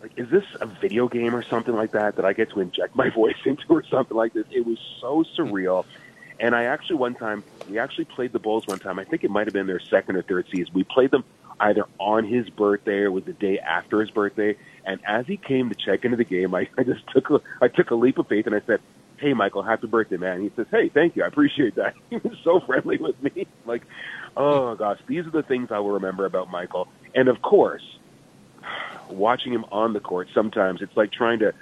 like, 0.00 0.14
is 0.16 0.28
this 0.30 0.44
a 0.60 0.66
video 0.66 1.06
game 1.06 1.32
or 1.32 1.44
something 1.44 1.76
like 1.76 1.92
that 1.92 2.16
that 2.16 2.24
I 2.24 2.32
get 2.32 2.50
to 2.50 2.60
inject 2.60 2.96
my 2.96 3.08
voice 3.14 3.36
into 3.44 3.62
or 3.68 3.84
something 3.84 4.16
like 4.16 4.32
this? 4.32 4.46
It 4.50 4.66
was 4.66 4.78
so 5.00 5.24
surreal. 5.38 5.84
And 6.40 6.56
I 6.56 6.64
actually 6.64 6.96
one 6.96 7.14
time 7.14 7.44
we 7.70 7.78
actually 7.78 8.06
played 8.06 8.32
the 8.32 8.40
Bulls 8.40 8.66
one 8.66 8.80
time. 8.80 8.98
I 8.98 9.04
think 9.04 9.22
it 9.22 9.30
might 9.30 9.46
have 9.46 9.54
been 9.54 9.68
their 9.68 9.78
second 9.78 10.16
or 10.16 10.22
third 10.22 10.46
season. 10.50 10.74
We 10.74 10.82
played 10.82 11.12
them 11.12 11.22
either 11.60 11.84
on 11.98 12.24
his 12.24 12.48
birthday 12.50 13.00
or 13.00 13.10
was 13.10 13.24
the 13.24 13.32
day 13.32 13.58
after 13.58 14.00
his 14.00 14.10
birthday. 14.10 14.56
And 14.84 15.00
as 15.06 15.26
he 15.26 15.36
came 15.36 15.68
to 15.68 15.74
check 15.74 16.04
into 16.04 16.16
the 16.16 16.24
game, 16.24 16.54
I, 16.54 16.68
I 16.78 16.82
just 16.82 17.06
took 17.08 17.30
a, 17.30 17.40
I 17.60 17.68
took 17.68 17.90
a 17.90 17.94
leap 17.94 18.18
of 18.18 18.28
faith 18.28 18.46
and 18.46 18.54
I 18.54 18.60
said, 18.66 18.80
"Hey, 19.18 19.32
Michael, 19.34 19.62
happy 19.62 19.86
birthday, 19.86 20.16
man!" 20.16 20.36
And 20.36 20.42
he 20.42 20.52
says, 20.56 20.66
"Hey, 20.70 20.88
thank 20.88 21.16
you, 21.16 21.24
I 21.24 21.26
appreciate 21.26 21.76
that." 21.76 21.94
He 22.10 22.16
was 22.16 22.36
so 22.44 22.60
friendly 22.60 22.98
with 22.98 23.20
me. 23.22 23.46
Like, 23.64 23.82
oh 24.36 24.74
gosh, 24.74 24.98
these 25.06 25.24
are 25.24 25.30
the 25.30 25.44
things 25.44 25.68
I 25.70 25.78
will 25.78 25.92
remember 25.92 26.26
about 26.26 26.50
Michael. 26.50 26.88
And 27.14 27.28
of 27.28 27.40
course, 27.42 27.84
watching 29.08 29.52
him 29.52 29.64
on 29.70 29.92
the 29.92 30.00
court, 30.00 30.28
sometimes 30.34 30.82
it's 30.82 30.96
like 30.96 31.12
trying 31.12 31.38
to 31.38 31.54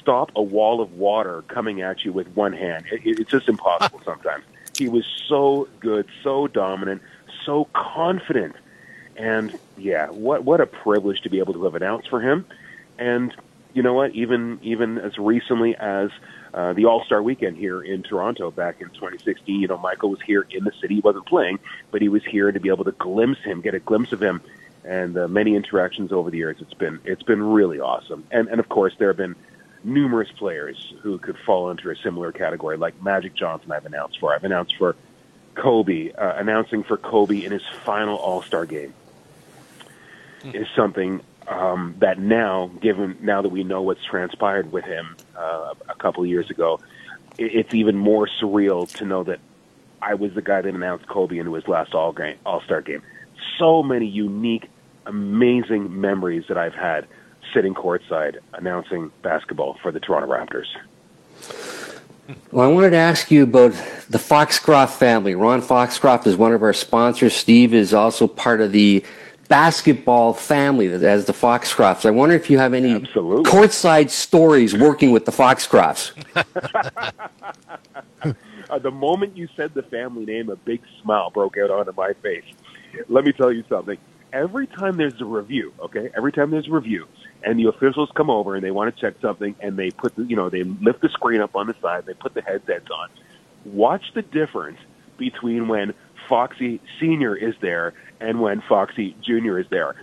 stop 0.00 0.30
a 0.36 0.42
wall 0.42 0.80
of 0.80 0.92
water 0.92 1.42
coming 1.48 1.82
at 1.82 2.04
you 2.04 2.12
with 2.12 2.28
one 2.36 2.52
hand. 2.52 2.84
It, 2.90 3.04
it, 3.04 3.20
it's 3.20 3.30
just 3.30 3.48
impossible 3.48 4.00
sometimes. 4.04 4.44
He 4.76 4.88
was 4.88 5.04
so 5.28 5.68
good, 5.80 6.06
so 6.22 6.46
dominant, 6.46 7.02
so 7.44 7.68
confident. 7.74 8.56
And 9.20 9.58
yeah, 9.76 10.08
what 10.08 10.44
what 10.44 10.62
a 10.62 10.66
privilege 10.66 11.20
to 11.22 11.28
be 11.28 11.40
able 11.40 11.52
to 11.52 11.64
have 11.64 11.74
announced 11.74 12.08
for 12.08 12.22
him. 12.22 12.46
And 12.98 13.34
you 13.74 13.82
know 13.82 13.92
what? 13.92 14.14
Even 14.14 14.58
even 14.62 14.96
as 14.96 15.18
recently 15.18 15.76
as 15.76 16.10
uh, 16.54 16.72
the 16.72 16.86
All 16.86 17.04
Star 17.04 17.22
Weekend 17.22 17.58
here 17.58 17.82
in 17.82 18.02
Toronto 18.02 18.50
back 18.50 18.80
in 18.80 18.88
2016, 18.88 19.60
you 19.60 19.68
know, 19.68 19.76
Michael 19.76 20.08
was 20.08 20.22
here 20.22 20.46
in 20.50 20.64
the 20.64 20.72
city. 20.80 20.94
He 20.96 21.00
wasn't 21.00 21.26
playing, 21.26 21.58
but 21.90 22.00
he 22.00 22.08
was 22.08 22.24
here 22.24 22.50
to 22.50 22.58
be 22.58 22.70
able 22.70 22.84
to 22.84 22.92
glimpse 22.92 23.42
him, 23.42 23.60
get 23.60 23.74
a 23.74 23.78
glimpse 23.78 24.12
of 24.12 24.22
him, 24.22 24.40
and 24.84 25.18
uh, 25.18 25.28
many 25.28 25.54
interactions 25.54 26.12
over 26.12 26.30
the 26.30 26.38
years. 26.38 26.56
It's 26.60 26.72
been 26.72 26.98
it's 27.04 27.22
been 27.22 27.42
really 27.42 27.78
awesome. 27.78 28.24
And 28.30 28.48
and 28.48 28.58
of 28.58 28.70
course, 28.70 28.94
there 28.98 29.08
have 29.08 29.18
been 29.18 29.36
numerous 29.84 30.30
players 30.32 30.94
who 31.02 31.18
could 31.18 31.36
fall 31.44 31.70
into 31.70 31.90
a 31.90 31.96
similar 31.96 32.32
category, 32.32 32.78
like 32.78 33.02
Magic 33.02 33.34
Johnson. 33.34 33.70
I've 33.70 33.84
announced 33.84 34.18
for. 34.18 34.34
I've 34.34 34.44
announced 34.44 34.76
for 34.78 34.96
Kobe. 35.56 36.10
Uh, 36.10 36.36
announcing 36.36 36.84
for 36.84 36.96
Kobe 36.96 37.44
in 37.44 37.52
his 37.52 37.66
final 37.84 38.16
All 38.16 38.40
Star 38.40 38.64
game 38.64 38.94
is 40.44 40.66
something 40.74 41.20
um, 41.48 41.94
that 41.98 42.18
now, 42.18 42.70
given 42.80 43.16
now 43.20 43.42
that 43.42 43.48
we 43.48 43.64
know 43.64 43.82
what's 43.82 44.04
transpired 44.04 44.72
with 44.72 44.84
him 44.84 45.16
uh, 45.36 45.74
a 45.88 45.94
couple 45.96 46.22
of 46.22 46.28
years 46.28 46.50
ago, 46.50 46.80
it, 47.38 47.54
it's 47.54 47.74
even 47.74 47.96
more 47.96 48.28
surreal 48.40 48.90
to 48.96 49.04
know 49.04 49.24
that 49.24 49.40
I 50.02 50.14
was 50.14 50.32
the 50.34 50.42
guy 50.42 50.60
that 50.60 50.74
announced 50.74 51.06
Kobe 51.06 51.38
into 51.38 51.54
his 51.54 51.66
last 51.68 51.94
All 51.94 52.12
game, 52.12 52.36
All 52.46 52.62
Star 52.62 52.80
game. 52.80 53.02
So 53.58 53.82
many 53.82 54.06
unique, 54.06 54.68
amazing 55.06 56.00
memories 56.00 56.44
that 56.48 56.56
I've 56.56 56.74
had 56.74 57.06
sitting 57.52 57.74
courtside 57.74 58.38
announcing 58.52 59.10
basketball 59.22 59.76
for 59.82 59.90
the 59.90 60.00
Toronto 60.00 60.28
Raptors. 60.28 60.66
Well, 62.52 62.68
I 62.68 62.72
wanted 62.72 62.90
to 62.90 62.96
ask 62.96 63.30
you 63.30 63.42
about 63.42 63.72
the 64.08 64.18
Foxcroft 64.18 64.98
family. 64.98 65.34
Ron 65.34 65.62
Foxcroft 65.62 66.26
is 66.28 66.36
one 66.36 66.52
of 66.52 66.62
our 66.62 66.72
sponsors. 66.72 67.34
Steve 67.34 67.74
is 67.74 67.92
also 67.92 68.28
part 68.28 68.60
of 68.60 68.70
the 68.70 69.04
basketball 69.50 70.32
family 70.32 70.86
as 70.86 71.24
the 71.26 71.32
Foxcrofts. 71.32 72.06
I 72.06 72.10
wonder 72.10 72.36
if 72.36 72.48
you 72.48 72.56
have 72.58 72.72
any 72.72 72.94
Absolutely. 72.94 73.50
courtside 73.50 74.08
stories 74.08 74.74
working 74.76 75.10
with 75.10 75.26
the 75.26 75.32
Foxcrofts. 75.32 76.12
Uh, 78.68 78.78
the 78.78 78.90
moment 78.90 79.36
you 79.36 79.48
said 79.56 79.74
the 79.74 79.82
family 79.82 80.24
name, 80.24 80.48
a 80.48 80.54
big 80.54 80.80
smile 81.02 81.28
broke 81.30 81.58
out 81.58 81.72
onto 81.72 81.90
my 81.96 82.12
face. 82.22 82.44
Let 83.08 83.24
me 83.24 83.32
tell 83.32 83.50
you 83.50 83.64
something. 83.68 83.98
Every 84.32 84.68
time 84.68 84.96
there's 84.96 85.20
a 85.20 85.24
review, 85.24 85.72
okay, 85.80 86.10
every 86.16 86.30
time 86.30 86.52
there's 86.52 86.68
a 86.68 86.70
review, 86.70 87.08
and 87.42 87.58
the 87.58 87.64
officials 87.64 88.10
come 88.14 88.30
over 88.30 88.54
and 88.54 88.62
they 88.62 88.70
want 88.70 88.94
to 88.94 89.00
check 89.00 89.14
something, 89.20 89.56
and 89.58 89.76
they 89.76 89.90
put 89.90 90.14
the, 90.14 90.22
you 90.22 90.36
know, 90.36 90.48
they 90.50 90.62
lift 90.62 91.00
the 91.00 91.08
screen 91.08 91.40
up 91.40 91.56
on 91.56 91.66
the 91.66 91.74
side, 91.82 92.06
they 92.06 92.14
put 92.14 92.34
the 92.34 92.42
headsets 92.42 92.88
on. 92.92 93.08
Watch 93.64 94.12
the 94.14 94.22
difference 94.22 94.78
between 95.18 95.66
when 95.66 95.92
Foxy 96.28 96.80
Senior 97.00 97.34
is 97.34 97.56
there 97.60 97.92
and 98.20 98.40
when 98.40 98.60
Foxy 98.60 99.16
Junior 99.22 99.58
is 99.58 99.66
there. 99.68 99.94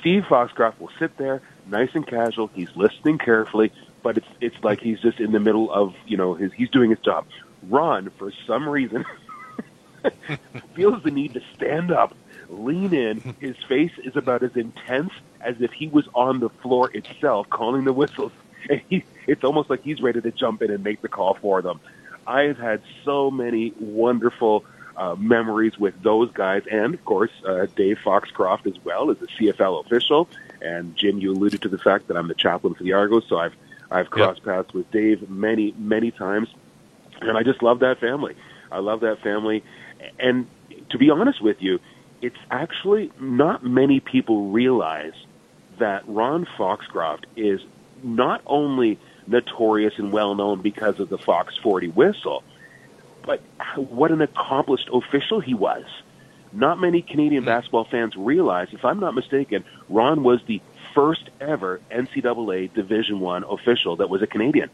Steve 0.00 0.24
Foxcroft 0.28 0.80
will 0.80 0.90
sit 0.98 1.16
there, 1.16 1.42
nice 1.66 1.90
and 1.94 2.06
casual. 2.06 2.50
He's 2.54 2.74
listening 2.74 3.18
carefully, 3.18 3.72
but 4.02 4.18
it's 4.18 4.26
it's 4.40 4.56
like 4.62 4.80
he's 4.80 5.00
just 5.00 5.20
in 5.20 5.32
the 5.32 5.40
middle 5.40 5.70
of 5.70 5.94
you 6.06 6.16
know 6.16 6.34
his 6.34 6.52
he's 6.52 6.70
doing 6.70 6.90
his 6.90 6.98
job. 6.98 7.26
Ron, 7.68 8.10
for 8.18 8.32
some 8.46 8.68
reason, 8.68 9.04
feels 10.74 11.02
the 11.04 11.10
need 11.10 11.34
to 11.34 11.42
stand 11.54 11.92
up, 11.92 12.14
lean 12.48 12.92
in. 12.92 13.20
His 13.38 13.56
face 13.68 13.92
is 14.02 14.16
about 14.16 14.42
as 14.42 14.56
intense 14.56 15.12
as 15.40 15.60
if 15.60 15.72
he 15.72 15.86
was 15.86 16.08
on 16.14 16.40
the 16.40 16.48
floor 16.48 16.90
itself, 16.92 17.48
calling 17.50 17.84
the 17.84 17.92
whistles. 17.92 18.32
And 18.70 18.80
he, 18.88 19.02
it's 19.26 19.42
almost 19.42 19.70
like 19.70 19.82
he's 19.82 20.00
ready 20.00 20.20
to 20.20 20.30
jump 20.30 20.62
in 20.62 20.70
and 20.70 20.84
make 20.84 21.02
the 21.02 21.08
call 21.08 21.34
for 21.34 21.62
them. 21.62 21.80
I've 22.28 22.58
had 22.58 22.80
so 23.04 23.28
many 23.28 23.72
wonderful 23.80 24.64
uh, 25.02 25.16
memories 25.16 25.76
with 25.78 26.00
those 26.02 26.30
guys, 26.32 26.62
and 26.70 26.94
of 26.94 27.04
course, 27.04 27.32
uh, 27.44 27.66
Dave 27.74 27.98
Foxcroft 28.04 28.66
as 28.68 28.78
well 28.84 29.10
as 29.10 29.16
a 29.20 29.26
CFL 29.26 29.84
official. 29.84 30.28
And 30.60 30.94
Jim, 30.96 31.18
you 31.18 31.32
alluded 31.32 31.62
to 31.62 31.68
the 31.68 31.78
fact 31.78 32.06
that 32.06 32.16
I'm 32.16 32.28
the 32.28 32.34
chaplain 32.34 32.74
for 32.74 32.84
the 32.84 32.92
Argos, 32.92 33.24
so 33.28 33.36
I've 33.36 33.54
I've 33.90 34.10
crossed 34.10 34.44
paths 34.44 34.72
with 34.72 34.90
Dave 34.92 35.28
many 35.28 35.74
many 35.76 36.12
times, 36.12 36.48
and 37.20 37.36
I 37.36 37.42
just 37.42 37.62
love 37.62 37.80
that 37.80 37.98
family. 37.98 38.36
I 38.70 38.78
love 38.78 39.00
that 39.00 39.20
family, 39.22 39.64
and 40.20 40.46
to 40.90 40.98
be 40.98 41.10
honest 41.10 41.42
with 41.42 41.60
you, 41.60 41.80
it's 42.20 42.38
actually 42.50 43.10
not 43.18 43.64
many 43.64 43.98
people 43.98 44.50
realize 44.50 45.14
that 45.80 46.06
Ron 46.06 46.46
Foxcroft 46.56 47.26
is 47.34 47.60
not 48.04 48.40
only 48.46 49.00
notorious 49.26 49.94
and 49.98 50.12
well 50.12 50.36
known 50.36 50.62
because 50.62 51.00
of 51.00 51.08
the 51.08 51.18
Fox 51.18 51.56
40 51.56 51.88
whistle, 51.88 52.44
but 53.24 53.40
what 53.76 54.10
an 54.10 54.20
accomplished 54.20 54.88
official 54.92 55.40
he 55.40 55.54
was. 55.54 55.84
Not 56.52 56.78
many 56.78 57.02
Canadian 57.02 57.44
hmm. 57.44 57.48
basketball 57.48 57.84
fans 57.84 58.14
realize, 58.16 58.68
if 58.72 58.84
I'm 58.84 59.00
not 59.00 59.14
mistaken, 59.14 59.64
Ron 59.88 60.22
was 60.22 60.40
the 60.46 60.60
first 60.94 61.30
ever 61.40 61.80
NCAA 61.90 62.72
Division 62.74 63.20
One 63.20 63.44
official 63.44 63.96
that 63.96 64.10
was 64.10 64.22
a 64.22 64.26
Canadian. 64.26 64.70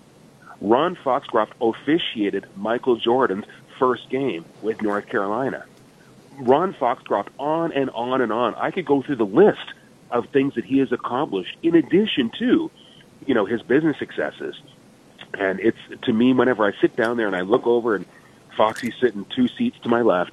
Ron 0.61 0.97
Foxcroft 0.97 1.53
officiated 1.61 2.47
Michael 2.57 2.97
Jordan's 2.97 3.45
first 3.79 4.11
game 4.11 4.45
with 4.61 4.83
North 4.83 5.07
Carolina. 5.07 5.65
Ron 6.41 6.75
Foxcroft, 6.75 7.31
on 7.39 7.73
and 7.73 7.91
on 7.91 8.21
and 8.21 8.33
on. 8.33 8.55
I 8.57 8.71
could 8.71 8.85
go 8.85 9.03
through 9.03 9.17
the 9.17 9.27
list 9.27 9.73
of 10.11 10.29
things 10.29 10.55
that 10.55 10.65
he 10.65 10.79
has 10.79 10.91
accomplished, 10.93 11.57
in 11.63 11.75
addition 11.75 12.31
to, 12.39 12.71
you 13.27 13.35
know, 13.35 13.45
his 13.45 13.63
business 13.63 13.99
successes. 13.99 14.57
And 15.35 15.61
it's 15.61 15.79
to 16.03 16.13
me, 16.13 16.33
whenever 16.33 16.65
I 16.65 16.73
sit 16.81 16.97
down 16.97 17.17
there 17.17 17.27
and 17.27 17.37
I 17.37 17.43
look 17.43 17.67
over 17.67 17.95
and 17.95 18.07
Foxy's 18.59 18.95
sitting 19.01 19.25
two 19.35 19.47
seats 19.49 19.79
to 19.85 19.89
my 19.89 20.03
left, 20.03 20.33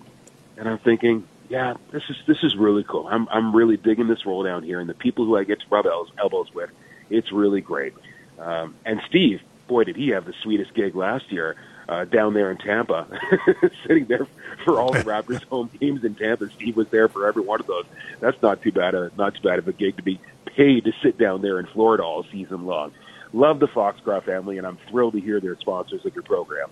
and 0.58 0.68
I'm 0.68 0.80
thinking, 0.80 1.26
yeah, 1.48 1.76
this 1.92 2.02
is 2.10 2.18
this 2.28 2.44
is 2.44 2.56
really 2.56 2.84
cool. 2.84 3.08
I'm 3.08 3.30
I'm 3.30 3.56
really 3.56 3.78
digging 3.78 4.08
this 4.08 4.26
role 4.26 4.44
down 4.44 4.64
here, 4.64 4.80
and 4.80 4.90
the 4.90 4.96
people 4.96 5.26
who 5.26 5.38
I 5.38 5.44
get 5.44 5.60
to 5.60 5.66
rub 5.70 5.86
elbows, 5.86 6.12
elbows 6.18 6.54
with, 6.54 6.72
it's 7.12 7.32
really 7.32 7.62
great. 7.62 7.94
Um, 8.40 8.76
and 8.84 9.00
Steve, 9.08 9.42
boy, 9.68 9.84
did 9.84 9.96
he 9.96 10.10
have 10.10 10.26
the 10.26 10.34
sweetest 10.42 10.74
gig 10.74 10.96
last 10.96 11.32
year 11.32 11.56
uh, 11.88 12.06
down 12.06 12.34
there 12.34 12.50
in 12.50 12.58
Tampa, 12.58 13.08
sitting 13.88 14.06
there 14.06 14.28
for 14.64 14.80
all 14.80 14.92
the 14.92 15.00
Raptors 15.04 15.44
home 15.46 15.70
games 15.80 16.04
in 16.04 16.16
Tampa. 16.16 16.50
Steve 16.50 16.76
was 16.76 16.90
there 16.90 17.08
for 17.08 17.28
every 17.28 17.44
one 17.44 17.60
of 17.60 17.68
those. 17.68 17.86
That's 18.20 18.42
not 18.42 18.64
too 18.64 18.72
bad 18.72 18.96
a 18.96 19.12
not 19.16 19.36
too 19.36 19.42
bad 19.48 19.60
of 19.60 19.68
a 19.68 19.74
gig 19.74 19.98
to 19.98 20.04
be 20.04 20.20
paid 20.48 20.86
to 20.86 20.94
sit 21.04 21.20
down 21.20 21.44
there 21.44 21.60
in 21.60 21.68
Florida 21.68 22.04
all 22.04 22.26
season 22.32 22.66
long. 22.66 22.92
Love 23.34 23.60
the 23.60 23.68
Foxcroft 23.68 24.26
family, 24.26 24.58
and 24.58 24.66
I'm 24.66 24.78
thrilled 24.90 25.14
to 25.14 25.20
hear 25.20 25.40
they're 25.40 25.60
sponsors 25.60 26.06
of 26.06 26.16
your 26.16 26.24
program. 26.24 26.70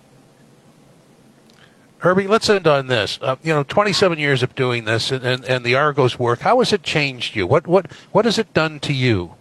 Herbie, 1.98 2.26
let's 2.26 2.50
end 2.50 2.66
on 2.66 2.86
this. 2.86 3.18
Uh, 3.22 3.36
you 3.42 3.52
know, 3.54 3.62
27 3.62 4.18
years 4.18 4.42
of 4.42 4.54
doing 4.54 4.84
this 4.84 5.10
and, 5.10 5.24
and, 5.24 5.44
and 5.44 5.64
the 5.64 5.74
Argos 5.74 6.18
work. 6.18 6.40
How 6.40 6.58
has 6.58 6.72
it 6.72 6.82
changed 6.82 7.34
you? 7.34 7.46
What 7.46 7.66
what 7.66 7.90
what 8.12 8.24
has 8.26 8.38
it 8.38 8.52
done 8.52 8.80
to 8.80 8.92
you? 8.92 9.34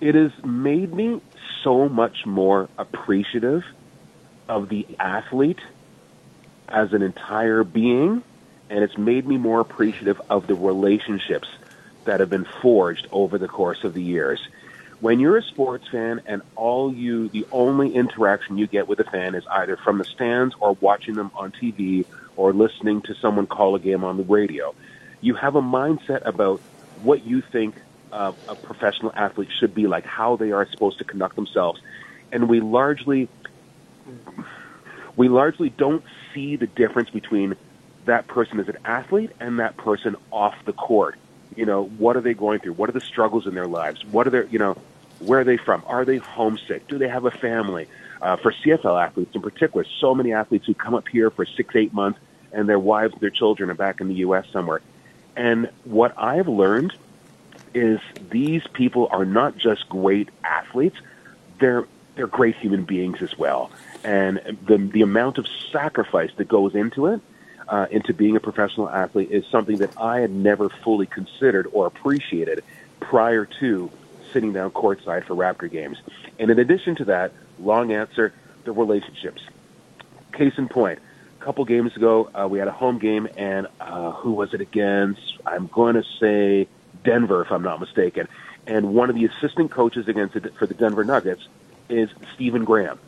It 0.00 0.14
has 0.14 0.30
made 0.44 0.94
me 0.94 1.20
so 1.64 1.88
much 1.88 2.24
more 2.24 2.68
appreciative 2.78 3.64
of 4.48 4.68
the 4.68 4.86
athlete 4.98 5.60
as 6.68 6.92
an 6.92 7.02
entire 7.02 7.64
being, 7.64 8.22
and 8.70 8.84
it's 8.84 8.96
made 8.96 9.26
me 9.26 9.38
more 9.38 9.60
appreciative 9.60 10.20
of 10.30 10.46
the 10.46 10.54
relationships 10.54 11.48
that 12.04 12.20
have 12.20 12.30
been 12.30 12.46
forged 12.62 13.08
over 13.10 13.38
the 13.38 13.48
course 13.48 13.84
of 13.84 13.94
the 13.94 14.02
years. 14.02 14.40
When 15.00 15.20
you're 15.20 15.38
a 15.38 15.42
sports 15.42 15.84
fan 15.92 16.20
and 16.26 16.42
all 16.56 16.92
you, 16.92 17.28
the 17.28 17.46
only 17.52 17.94
interaction 17.94 18.58
you 18.58 18.66
get 18.66 18.88
with 18.88 18.98
a 18.98 19.04
fan 19.04 19.34
is 19.34 19.44
either 19.52 19.78
from 19.84 19.98
the 19.98 20.04
stands 20.04 20.54
or 20.60 20.76
watching 20.80 21.14
them 21.14 21.30
on 21.34 21.52
TV 21.52 22.04
or 22.36 22.52
listening 22.52 23.02
to 23.02 23.14
someone 23.20 23.46
call 23.46 23.76
a 23.76 23.80
game 23.80 24.02
on 24.02 24.16
the 24.16 24.24
radio, 24.24 24.74
you 25.20 25.34
have 25.34 25.54
a 25.54 25.62
mindset 25.62 26.26
about 26.26 26.62
what 27.00 27.24
you 27.24 27.42
think 27.52 27.76
uh, 28.12 28.32
a 28.48 28.56
professional 28.56 29.12
athlete 29.14 29.48
should 29.60 29.74
be 29.74 29.86
like, 29.86 30.04
how 30.04 30.36
they 30.36 30.50
are 30.50 30.66
supposed 30.70 30.98
to 30.98 31.04
conduct 31.04 31.36
themselves, 31.36 31.80
and 32.32 32.48
we 32.48 32.60
largely 32.60 33.28
we 35.16 35.28
largely 35.28 35.68
don't 35.68 36.04
see 36.32 36.56
the 36.56 36.66
difference 36.66 37.10
between 37.10 37.56
that 38.06 38.26
person 38.28 38.60
as 38.60 38.68
an 38.68 38.78
athlete 38.84 39.30
and 39.40 39.58
that 39.58 39.76
person 39.76 40.16
off 40.30 40.54
the 40.64 40.72
court. 40.72 41.16
You 41.56 41.66
know, 41.66 41.84
what 41.84 42.16
are 42.16 42.20
they 42.20 42.34
going 42.34 42.60
through? 42.60 42.74
What 42.74 42.88
are 42.88 42.92
the 42.92 43.00
struggles 43.00 43.46
in 43.46 43.54
their 43.54 43.66
lives? 43.66 44.04
What 44.04 44.26
are 44.26 44.30
their, 44.30 44.46
you 44.46 44.58
know, 44.58 44.76
where 45.18 45.40
are 45.40 45.44
they 45.44 45.56
from? 45.56 45.82
Are 45.86 46.04
they 46.04 46.18
homesick? 46.18 46.86
Do 46.88 46.98
they 46.98 47.08
have 47.08 47.24
a 47.24 47.30
family? 47.30 47.88
Uh, 48.20 48.36
for 48.36 48.52
CFL 48.52 49.04
athletes 49.04 49.34
in 49.34 49.42
particular, 49.42 49.84
so 50.00 50.14
many 50.14 50.32
athletes 50.32 50.66
who 50.66 50.74
come 50.74 50.94
up 50.94 51.06
here 51.08 51.30
for 51.30 51.44
six, 51.46 51.74
eight 51.76 51.92
months 51.92 52.18
and 52.52 52.68
their 52.68 52.78
wives, 52.78 53.14
their 53.20 53.30
children 53.30 53.70
are 53.70 53.74
back 53.74 54.00
in 54.00 54.08
the 54.08 54.14
U.S. 54.16 54.46
somewhere. 54.52 54.80
And 55.36 55.70
what 55.84 56.14
I've 56.18 56.48
learned 56.48 56.94
is 57.74 58.00
these 58.30 58.66
people 58.72 59.08
are 59.10 59.24
not 59.24 59.56
just 59.56 59.88
great 59.88 60.30
athletes; 60.42 60.96
they're 61.60 61.86
they're 62.16 62.26
great 62.26 62.56
human 62.56 62.84
beings 62.84 63.22
as 63.22 63.38
well. 63.38 63.70
And 64.02 64.40
the 64.66 64.78
the 64.78 65.02
amount 65.02 65.38
of 65.38 65.46
sacrifice 65.70 66.30
that 66.36 66.48
goes 66.48 66.74
into 66.74 67.06
it, 67.06 67.20
uh, 67.68 67.86
into 67.90 68.14
being 68.14 68.36
a 68.36 68.40
professional 68.40 68.88
athlete, 68.88 69.30
is 69.30 69.44
something 69.46 69.78
that 69.78 69.96
I 70.00 70.20
had 70.20 70.30
never 70.30 70.68
fully 70.68 71.06
considered 71.06 71.68
or 71.72 71.86
appreciated 71.86 72.64
prior 73.00 73.46
to 73.60 73.90
sitting 74.32 74.52
down 74.52 74.70
courtside 74.70 75.24
for 75.24 75.34
Raptor 75.34 75.70
games. 75.70 75.98
And 76.38 76.50
in 76.50 76.58
addition 76.58 76.96
to 76.96 77.04
that, 77.06 77.32
long 77.58 77.92
answer: 77.92 78.32
the 78.64 78.72
relationships. 78.72 79.42
Case 80.32 80.54
in 80.58 80.68
point, 80.68 81.00
a 81.40 81.44
couple 81.44 81.64
games 81.64 81.96
ago, 81.96 82.30
uh, 82.34 82.46
we 82.48 82.58
had 82.58 82.68
a 82.68 82.72
home 82.72 82.98
game, 82.98 83.28
and 83.36 83.66
uh, 83.80 84.12
who 84.12 84.32
was 84.32 84.54
it 84.54 84.60
against? 84.60 85.38
I'm 85.46 85.66
going 85.66 85.94
to 85.94 86.04
say 86.20 86.68
Denver, 87.04 87.42
if 87.42 87.50
I'm 87.50 87.62
not 87.62 87.80
mistaken. 87.80 88.28
And 88.66 88.94
one 88.94 89.08
of 89.08 89.16
the 89.16 89.24
assistant 89.24 89.70
coaches 89.70 90.08
against 90.08 90.36
it 90.36 90.54
for 90.58 90.66
the 90.66 90.74
Denver 90.74 91.04
Nuggets 91.04 91.46
is 91.88 92.10
Stephen 92.34 92.64
Graham. 92.64 92.98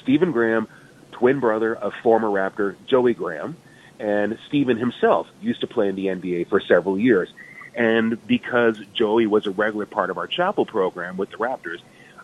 Stephen 0.00 0.30
Graham, 0.30 0.68
twin 1.12 1.40
brother 1.40 1.74
of 1.74 1.92
former 2.02 2.28
Raptor 2.28 2.76
Joey 2.86 3.14
Graham, 3.14 3.56
and 3.98 4.38
Stephen 4.46 4.76
himself 4.76 5.26
used 5.40 5.60
to 5.60 5.66
play 5.66 5.88
in 5.88 5.96
the 5.96 6.06
NBA 6.06 6.48
for 6.48 6.60
several 6.60 6.98
years. 6.98 7.28
And 7.74 8.24
because 8.26 8.78
Joey 8.94 9.26
was 9.26 9.46
a 9.46 9.50
regular 9.50 9.86
part 9.86 10.10
of 10.10 10.18
our 10.18 10.26
chapel 10.26 10.66
program 10.66 11.16
with 11.16 11.30
the 11.30 11.36
Raptors, 11.36 11.80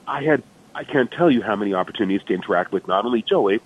I 0.07 0.23
had 0.23 0.43
I 0.75 0.85
can't 0.85 1.11
tell 1.11 1.31
you 1.31 1.41
how 1.41 1.55
many 1.55 1.73
opportunities 1.75 2.27
to 2.27 2.35
interact 2.35 2.73
with 2.73 2.89
not 2.89 3.05
only 3.05 3.23
Joey, 3.23 3.61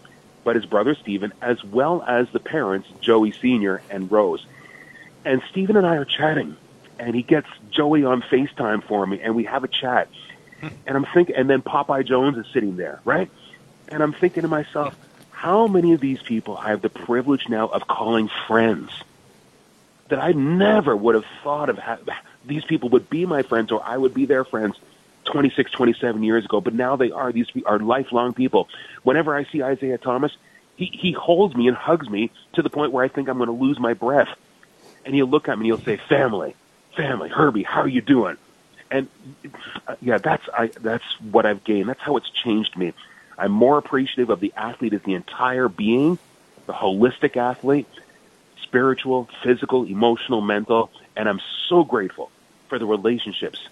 but 0.45 0.57
his 0.57 0.67
brother 0.67 0.95
Stephen, 0.95 1.33
as 1.41 1.63
well 1.65 2.05
as 2.07 2.29
the 2.31 2.41
parents, 2.41 2.89
Joey 3.01 3.33
Sr. 3.33 3.81
and 3.91 4.11
Rose. 4.13 4.45
And 5.25 5.43
Stephen 5.51 5.77
and 5.77 5.87
I 5.87 5.97
are 5.97 6.05
chatting, 6.05 6.57
and 6.99 7.15
he 7.15 7.23
gets 7.23 7.49
Joey 7.71 8.05
on 8.05 8.23
FaceTime 8.23 8.85
for 8.85 9.07
me, 9.07 9.21
and 9.21 9.35
we 9.35 9.45
have 9.45 9.65
a 9.65 9.69
chat. 9.69 10.09
Hmm. 10.61 10.69
And 10.87 10.97
I'm 10.97 11.07
thinking, 11.15 11.37
and 11.37 11.49
then 11.49 11.63
Popeye 11.63 12.07
Jones 12.07 12.37
is 12.37 12.47
sitting 12.53 12.77
there, 12.77 13.01
right? 13.05 13.31
And 13.89 14.03
I'm 14.03 14.13
thinking 14.13 14.43
to 14.43 14.49
myself, 14.49 14.97
how 15.39 15.69
many 15.69 15.93
of 15.95 16.01
these 16.01 16.21
people 16.23 16.57
I 16.57 16.71
have 16.71 16.83
the 16.83 16.89
privilege 16.91 17.49
now 17.49 17.69
of 17.69 17.87
calling 17.87 18.29
friends 18.49 18.91
that 20.09 20.19
I 20.19 20.33
never 20.33 20.97
would 20.97 21.15
have 21.15 21.27
thought 21.45 21.69
of 21.69 21.79
ha- 21.79 21.99
these 22.45 22.65
people 22.65 22.89
would 22.91 23.09
be 23.11 23.27
my 23.27 23.43
friends 23.43 23.71
or 23.73 23.83
I 23.85 23.97
would 23.97 24.15
be 24.15 24.27
their 24.27 24.45
friends 24.45 24.77
26, 25.27 25.71
27 25.71 26.23
years 26.25 26.45
ago, 26.45 26.61
but 26.61 26.75
now 26.75 26.97
they 26.97 27.11
are. 27.13 27.33
These 27.33 27.49
are 27.67 27.79
lifelong 27.79 28.33
people. 28.35 28.69
Whenever 29.05 29.37
I 29.37 29.45
see 29.45 29.63
Isaiah 29.63 29.99
Thomas, 29.99 30.33
he, 30.77 30.87
he 30.87 31.13
holds 31.13 31.55
me 31.55 31.69
and 31.69 31.77
hugs 31.77 32.09
me 32.09 32.31
to 32.55 32.63
the 32.63 32.71
point 32.71 32.93
where 32.93 33.05
I 33.05 33.09
think 33.09 33.29
I'm 33.29 33.37
going 33.37 33.49
to 33.49 33.53
lose 33.53 33.79
my 33.79 33.95
breath. 33.95 34.29
and 35.05 35.15
he'll 35.15 35.27
look 35.29 35.49
at 35.49 35.59
me 35.59 35.71
and 35.71 35.79
he'll 35.79 35.85
say, 35.85 36.01
"Family, 36.09 36.55
family, 36.97 37.29
Herbie, 37.29 37.63
how 37.65 37.83
are 37.83 37.89
you 37.89 38.01
doing?" 38.01 38.37
And 38.91 39.09
uh, 39.87 39.97
yeah, 40.01 40.19
that's 40.19 40.45
I 40.53 40.69
that's 40.69 41.05
what 41.21 41.47
I've 41.47 41.65
gained. 41.65 41.89
That's 41.89 42.01
how 42.01 42.17
it's 42.17 42.31
changed 42.31 42.77
me. 42.77 42.93
I'm 43.39 43.53
more 43.53 43.79
appreciative 43.79 44.31
of 44.31 44.41
the 44.41 44.53
athlete 44.57 44.93
as 44.93 45.03
the 45.03 45.15
entire 45.15 45.69
being, 45.69 46.19
the 46.67 46.73
holistic 46.73 47.37
athlete, 47.37 47.87
spiritual, 48.63 49.29
physical, 49.43 49.85
emotional, 49.85 50.41
mental, 50.41 50.91
and 51.17 51.29
I'm 51.29 51.41
so 51.69 51.85
grateful 51.85 52.31
for 52.69 52.79
the 52.79 52.87
relationships. 52.87 53.69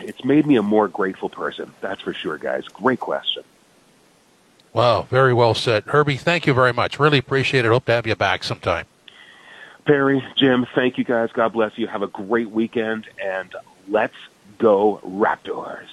It's 0.00 0.24
made 0.24 0.46
me 0.46 0.56
a 0.56 0.62
more 0.62 0.88
grateful 0.88 1.28
person. 1.28 1.72
That's 1.80 2.00
for 2.00 2.14
sure, 2.14 2.38
guys. 2.38 2.66
Great 2.68 3.00
question. 3.00 3.44
Wow, 4.72 5.02
very 5.02 5.32
well 5.32 5.54
said. 5.54 5.84
Herbie, 5.86 6.16
thank 6.16 6.46
you 6.46 6.54
very 6.54 6.72
much. 6.72 6.98
Really 6.98 7.18
appreciate 7.18 7.64
it. 7.64 7.68
Hope 7.68 7.86
to 7.86 7.92
have 7.92 8.06
you 8.06 8.14
back 8.16 8.44
sometime. 8.44 8.86
Perry, 9.86 10.22
Jim, 10.36 10.66
thank 10.74 10.98
you 10.98 11.04
guys. 11.04 11.30
God 11.32 11.52
bless 11.52 11.76
you. 11.78 11.86
Have 11.86 12.02
a 12.02 12.06
great 12.06 12.50
weekend, 12.50 13.06
and 13.22 13.54
let's 13.88 14.14
go 14.58 15.00
Raptors. 15.04 15.88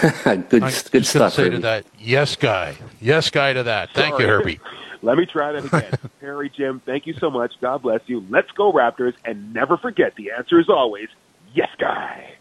good, 0.24 0.62
I'm 0.62 0.72
good 0.90 1.06
stuff. 1.06 1.34
say 1.34 1.44
Herbie. 1.44 1.56
to 1.56 1.62
that, 1.62 1.86
yes, 1.98 2.36
guy. 2.36 2.76
Yes, 3.00 3.30
guy 3.30 3.52
to 3.52 3.62
that. 3.64 3.90
Thank 3.90 4.18
you, 4.18 4.26
Herbie. 4.26 4.60
Let 5.02 5.16
me 5.16 5.24
try 5.26 5.52
that 5.52 5.64
again. 5.64 5.98
Perry, 6.20 6.50
Jim, 6.50 6.82
thank 6.84 7.06
you 7.06 7.14
so 7.14 7.30
much. 7.30 7.54
God 7.60 7.82
bless 7.82 8.00
you. 8.06 8.24
Let's 8.28 8.50
go 8.52 8.72
Raptors, 8.72 9.14
and 9.24 9.54
never 9.54 9.76
forget 9.78 10.14
the 10.16 10.32
answer 10.32 10.60
is 10.60 10.68
always 10.68 11.08
yes, 11.54 11.70
guy. 11.78 12.34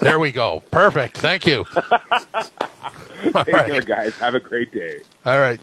There 0.00 0.18
we 0.18 0.32
go. 0.32 0.62
Perfect. 0.70 1.18
Thank 1.18 1.46
you. 1.46 1.66
All 1.74 3.44
Take 3.44 3.48
right. 3.48 3.70
care, 3.70 3.82
guys. 3.82 4.14
Have 4.18 4.34
a 4.34 4.40
great 4.40 4.72
day. 4.72 5.00
All 5.26 5.38
right. 5.38 5.60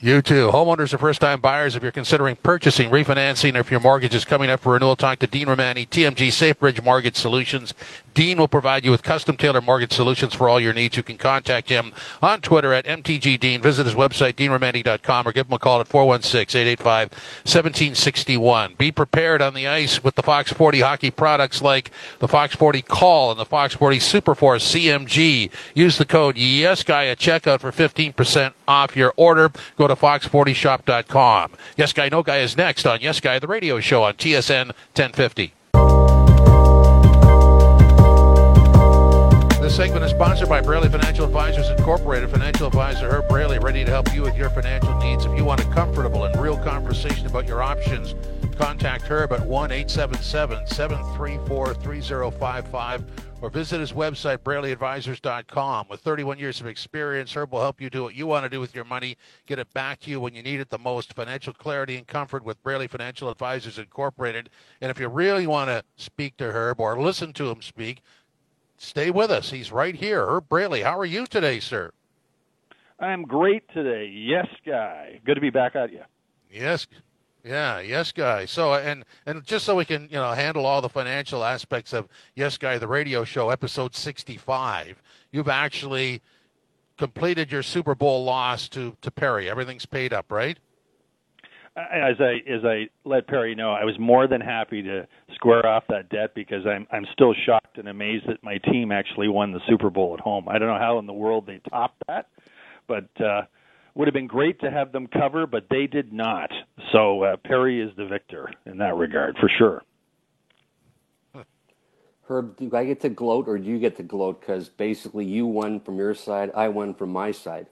You 0.00 0.20
too. 0.20 0.50
Homeowners 0.50 0.92
are 0.92 0.98
first 0.98 1.20
time 1.20 1.40
buyers. 1.40 1.74
If 1.76 1.82
you're 1.82 1.92
considering 1.92 2.36
purchasing, 2.36 2.90
refinancing, 2.90 3.54
or 3.54 3.60
if 3.60 3.70
your 3.70 3.80
mortgage 3.80 4.14
is 4.14 4.24
coming 4.24 4.50
up 4.50 4.60
for 4.60 4.74
renewal, 4.74 4.96
talk 4.96 5.20
to 5.20 5.26
Dean 5.26 5.48
Romani, 5.48 5.86
TMG 5.86 6.28
SafeBridge 6.28 6.84
Mortgage 6.84 7.16
Solutions. 7.16 7.72
Dean 8.16 8.38
will 8.38 8.48
provide 8.48 8.84
you 8.84 8.90
with 8.90 9.04
custom 9.04 9.36
tailored 9.36 9.64
mortgage 9.64 9.92
solutions 9.92 10.34
for 10.34 10.48
all 10.48 10.58
your 10.58 10.72
needs. 10.72 10.96
You 10.96 11.04
can 11.04 11.18
contact 11.18 11.68
him 11.68 11.92
on 12.20 12.40
Twitter 12.40 12.72
at 12.72 12.84
MTGDean. 12.84 13.62
Visit 13.62 13.86
his 13.86 13.94
website, 13.94 14.34
deanromani.com, 14.34 15.28
or 15.28 15.32
give 15.32 15.46
him 15.46 15.52
a 15.52 15.58
call 15.58 15.80
at 15.80 15.86
416 15.86 16.60
885 16.60 17.10
1761. 17.44 18.74
Be 18.76 18.90
prepared 18.90 19.40
on 19.40 19.54
the 19.54 19.68
ice 19.68 20.02
with 20.02 20.16
the 20.16 20.22
Fox 20.22 20.52
40 20.52 20.80
hockey 20.80 21.10
products 21.10 21.62
like 21.62 21.92
the 22.18 22.26
Fox 22.26 22.56
40 22.56 22.82
Call 22.82 23.30
and 23.30 23.38
the 23.38 23.44
Fox 23.44 23.74
40 23.74 24.00
Super 24.00 24.26
Superforce 24.26 24.64
CMG. 24.64 25.50
Use 25.74 25.98
the 25.98 26.04
code 26.04 26.36
YesGuy 26.36 27.10
at 27.10 27.18
checkout 27.18 27.60
for 27.60 27.70
15% 27.70 28.54
off 28.66 28.96
your 28.96 29.12
order. 29.16 29.52
Go 29.76 29.86
to 29.86 29.94
fox40shop.com. 29.94 31.52
Yes 31.76 31.92
Guy, 31.92 32.08
No 32.08 32.22
Guy 32.22 32.38
is 32.38 32.56
next 32.56 32.86
on 32.86 33.00
Yes 33.00 33.20
Guy, 33.20 33.38
the 33.38 33.46
radio 33.46 33.78
show 33.80 34.02
on 34.04 34.14
TSN 34.14 34.66
1050. 34.94 36.05
Segment 39.76 40.02
is 40.02 40.10
sponsored 40.10 40.48
by 40.48 40.58
Braley 40.58 40.88
Financial 40.88 41.26
Advisors 41.26 41.68
Incorporated. 41.68 42.30
Financial 42.30 42.66
advisor 42.66 43.10
Herb 43.10 43.28
Braley, 43.28 43.58
ready 43.58 43.84
to 43.84 43.90
help 43.90 44.10
you 44.14 44.22
with 44.22 44.34
your 44.34 44.48
financial 44.48 44.96
needs. 45.00 45.26
If 45.26 45.36
you 45.36 45.44
want 45.44 45.60
a 45.60 45.64
comfortable 45.64 46.24
and 46.24 46.34
real 46.40 46.56
conversation 46.56 47.26
about 47.26 47.46
your 47.46 47.62
options, 47.62 48.14
contact 48.56 49.02
Herb 49.04 49.32
at 49.32 49.46
1 49.46 49.72
877 49.72 50.66
734 50.66 51.74
3055 51.74 53.04
or 53.42 53.50
visit 53.50 53.80
his 53.80 53.92
website, 53.92 54.38
BraleyAdvisors.com. 54.38 55.88
With 55.90 56.00
31 56.00 56.38
years 56.38 56.60
of 56.60 56.66
experience, 56.66 57.34
Herb 57.34 57.52
will 57.52 57.60
help 57.60 57.78
you 57.78 57.90
do 57.90 58.02
what 58.02 58.14
you 58.14 58.26
want 58.26 58.44
to 58.44 58.48
do 58.48 58.60
with 58.60 58.74
your 58.74 58.86
money, 58.86 59.18
get 59.46 59.58
it 59.58 59.70
back 59.74 60.00
to 60.00 60.10
you 60.10 60.20
when 60.20 60.34
you 60.34 60.42
need 60.42 60.58
it 60.58 60.70
the 60.70 60.78
most. 60.78 61.12
Financial 61.12 61.52
clarity 61.52 61.96
and 61.96 62.06
comfort 62.06 62.44
with 62.44 62.62
Braley 62.62 62.86
Financial 62.86 63.28
Advisors 63.28 63.78
Incorporated. 63.78 64.48
And 64.80 64.90
if 64.90 64.98
you 64.98 65.08
really 65.08 65.46
want 65.46 65.68
to 65.68 65.84
speak 65.96 66.38
to 66.38 66.50
Herb 66.50 66.80
or 66.80 66.98
listen 66.98 67.34
to 67.34 67.50
him 67.50 67.60
speak, 67.60 68.00
stay 68.76 69.10
with 69.10 69.30
us. 69.30 69.50
He's 69.50 69.72
right 69.72 69.94
here. 69.94 70.26
Herb 70.26 70.48
Braley, 70.48 70.82
how 70.82 70.98
are 70.98 71.04
you 71.04 71.26
today, 71.26 71.60
sir? 71.60 71.92
I'm 72.98 73.22
great 73.22 73.68
today. 73.74 74.06
Yes, 74.12 74.46
guy. 74.64 75.20
Good 75.24 75.34
to 75.34 75.40
be 75.40 75.50
back 75.50 75.76
at 75.76 75.92
you. 75.92 76.02
Yes. 76.50 76.86
Yeah, 77.44 77.78
yes, 77.78 78.10
guy. 78.10 78.44
So, 78.46 78.74
and 78.74 79.04
and 79.24 79.44
just 79.44 79.64
so 79.66 79.76
we 79.76 79.84
can, 79.84 80.08
you 80.10 80.16
know, 80.16 80.32
handle 80.32 80.66
all 80.66 80.80
the 80.80 80.88
financial 80.88 81.44
aspects 81.44 81.92
of 81.92 82.08
Yes, 82.34 82.58
Guy, 82.58 82.78
the 82.78 82.88
radio 82.88 83.22
show, 83.22 83.50
episode 83.50 83.94
sixty-five. 83.94 85.00
You've 85.30 85.48
actually 85.48 86.22
completed 86.96 87.52
your 87.52 87.62
Super 87.62 87.94
Bowl 87.94 88.24
loss 88.24 88.68
to 88.70 88.96
to 89.00 89.10
Perry. 89.12 89.48
Everything's 89.48 89.86
paid 89.86 90.12
up, 90.12 90.32
right? 90.32 90.58
As 91.76 92.16
I 92.20 92.40
as 92.50 92.64
I 92.64 92.88
let 93.04 93.26
Perry 93.26 93.54
know, 93.54 93.70
I 93.70 93.84
was 93.84 93.98
more 93.98 94.26
than 94.26 94.40
happy 94.40 94.82
to 94.82 95.06
square 95.34 95.66
off 95.66 95.84
that 95.90 96.08
debt 96.08 96.34
because 96.34 96.66
I'm 96.66 96.86
I'm 96.90 97.06
still 97.12 97.34
shocked 97.44 97.76
and 97.76 97.88
amazed 97.88 98.26
that 98.28 98.42
my 98.42 98.58
team 98.58 98.90
actually 98.90 99.28
won 99.28 99.52
the 99.52 99.60
Super 99.68 99.90
Bowl 99.90 100.14
at 100.14 100.20
home. 100.20 100.48
I 100.48 100.58
don't 100.58 100.68
know 100.68 100.78
how 100.78 100.98
in 100.98 101.06
the 101.06 101.12
world 101.12 101.46
they 101.46 101.60
topped 101.70 102.02
that, 102.08 102.28
but 102.86 103.08
uh 103.20 103.42
would 103.96 104.06
have 104.06 104.14
been 104.14 104.26
great 104.26 104.60
to 104.60 104.70
have 104.70 104.92
them 104.92 105.06
cover, 105.06 105.46
but 105.46 105.66
they 105.70 105.86
did 105.86 106.12
not. 106.12 106.50
So 106.92 107.22
uh, 107.22 107.36
Perry 107.36 107.80
is 107.80 107.90
the 107.96 108.04
victor 108.04 108.50
in 108.66 108.78
that 108.78 108.94
regard 108.94 109.38
for 109.38 109.50
sure. 109.56 109.82
Herb, 112.28 112.56
do 112.58 112.70
I 112.74 112.84
get 112.84 113.00
to 113.02 113.08
gloat 113.08 113.48
or 113.48 113.56
do 113.58 113.64
you 113.64 113.78
get 113.78 113.96
to 113.96 114.02
gloat? 114.02 114.40
Because 114.40 114.68
basically 114.68 115.24
you 115.24 115.46
won 115.46 115.80
from 115.80 115.96
your 115.96 116.14
side, 116.14 116.50
I 116.54 116.68
won 116.68 116.92
from 116.94 117.10
my 117.10 117.30
side. 117.30 117.68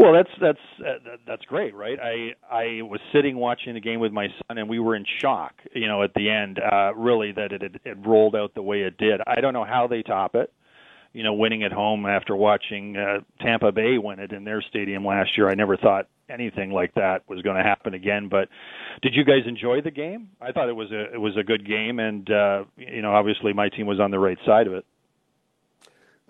Well, 0.00 0.14
that's 0.14 0.30
that's 0.40 0.58
uh, 0.80 1.16
that's 1.26 1.44
great, 1.44 1.74
right? 1.74 1.98
I 2.00 2.30
I 2.50 2.80
was 2.80 3.00
sitting 3.12 3.36
watching 3.36 3.74
the 3.74 3.80
game 3.80 4.00
with 4.00 4.12
my 4.12 4.28
son, 4.28 4.56
and 4.56 4.66
we 4.66 4.78
were 4.78 4.96
in 4.96 5.04
shock, 5.20 5.52
you 5.74 5.86
know, 5.86 6.02
at 6.02 6.14
the 6.14 6.30
end, 6.30 6.58
uh, 6.58 6.94
really 6.94 7.32
that 7.32 7.52
it 7.52 7.82
it 7.84 7.98
rolled 8.06 8.34
out 8.34 8.54
the 8.54 8.62
way 8.62 8.80
it 8.80 8.96
did. 8.96 9.20
I 9.26 9.42
don't 9.42 9.52
know 9.52 9.66
how 9.66 9.88
they 9.88 10.00
top 10.00 10.34
it, 10.36 10.50
you 11.12 11.22
know, 11.22 11.34
winning 11.34 11.64
at 11.64 11.72
home 11.72 12.06
after 12.06 12.34
watching 12.34 12.96
uh, 12.96 13.18
Tampa 13.44 13.72
Bay 13.72 13.98
win 13.98 14.20
it 14.20 14.32
in 14.32 14.44
their 14.44 14.62
stadium 14.62 15.04
last 15.04 15.36
year. 15.36 15.50
I 15.50 15.54
never 15.54 15.76
thought 15.76 16.08
anything 16.30 16.70
like 16.70 16.94
that 16.94 17.28
was 17.28 17.42
going 17.42 17.58
to 17.58 17.62
happen 17.62 17.92
again. 17.92 18.28
But 18.30 18.48
did 19.02 19.14
you 19.14 19.24
guys 19.24 19.42
enjoy 19.46 19.82
the 19.82 19.90
game? 19.90 20.30
I 20.40 20.52
thought 20.52 20.70
it 20.70 20.76
was 20.76 20.90
a 20.92 21.12
it 21.12 21.20
was 21.20 21.36
a 21.36 21.42
good 21.42 21.68
game, 21.68 21.98
and 21.98 22.26
uh, 22.30 22.64
you 22.78 23.02
know, 23.02 23.12
obviously 23.12 23.52
my 23.52 23.68
team 23.68 23.86
was 23.86 24.00
on 24.00 24.10
the 24.10 24.18
right 24.18 24.38
side 24.46 24.66
of 24.66 24.72
it. 24.72 24.86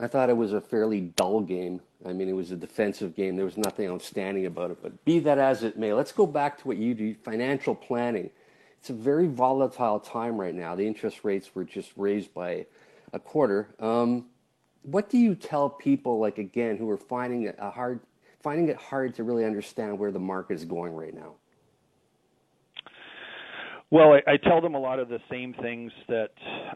I 0.01 0.07
thought 0.07 0.31
it 0.31 0.37
was 0.37 0.55
a 0.55 0.61
fairly 0.63 1.03
dull 1.03 1.41
game. 1.41 1.83
I 2.07 2.15
mean, 2.15 2.29
it 2.31 2.33
was 2.33 2.51
a 2.51 2.57
defensive 2.57 3.15
game. 3.15 3.37
There 3.37 3.45
was 3.45 3.59
nothing 3.59 3.87
outstanding 3.91 4.47
about 4.47 4.71
it. 4.71 4.79
But 4.83 5.05
be 5.05 5.19
that 5.21 5.37
as 5.37 5.63
it 5.63 5.79
may, 5.79 5.93
let's 5.93 6.11
go 6.11 6.27
back 6.27 6.57
to 6.59 6.69
what 6.69 6.79
you 6.79 6.95
do 6.95 7.15
financial 7.15 7.75
planning. 7.75 8.31
It's 8.79 8.89
a 8.89 8.95
very 8.95 9.27
volatile 9.27 10.01
time 10.01 10.41
right 10.41 10.55
now. 10.55 10.75
The 10.75 10.87
interest 10.87 11.23
rates 11.23 11.55
were 11.55 11.65
just 11.65 11.93
raised 11.97 12.33
by 12.33 12.65
a 13.13 13.19
quarter. 13.19 13.75
Um, 13.79 14.27
what 14.83 15.11
do 15.11 15.19
you 15.19 15.35
tell 15.35 15.69
people, 15.69 16.19
like, 16.19 16.39
again, 16.39 16.79
who 16.79 16.89
are 16.89 16.97
finding 16.97 17.53
hard, 17.59 18.01
finding 18.43 18.69
it 18.71 18.77
hard 18.77 19.15
to 19.17 19.23
really 19.25 19.45
understand 19.45 19.99
where 19.99 20.11
the 20.11 20.19
market 20.19 20.55
is 20.55 20.65
going 20.65 20.95
right 20.95 21.15
now? 21.15 21.35
Well, 23.93 24.13
I, 24.13 24.33
I 24.33 24.37
tell 24.37 24.61
them 24.61 24.77
a 24.77 24.79
lot 24.79 25.01
of 25.01 25.09
the 25.09 25.19
same 25.29 25.53
things 25.61 25.91
that 26.07 26.31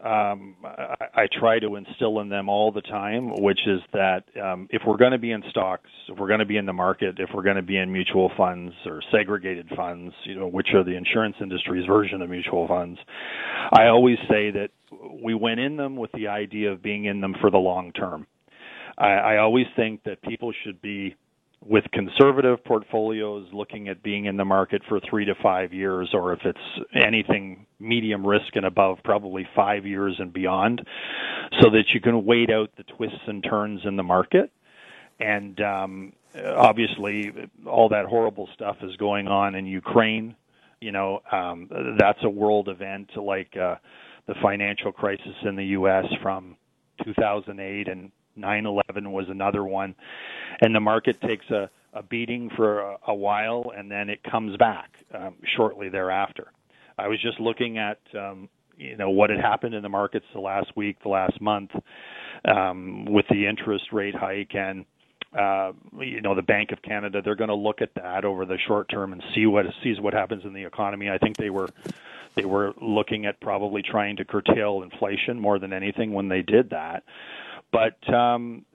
um, 0.05 0.57
I, 0.65 1.21
I 1.21 1.27
try 1.39 1.59
to 1.59 1.77
instill 1.77 2.19
in 2.19 2.27
them 2.27 2.49
all 2.49 2.73
the 2.73 2.81
time, 2.81 3.31
which 3.41 3.59
is 3.65 3.79
that 3.93 4.23
um, 4.41 4.67
if 4.69 4.81
we're 4.85 4.97
going 4.97 5.13
to 5.13 5.17
be 5.17 5.31
in 5.31 5.41
stocks, 5.49 5.89
if 6.09 6.19
we're 6.19 6.27
going 6.27 6.41
to 6.41 6.45
be 6.45 6.57
in 6.57 6.65
the 6.65 6.73
market, 6.73 7.15
if 7.19 7.29
we're 7.33 7.43
going 7.43 7.55
to 7.55 7.61
be 7.61 7.77
in 7.77 7.89
mutual 7.89 8.31
funds 8.35 8.73
or 8.85 9.01
segregated 9.13 9.71
funds, 9.77 10.13
you 10.25 10.37
know, 10.37 10.47
which 10.47 10.67
are 10.73 10.83
the 10.83 10.95
insurance 10.95 11.37
industry's 11.41 11.85
version 11.85 12.21
of 12.21 12.29
mutual 12.29 12.67
funds, 12.67 12.99
I 13.71 13.87
always 13.87 14.17
say 14.29 14.51
that 14.51 14.71
we 15.23 15.33
went 15.33 15.61
in 15.61 15.77
them 15.77 15.95
with 15.95 16.11
the 16.11 16.27
idea 16.27 16.73
of 16.73 16.83
being 16.83 17.05
in 17.05 17.21
them 17.21 17.35
for 17.39 17.49
the 17.49 17.57
long 17.57 17.93
term. 17.93 18.27
I, 18.97 19.11
I 19.11 19.37
always 19.37 19.67
think 19.77 20.03
that 20.03 20.21
people 20.21 20.51
should 20.65 20.81
be 20.81 21.15
with 21.65 21.83
conservative 21.91 22.63
portfolios 22.63 23.47
looking 23.51 23.89
at 23.89 24.03
being 24.03 24.25
in 24.25 24.37
the 24.37 24.45
market 24.45 24.81
for 24.87 24.99
three 25.09 25.25
to 25.25 25.33
five 25.41 25.73
years, 25.73 26.09
or 26.13 26.33
if 26.33 26.39
it's 26.45 26.85
anything 26.93 27.65
medium 27.79 28.25
risk 28.25 28.55
and 28.55 28.65
above, 28.65 28.99
probably 29.03 29.47
five 29.55 29.85
years 29.85 30.15
and 30.19 30.31
beyond, 30.31 30.81
so 31.61 31.69
that 31.71 31.85
you 31.93 31.99
can 31.99 32.23
wait 32.25 32.51
out 32.51 32.69
the 32.77 32.83
twists 32.83 33.17
and 33.27 33.43
turns 33.43 33.81
in 33.83 33.95
the 33.95 34.03
market. 34.03 34.51
And 35.19 35.59
um, 35.61 36.13
obviously, 36.55 37.31
all 37.65 37.89
that 37.89 38.05
horrible 38.05 38.47
stuff 38.53 38.77
is 38.83 38.95
going 38.97 39.27
on 39.27 39.55
in 39.55 39.65
Ukraine. 39.65 40.35
You 40.81 40.91
know, 40.91 41.21
um, 41.31 41.69
that's 41.97 42.19
a 42.23 42.29
world 42.29 42.69
event 42.69 43.09
like 43.15 43.55
uh, 43.57 43.75
the 44.27 44.35
financial 44.41 44.91
crisis 44.91 45.35
in 45.43 45.55
the 45.55 45.65
U.S. 45.65 46.05
from 46.21 46.57
2008 47.03 47.87
and 47.87 48.11
9/11 48.37 49.11
was 49.11 49.25
another 49.29 49.63
one, 49.63 49.95
and 50.61 50.75
the 50.75 50.79
market 50.79 51.19
takes 51.21 51.49
a, 51.49 51.69
a 51.93 52.03
beating 52.03 52.49
for 52.55 52.79
a, 52.79 52.97
a 53.07 53.13
while, 53.13 53.71
and 53.75 53.89
then 53.89 54.09
it 54.09 54.23
comes 54.23 54.57
back 54.57 54.89
um, 55.13 55.35
shortly 55.55 55.89
thereafter. 55.89 56.51
I 56.97 57.07
was 57.07 57.21
just 57.21 57.39
looking 57.39 57.77
at 57.77 57.99
um, 58.17 58.49
you 58.77 58.97
know 58.97 59.09
what 59.09 59.29
had 59.29 59.39
happened 59.39 59.75
in 59.75 59.83
the 59.83 59.89
markets 59.89 60.25
the 60.33 60.39
last 60.39 60.75
week, 60.75 60.97
the 61.03 61.09
last 61.09 61.39
month, 61.41 61.71
um, 62.45 63.05
with 63.05 63.25
the 63.29 63.47
interest 63.47 63.91
rate 63.91 64.15
hike, 64.15 64.55
and 64.55 64.85
uh, 65.37 65.71
you 65.99 66.21
know 66.21 66.35
the 66.35 66.41
Bank 66.41 66.71
of 66.71 66.81
Canada 66.81 67.21
they're 67.21 67.35
going 67.35 67.49
to 67.49 67.55
look 67.55 67.81
at 67.81 67.93
that 67.95 68.25
over 68.25 68.45
the 68.45 68.57
short 68.67 68.89
term 68.89 69.13
and 69.13 69.23
see 69.33 69.45
what 69.45 69.65
sees 69.83 69.99
what 69.99 70.13
happens 70.13 70.43
in 70.45 70.53
the 70.53 70.63
economy. 70.63 71.09
I 71.09 71.17
think 71.17 71.37
they 71.37 71.49
were 71.49 71.69
they 72.35 72.45
were 72.45 72.73
looking 72.81 73.25
at 73.25 73.39
probably 73.39 73.81
trying 73.81 74.17
to 74.17 74.25
curtail 74.25 74.83
inflation 74.83 75.39
more 75.39 75.59
than 75.59 75.73
anything 75.73 76.13
when 76.13 76.27
they 76.27 76.41
did 76.41 76.69
that. 76.71 77.03
But 77.71 78.13
um, 78.13 78.65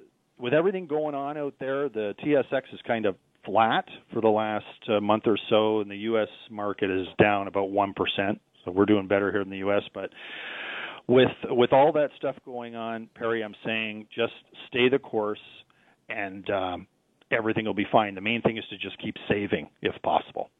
with 0.40 0.54
everything 0.54 0.86
going 0.86 1.14
on 1.14 1.36
out 1.36 1.54
there, 1.60 1.88
the 1.88 2.14
TSX 2.24 2.62
is 2.72 2.80
kind 2.86 3.06
of 3.06 3.16
flat 3.44 3.84
for 4.12 4.20
the 4.20 4.28
last 4.28 4.64
uh, 4.88 5.00
month 5.00 5.24
or 5.26 5.38
so, 5.48 5.80
and 5.80 5.90
the 5.90 5.96
U.S. 5.96 6.28
market 6.50 6.90
is 6.90 7.06
down 7.20 7.46
about 7.48 7.70
one 7.70 7.94
percent. 7.94 8.40
So 8.64 8.70
we're 8.70 8.86
doing 8.86 9.06
better 9.06 9.30
here 9.30 9.40
in 9.40 9.50
the 9.50 9.58
U.S. 9.58 9.82
But 9.94 10.10
with 11.06 11.28
with 11.44 11.72
all 11.72 11.92
that 11.92 12.10
stuff 12.16 12.36
going 12.44 12.76
on, 12.76 13.08
Perry, 13.14 13.42
I'm 13.42 13.54
saying 13.64 14.06
just 14.14 14.32
stay 14.68 14.88
the 14.88 14.98
course, 14.98 15.40
and 16.08 16.48
um, 16.50 16.86
everything 17.30 17.64
will 17.64 17.74
be 17.74 17.86
fine. 17.90 18.14
The 18.14 18.20
main 18.20 18.42
thing 18.42 18.58
is 18.58 18.64
to 18.70 18.76
just 18.76 19.00
keep 19.02 19.14
saving 19.28 19.68
if 19.82 19.94
possible. 20.02 20.50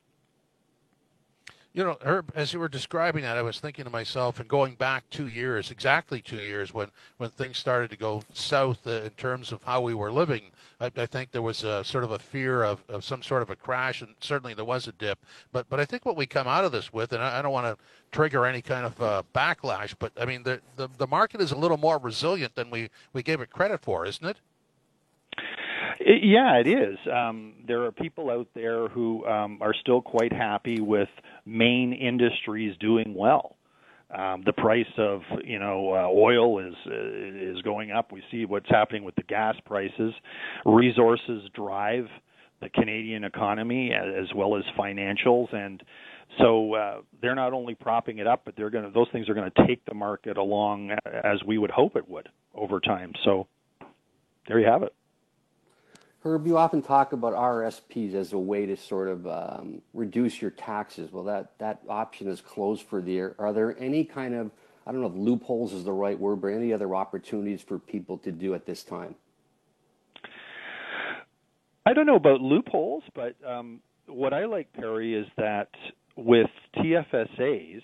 You 1.72 1.85
know, 1.85 1.96
Herb, 2.02 2.33
as 2.35 2.52
you 2.52 2.59
were 2.59 2.68
describing 2.68 3.22
that, 3.22 3.37
I 3.37 3.42
was 3.42 3.61
thinking 3.61 3.85
to 3.85 3.90
myself, 3.92 4.40
and 4.40 4.48
going 4.48 4.74
back 4.74 5.09
two 5.09 5.28
years, 5.28 5.70
exactly 5.70 6.20
two 6.20 6.40
years, 6.40 6.74
when, 6.74 6.88
when 7.18 7.30
things 7.30 7.59
started 7.59 7.90
to 7.90 7.96
go 7.96 8.24
south 8.33 8.85
uh, 8.88 9.02
in 9.02 9.11
terms 9.11 9.52
of 9.52 9.62
how 9.62 9.80
we 9.80 9.94
were 9.94 10.11
living, 10.11 10.50
I, 10.80 10.90
I 10.96 11.06
think 11.06 11.30
there 11.30 11.42
was 11.42 11.62
a 11.62 11.85
sort 11.85 12.02
of 12.02 12.11
a 12.11 12.18
fear 12.18 12.64
of, 12.64 12.83
of 12.88 13.04
some 13.04 13.22
sort 13.22 13.42
of 13.42 13.50
a 13.50 13.56
crash, 13.56 14.02
and 14.02 14.16
certainly 14.18 14.52
there 14.52 14.64
was 14.64 14.88
a 14.88 14.92
dip. 14.92 15.24
But 15.52 15.68
but 15.68 15.78
I 15.78 15.85
think 15.85 16.04
what 16.04 16.16
we 16.16 16.26
come 16.26 16.48
out 16.48 16.64
of 16.64 16.72
this 16.72 16.92
with, 16.92 17.12
and 17.12 17.22
I, 17.22 17.38
I 17.38 17.42
don't 17.42 17.52
want 17.52 17.66
to 17.66 17.85
trigger 18.11 18.46
any 18.46 18.62
kind 18.62 18.85
of 18.85 19.00
uh, 19.00 19.22
backlash, 19.33 19.94
but 19.96 20.11
I 20.20 20.24
mean 20.24 20.42
the, 20.42 20.61
the 20.74 20.88
the 20.98 21.06
market 21.06 21.40
is 21.40 21.52
a 21.52 21.56
little 21.56 21.76
more 21.76 21.98
resilient 21.98 22.56
than 22.56 22.70
we 22.70 22.90
we 23.12 23.22
gave 23.22 23.40
it 23.40 23.50
credit 23.50 23.80
for, 23.80 24.04
isn't 24.04 24.26
it? 24.26 24.38
It, 26.00 26.24
yeah, 26.24 26.56
it 26.56 26.66
is. 26.66 26.98
Um, 27.12 27.54
there 27.66 27.84
are 27.84 27.92
people 27.92 28.30
out 28.30 28.48
there 28.54 28.88
who 28.88 29.24
um, 29.26 29.58
are 29.60 29.74
still 29.74 30.00
quite 30.00 30.32
happy 30.32 30.80
with 30.80 31.08
main 31.44 31.92
industries 31.92 32.76
doing 32.80 33.14
well. 33.14 33.56
Um, 34.16 34.42
the 34.44 34.52
price 34.52 34.90
of 34.98 35.20
you 35.44 35.60
know 35.60 35.92
uh, 35.92 36.08
oil 36.08 36.58
is 36.58 36.74
uh, 36.86 36.92
is 36.92 37.62
going 37.62 37.92
up. 37.92 38.10
We 38.10 38.22
see 38.30 38.44
what's 38.44 38.68
happening 38.68 39.04
with 39.04 39.14
the 39.14 39.22
gas 39.22 39.54
prices. 39.64 40.12
Resources 40.64 41.48
drive 41.54 42.08
the 42.60 42.70
Canadian 42.70 43.22
economy 43.22 43.92
as 43.94 44.26
well 44.34 44.56
as 44.56 44.64
financials, 44.76 45.54
and 45.54 45.80
so 46.38 46.74
uh, 46.74 47.00
they're 47.22 47.36
not 47.36 47.52
only 47.52 47.76
propping 47.76 48.18
it 48.18 48.26
up, 48.26 48.42
but 48.44 48.56
they're 48.56 48.70
going 48.70 48.90
those 48.92 49.08
things 49.12 49.28
are 49.28 49.34
going 49.34 49.50
to 49.50 49.66
take 49.66 49.84
the 49.84 49.94
market 49.94 50.38
along 50.38 50.90
as 51.06 51.44
we 51.46 51.58
would 51.58 51.70
hope 51.70 51.94
it 51.94 52.08
would 52.08 52.28
over 52.52 52.80
time. 52.80 53.12
So 53.24 53.46
there 54.48 54.58
you 54.58 54.66
have 54.66 54.82
it. 54.82 54.92
Herb, 56.22 56.46
you 56.46 56.59
often 56.59 56.83
talk 56.83 57.14
about 57.14 57.33
RSPs 57.33 58.12
as 58.14 58.35
a 58.35 58.38
way 58.38 58.66
to 58.66 58.76
sort 58.76 59.09
of 59.09 59.26
um, 59.26 59.80
reduce 59.94 60.42
your 60.42 60.50
taxes. 60.50 61.11
Well, 61.11 61.24
that, 61.24 61.52
that 61.59 61.80
option 61.88 62.28
is 62.28 62.42
closed 62.42 62.83
for 62.83 63.00
the 63.00 63.12
year. 63.12 63.35
Are 63.38 63.54
there 63.54 63.74
any 63.78 64.04
kind 64.04 64.35
of, 64.35 64.50
I 64.87 64.92
don't 64.92 65.00
know 65.00 65.06
if 65.06 65.14
loopholes 65.14 65.72
is 65.72 65.85
the 65.85 65.92
right 65.92 66.18
word, 66.18 66.42
but 66.42 66.48
any 66.48 66.74
other 66.74 66.94
opportunities 66.94 67.62
for 67.62 67.78
people 67.78 68.18
to 68.18 68.33
do 68.33 68.52
at 68.54 68.66
this 68.66 68.83
time? 68.83 69.14
I 71.87 71.94
don't 71.94 72.04
know 72.04 72.16
about 72.16 72.42
loopholes, 72.42 73.02
but 73.14 73.35
um, 73.46 73.80
what 74.06 74.35
I 74.35 74.44
like, 74.44 74.70
Perry, 74.74 75.14
is 75.14 75.26
that 75.38 75.70
with 76.16 76.50
TFSAs, 76.76 77.80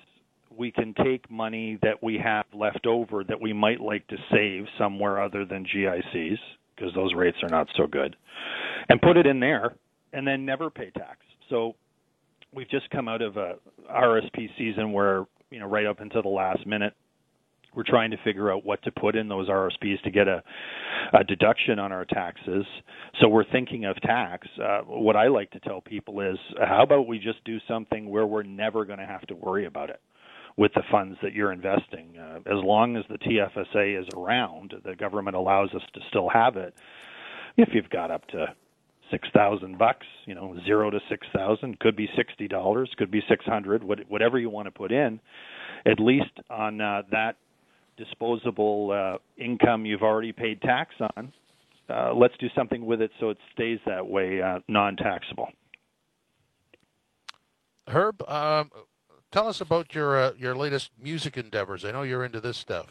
we 0.55 0.71
can 0.71 0.93
take 1.03 1.31
money 1.31 1.79
that 1.81 2.03
we 2.03 2.19
have 2.23 2.45
left 2.53 2.87
over 2.87 3.25
that 3.25 3.41
we 3.41 3.55
might 3.55 3.81
like 3.81 4.07
to 4.09 4.17
save 4.31 4.67
somewhere 4.79 5.23
other 5.23 5.47
than 5.47 5.65
GICs 5.65 6.39
because 6.77 6.95
those 6.95 7.15
rates 7.15 7.39
are 7.43 7.49
not 7.49 7.69
so 7.77 7.87
good, 7.87 8.17
and 8.89 9.01
put 9.01 9.17
it 9.17 9.27
in 9.27 9.41
there, 9.41 9.75
and 10.13 10.27
then 10.27 10.45
never 10.45 10.71
pay 10.71 10.91
tax. 10.91 11.19
So 11.51 11.75
we've 12.53 12.69
just 12.71 12.91
come 12.91 13.09
out 13.09 13.23
of 13.23 13.37
a 13.37 13.55
RSP 13.91 14.49
season 14.59 14.93
where 14.93 15.25
you 15.51 15.61
know 15.61 15.67
right 15.67 15.87
up 15.87 16.01
until 16.01 16.23
the 16.23 16.29
last 16.29 16.67
minute 16.67 16.95
we're 17.77 17.85
trying 17.87 18.11
to 18.11 18.17
figure 18.25 18.51
out 18.51 18.65
what 18.65 18.83
to 18.83 18.91
put 18.91 19.15
in 19.15 19.29
those 19.29 19.49
RSPs 19.51 20.03
to 20.03 20.11
get 20.11 20.27
a, 20.27 20.43
a 21.13 21.23
deduction 21.23 21.79
on 21.79 21.93
our 21.93 22.07
taxes. 22.07 22.65
So 23.21 23.29
we're 23.29 23.45
thinking 23.45 23.85
of 23.85 24.01
tax. 24.01 24.49
Uh, 24.59 24.81
what 24.87 25.15
I 25.15 25.29
like 25.29 25.51
to 25.51 25.61
tell 25.61 25.83
people 25.83 26.23
is, 26.23 26.39
how 26.59 26.83
about 26.83 27.07
we 27.07 27.19
just 27.19 27.45
do 27.45 27.59
something 27.69 28.09
where 28.09 28.27
we're 28.27 28.45
never 28.45 28.87
going 28.87 28.99
to 28.99 29.05
have 29.05 29.27
to 29.27 29.35
worry 29.35 29.67
about 29.67 29.91
it 29.91 30.01
with 30.57 30.73
the 30.75 30.83
funds 30.91 31.19
that 31.23 31.33
you're 31.33 31.53
investing. 31.53 32.17
Uh, 32.19 32.39
as 32.47 32.63
long 32.65 32.97
as 32.97 33.05
the 33.09 33.19
TFSA 33.19 34.01
is 34.01 34.07
around, 34.17 34.75
the 34.85 34.97
government 34.97 35.37
allows 35.37 35.71
us 35.75 35.83
to 35.95 36.01
still 36.09 36.29
have 36.29 36.57
it. 36.57 36.75
If 37.57 37.71
you've 37.73 37.91
got 37.91 38.11
up 38.11 38.27
to 38.29 38.47
six 39.11 39.29
thousand 39.35 39.79
bucks, 39.79 40.07
you 40.25 40.35
know, 40.35 40.57
zero 40.65 40.91
to 40.91 41.01
six 41.09 41.27
thousand, 41.35 41.79
could 41.79 41.97
be 41.97 42.09
sixty 42.17 42.49
dollars, 42.49 42.91
could 42.97 43.11
be 43.11 43.23
six 43.29 43.45
hundred, 43.45 43.83
whatever 43.85 44.39
you 44.39 44.51
want 44.51 44.67
to 44.67 44.71
put 44.71 44.93
in. 44.93 45.21
At 45.85 46.01
least 46.01 46.33
on 46.51 46.81
uh, 46.81 47.03
that 47.13 47.37
disposable 47.97 48.91
uh, 48.93 49.19
income 49.43 49.87
you've 49.87 50.03
already 50.03 50.33
paid 50.33 50.61
tax 50.61 50.95
on, 51.17 51.33
uh, 51.89 52.13
let's 52.15 52.35
do 52.39 52.49
something 52.55 52.85
with 52.85 53.01
it 53.01 53.11
so 53.21 53.31
it 53.31 53.39
stays 53.53 53.79
that 53.87 54.07
way, 54.07 54.43
uh, 54.43 54.59
non-taxable. 54.69 55.49
Herb, 57.89 58.21
um, 58.29 58.71
tell 59.31 59.49
us 59.49 59.61
about 59.61 59.95
your 59.95 60.17
uh, 60.17 60.33
your 60.39 60.55
latest 60.55 60.91
music 61.01 61.37
endeavors. 61.37 61.85
I 61.85 61.93
know 61.93 62.03
you're 62.03 62.25
into 62.25 62.41
this 62.41 62.57
stuff. 62.57 62.87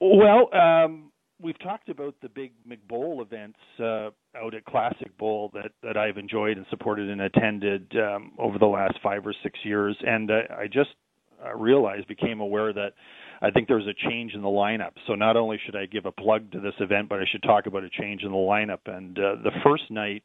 Well, 0.00 0.48
um, 0.54 1.10
we've 1.40 1.58
talked 1.58 1.88
about 1.88 2.14
the 2.22 2.28
big 2.28 2.52
McBowl 2.68 3.20
events 3.20 3.58
uh, 3.80 4.10
out 4.36 4.54
at 4.54 4.64
Classic 4.64 5.16
Bowl 5.18 5.50
that 5.54 5.72
that 5.82 5.96
I've 5.96 6.18
enjoyed 6.18 6.56
and 6.56 6.66
supported 6.70 7.08
and 7.08 7.20
attended 7.20 7.94
um, 7.96 8.32
over 8.38 8.58
the 8.58 8.66
last 8.66 8.94
five 9.02 9.26
or 9.26 9.34
six 9.42 9.58
years, 9.64 9.96
and 10.06 10.30
uh, 10.30 10.40
I 10.56 10.66
just 10.66 10.90
uh, 11.44 11.54
realized, 11.54 12.08
became 12.08 12.40
aware 12.40 12.72
that 12.72 12.94
I 13.40 13.50
think 13.50 13.68
there's 13.68 13.86
a 13.86 14.08
change 14.08 14.34
in 14.34 14.42
the 14.42 14.48
lineup. 14.48 14.92
So 15.06 15.14
not 15.14 15.36
only 15.36 15.58
should 15.64 15.76
I 15.76 15.86
give 15.86 16.06
a 16.06 16.12
plug 16.12 16.50
to 16.52 16.60
this 16.60 16.74
event, 16.80 17.08
but 17.08 17.20
I 17.20 17.24
should 17.30 17.42
talk 17.42 17.66
about 17.66 17.84
a 17.84 17.90
change 17.90 18.22
in 18.22 18.32
the 18.32 18.36
lineup. 18.36 18.80
And 18.86 19.16
uh, 19.16 19.36
the 19.44 19.52
first 19.62 19.84
night 19.90 20.24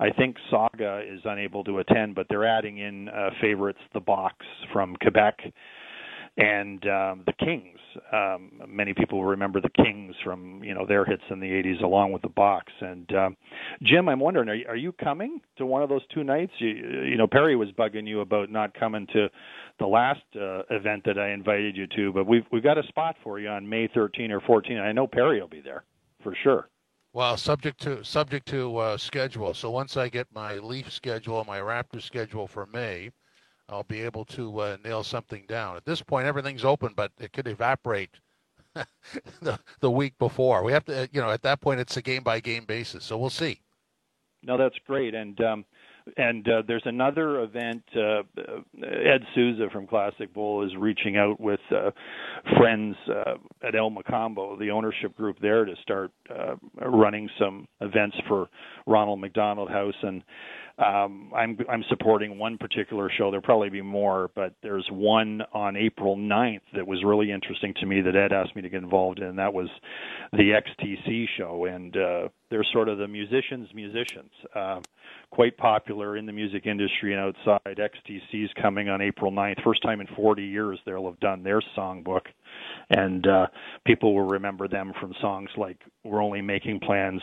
I 0.00 0.10
think 0.10 0.36
Saga 0.50 1.02
is 1.06 1.20
unable 1.24 1.64
to 1.64 1.78
attend, 1.78 2.14
but 2.14 2.26
they're 2.28 2.46
adding 2.46 2.78
in 2.78 3.08
uh, 3.08 3.30
favorites, 3.40 3.80
the 3.94 4.00
Box 4.00 4.36
from 4.72 4.96
Quebec, 4.96 5.38
and 6.36 6.82
um, 6.86 7.24
the 7.26 7.32
Kings. 7.38 7.78
Um, 8.10 8.52
many 8.66 8.94
people 8.94 9.22
remember 9.22 9.60
the 9.60 9.68
Kings 9.68 10.14
from 10.24 10.64
you 10.64 10.74
know 10.74 10.86
their 10.86 11.04
hits 11.04 11.22
in 11.30 11.40
the 11.40 11.46
'80s, 11.46 11.82
along 11.82 12.12
with 12.12 12.22
the 12.22 12.30
Box. 12.30 12.72
And 12.80 13.14
um, 13.14 13.36
Jim, 13.82 14.08
I'm 14.08 14.20
wondering, 14.20 14.48
are 14.48 14.54
you, 14.54 14.64
are 14.66 14.76
you 14.76 14.92
coming 14.92 15.40
to 15.58 15.66
one 15.66 15.82
of 15.82 15.88
those 15.88 16.02
two 16.14 16.24
nights? 16.24 16.52
You, 16.58 16.68
you 16.68 17.16
know, 17.16 17.26
Perry 17.26 17.54
was 17.54 17.68
bugging 17.72 18.06
you 18.06 18.20
about 18.20 18.50
not 18.50 18.72
coming 18.78 19.06
to 19.12 19.28
the 19.78 19.86
last 19.86 20.22
uh, 20.34 20.62
event 20.70 21.02
that 21.04 21.18
I 21.18 21.32
invited 21.32 21.76
you 21.76 21.86
to, 21.96 22.12
but 22.12 22.26
we've 22.26 22.44
we've 22.50 22.62
got 22.62 22.78
a 22.78 22.86
spot 22.88 23.16
for 23.22 23.38
you 23.38 23.48
on 23.48 23.68
May 23.68 23.88
13 23.92 24.32
or 24.32 24.40
14. 24.40 24.78
I 24.78 24.92
know 24.92 25.06
Perry 25.06 25.40
will 25.40 25.48
be 25.48 25.60
there 25.60 25.84
for 26.22 26.34
sure. 26.42 26.68
Well, 27.14 27.36
subject 27.36 27.80
to 27.82 28.02
subject 28.04 28.46
to 28.48 28.76
uh, 28.78 28.96
schedule. 28.96 29.52
So 29.52 29.70
once 29.70 29.96
I 29.98 30.08
get 30.08 30.26
my 30.32 30.54
Leaf 30.54 30.90
schedule, 30.90 31.44
my 31.44 31.58
Raptor 31.58 32.00
schedule 32.00 32.46
for 32.46 32.66
May, 32.66 33.10
I'll 33.68 33.82
be 33.82 34.00
able 34.00 34.24
to 34.26 34.60
uh, 34.60 34.76
nail 34.82 35.02
something 35.02 35.44
down. 35.46 35.76
At 35.76 35.84
this 35.84 36.00
point, 36.00 36.26
everything's 36.26 36.64
open, 36.64 36.94
but 36.96 37.12
it 37.18 37.32
could 37.32 37.48
evaporate 37.48 38.10
the 39.42 39.58
the 39.80 39.90
week 39.90 40.16
before. 40.18 40.62
We 40.62 40.72
have 40.72 40.86
to, 40.86 41.08
you 41.12 41.20
know, 41.20 41.30
at 41.30 41.42
that 41.42 41.60
point, 41.60 41.80
it's 41.80 41.98
a 41.98 42.02
game 42.02 42.22
by 42.22 42.40
game 42.40 42.64
basis. 42.64 43.04
So 43.04 43.18
we'll 43.18 43.30
see. 43.30 43.60
No, 44.42 44.56
that's 44.56 44.78
great, 44.86 45.14
and 45.14 45.40
um, 45.42 45.64
and 46.16 46.46
uh, 46.48 46.62
there's 46.66 46.82
another 46.84 47.42
event. 47.42 47.82
Uh, 47.96 48.22
Ed 48.82 49.22
Souza 49.34 49.68
from 49.72 49.86
Classic 49.86 50.32
Bowl 50.32 50.64
is 50.64 50.72
reaching 50.76 51.16
out 51.16 51.40
with 51.40 51.60
uh, 51.70 51.90
friends 52.58 52.96
uh, 53.08 53.34
at 53.66 53.74
El 53.74 53.90
Mocambo, 53.90 54.58
the 54.58 54.70
ownership 54.70 55.16
group 55.16 55.38
there, 55.40 55.64
to 55.64 55.74
start 55.82 56.10
uh, 56.30 56.54
running 56.88 57.28
some 57.38 57.66
events 57.80 58.16
for 58.28 58.48
Ronald 58.86 59.20
McDonald 59.20 59.70
House 59.70 59.94
and 60.02 60.22
um, 60.78 61.32
I'm 61.34 61.58
I'm 61.70 61.84
supporting 61.88 62.38
one 62.38 62.58
particular 62.58 63.10
show. 63.10 63.30
There'll 63.30 63.42
probably 63.42 63.70
be 63.70 63.82
more, 63.82 64.30
but 64.34 64.54
there's 64.62 64.86
one 64.90 65.42
on 65.52 65.76
April 65.76 66.16
9th 66.16 66.60
that 66.74 66.86
was 66.86 67.04
really 67.04 67.30
interesting 67.30 67.74
to 67.80 67.86
me 67.86 68.00
that 68.00 68.16
Ed 68.16 68.32
asked 68.32 68.56
me 68.56 68.62
to 68.62 68.68
get 68.68 68.82
involved 68.82 69.18
in. 69.18 69.36
That 69.36 69.52
was 69.52 69.68
the 70.32 70.58
XTC 70.60 71.26
show, 71.36 71.66
and 71.66 71.96
uh, 71.96 72.28
they're 72.50 72.66
sort 72.72 72.88
of 72.88 72.98
the 72.98 73.08
musicians' 73.08 73.68
musicians. 73.74 74.30
Uh, 74.54 74.80
quite 75.30 75.56
popular 75.56 76.16
in 76.16 76.26
the 76.26 76.32
music 76.32 76.66
industry 76.66 77.14
and 77.14 77.20
outside. 77.20 77.78
XTC's 77.78 78.50
coming 78.60 78.88
on 78.88 79.00
April 79.00 79.32
9th. 79.32 79.62
First 79.64 79.82
time 79.82 80.00
in 80.00 80.06
40 80.14 80.42
years 80.42 80.78
they'll 80.84 81.06
have 81.06 81.20
done 81.20 81.42
their 81.42 81.62
songbook 81.76 82.26
and 82.92 83.26
uh, 83.26 83.46
people 83.84 84.14
will 84.14 84.26
remember 84.26 84.68
them 84.68 84.92
from 85.00 85.14
songs 85.20 85.50
like 85.56 85.78
"We're 86.04 86.22
Only 86.22 86.42
Making 86.42 86.80
Plans 86.80 87.22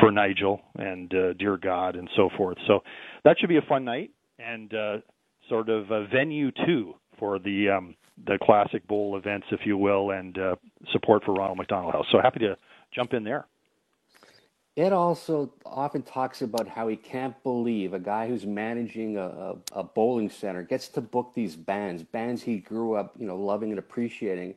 for 0.00 0.10
Nigel" 0.10 0.60
and 0.76 1.12
uh, 1.14 1.32
"Dear 1.34 1.56
God" 1.56 1.96
and 1.96 2.08
so 2.16 2.28
forth. 2.36 2.58
So 2.66 2.80
that 3.24 3.38
should 3.38 3.48
be 3.48 3.58
a 3.58 3.62
fun 3.68 3.84
night 3.84 4.10
and 4.38 4.72
uh, 4.74 4.96
sort 5.48 5.68
of 5.68 5.90
a 5.90 6.06
venue 6.06 6.50
too 6.66 6.94
for 7.18 7.38
the 7.38 7.70
um, 7.70 7.94
the 8.26 8.38
classic 8.42 8.86
bowl 8.86 9.16
events, 9.16 9.46
if 9.50 9.60
you 9.64 9.76
will, 9.76 10.10
and 10.10 10.38
uh, 10.38 10.56
support 10.92 11.24
for 11.24 11.34
Ronald 11.34 11.58
McDonald 11.58 11.92
House. 11.92 12.06
So 12.12 12.18
happy 12.20 12.40
to 12.40 12.56
jump 12.92 13.12
in 13.12 13.24
there. 13.24 13.46
Ed 14.76 14.92
also 14.92 15.52
often 15.64 16.02
talks 16.02 16.42
about 16.42 16.66
how 16.66 16.88
he 16.88 16.96
can't 16.96 17.40
believe 17.44 17.94
a 17.94 17.98
guy 17.98 18.26
who's 18.26 18.44
managing 18.44 19.16
a, 19.16 19.22
a, 19.22 19.56
a, 19.72 19.84
bowling 19.84 20.28
center 20.28 20.64
gets 20.64 20.88
to 20.88 21.00
book 21.00 21.30
these 21.32 21.54
bands, 21.54 22.02
bands 22.02 22.42
he 22.42 22.58
grew 22.58 22.94
up, 22.94 23.14
you 23.16 23.24
know, 23.24 23.36
loving 23.36 23.70
and 23.70 23.78
appreciating. 23.78 24.56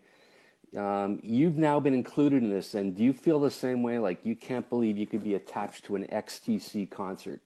Um, 0.76 1.20
you've 1.24 1.58
now 1.58 1.80
been 1.80 1.94
included 1.94 2.44
in 2.44 2.50
this, 2.50 2.74
and 2.74 2.96
do 2.96 3.04
you 3.04 3.14
feel 3.14 3.40
the 3.40 3.52
same 3.52 3.84
way? 3.84 4.00
Like 4.00 4.20
you 4.24 4.36
can't 4.36 4.70
believe 4.70 4.98
you 4.98 5.08
could 5.08 5.24
be 5.24 5.36
attached 5.36 5.86
to 5.86 5.96
an 5.96 6.06
XTC 6.12 6.90
concert? 6.90 7.42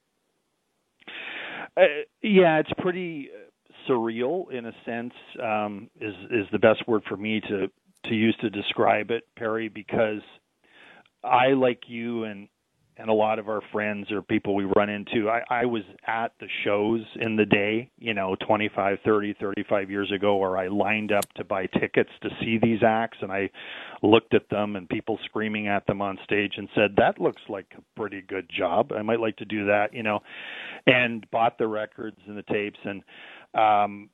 Uh, 1.78 2.04
yeah, 2.22 2.60
it's 2.60 2.72
pretty 2.80 3.30
uh, 3.34 3.92
surreal 3.92 4.52
in 4.52 4.66
a 4.66 4.74
sense. 4.86 5.14
Um, 5.42 5.90
is 6.00 6.16
is 6.32 6.48
the 6.52 6.60
best 6.60 6.88
word 6.88 7.04
for 7.08 7.16
me 7.16 7.42
to 7.42 7.68
to 8.06 8.16
use 8.16 8.36
to 8.42 8.50
describe 8.50 9.12
it, 9.12 9.24
Perry, 9.38 9.70
because 9.70 10.22
I, 11.24 11.50
like 11.50 11.84
you 11.88 12.24
and 12.24 12.48
and 13.02 13.10
a 13.10 13.14
lot 13.14 13.40
of 13.40 13.50
our 13.50 13.62
friends 13.72 14.12
or 14.12 14.22
people 14.22 14.54
we 14.54 14.64
run 14.64 14.88
into 14.88 15.28
I, 15.28 15.42
I 15.50 15.66
was 15.66 15.82
at 16.06 16.34
the 16.40 16.48
shows 16.64 17.02
in 17.20 17.36
the 17.36 17.46
day 17.46 17.90
you 17.98 18.14
know 18.14 18.36
25 18.46 19.00
30 19.04 19.36
35 19.40 19.90
years 19.90 20.12
ago 20.12 20.38
where 20.38 20.56
i 20.56 20.68
lined 20.68 21.12
up 21.12 21.26
to 21.34 21.44
buy 21.44 21.66
tickets 21.66 22.12
to 22.22 22.30
see 22.40 22.60
these 22.62 22.84
acts 22.86 23.18
and 23.22 23.32
i 23.32 23.50
looked 24.04 24.34
at 24.36 24.50
them 24.50 24.76
and 24.76 24.88
people 24.88 25.18
screaming 25.26 25.68
at 25.68 25.86
them 25.88 26.02
on 26.02 26.20
stage 26.24 26.54
and 26.58 26.70
said 26.76 26.96
that 26.98 27.20
looks 27.20 27.42
like 27.50 27.74
a 27.78 28.00
pretty 28.00 28.22
good 28.22 28.50
job. 28.50 28.92
I 28.92 29.02
might 29.02 29.20
like 29.20 29.38
to 29.38 29.46
do 29.46 29.66
that 29.66 29.94
you 29.94 30.04
know 30.04 30.20
and 30.86 31.30
bought 31.32 31.58
the 31.58 31.68
records 31.68 32.18
and 32.28 32.38
the 32.38 32.44
tapes 32.44 32.80
and 32.84 33.04
um 33.54 34.10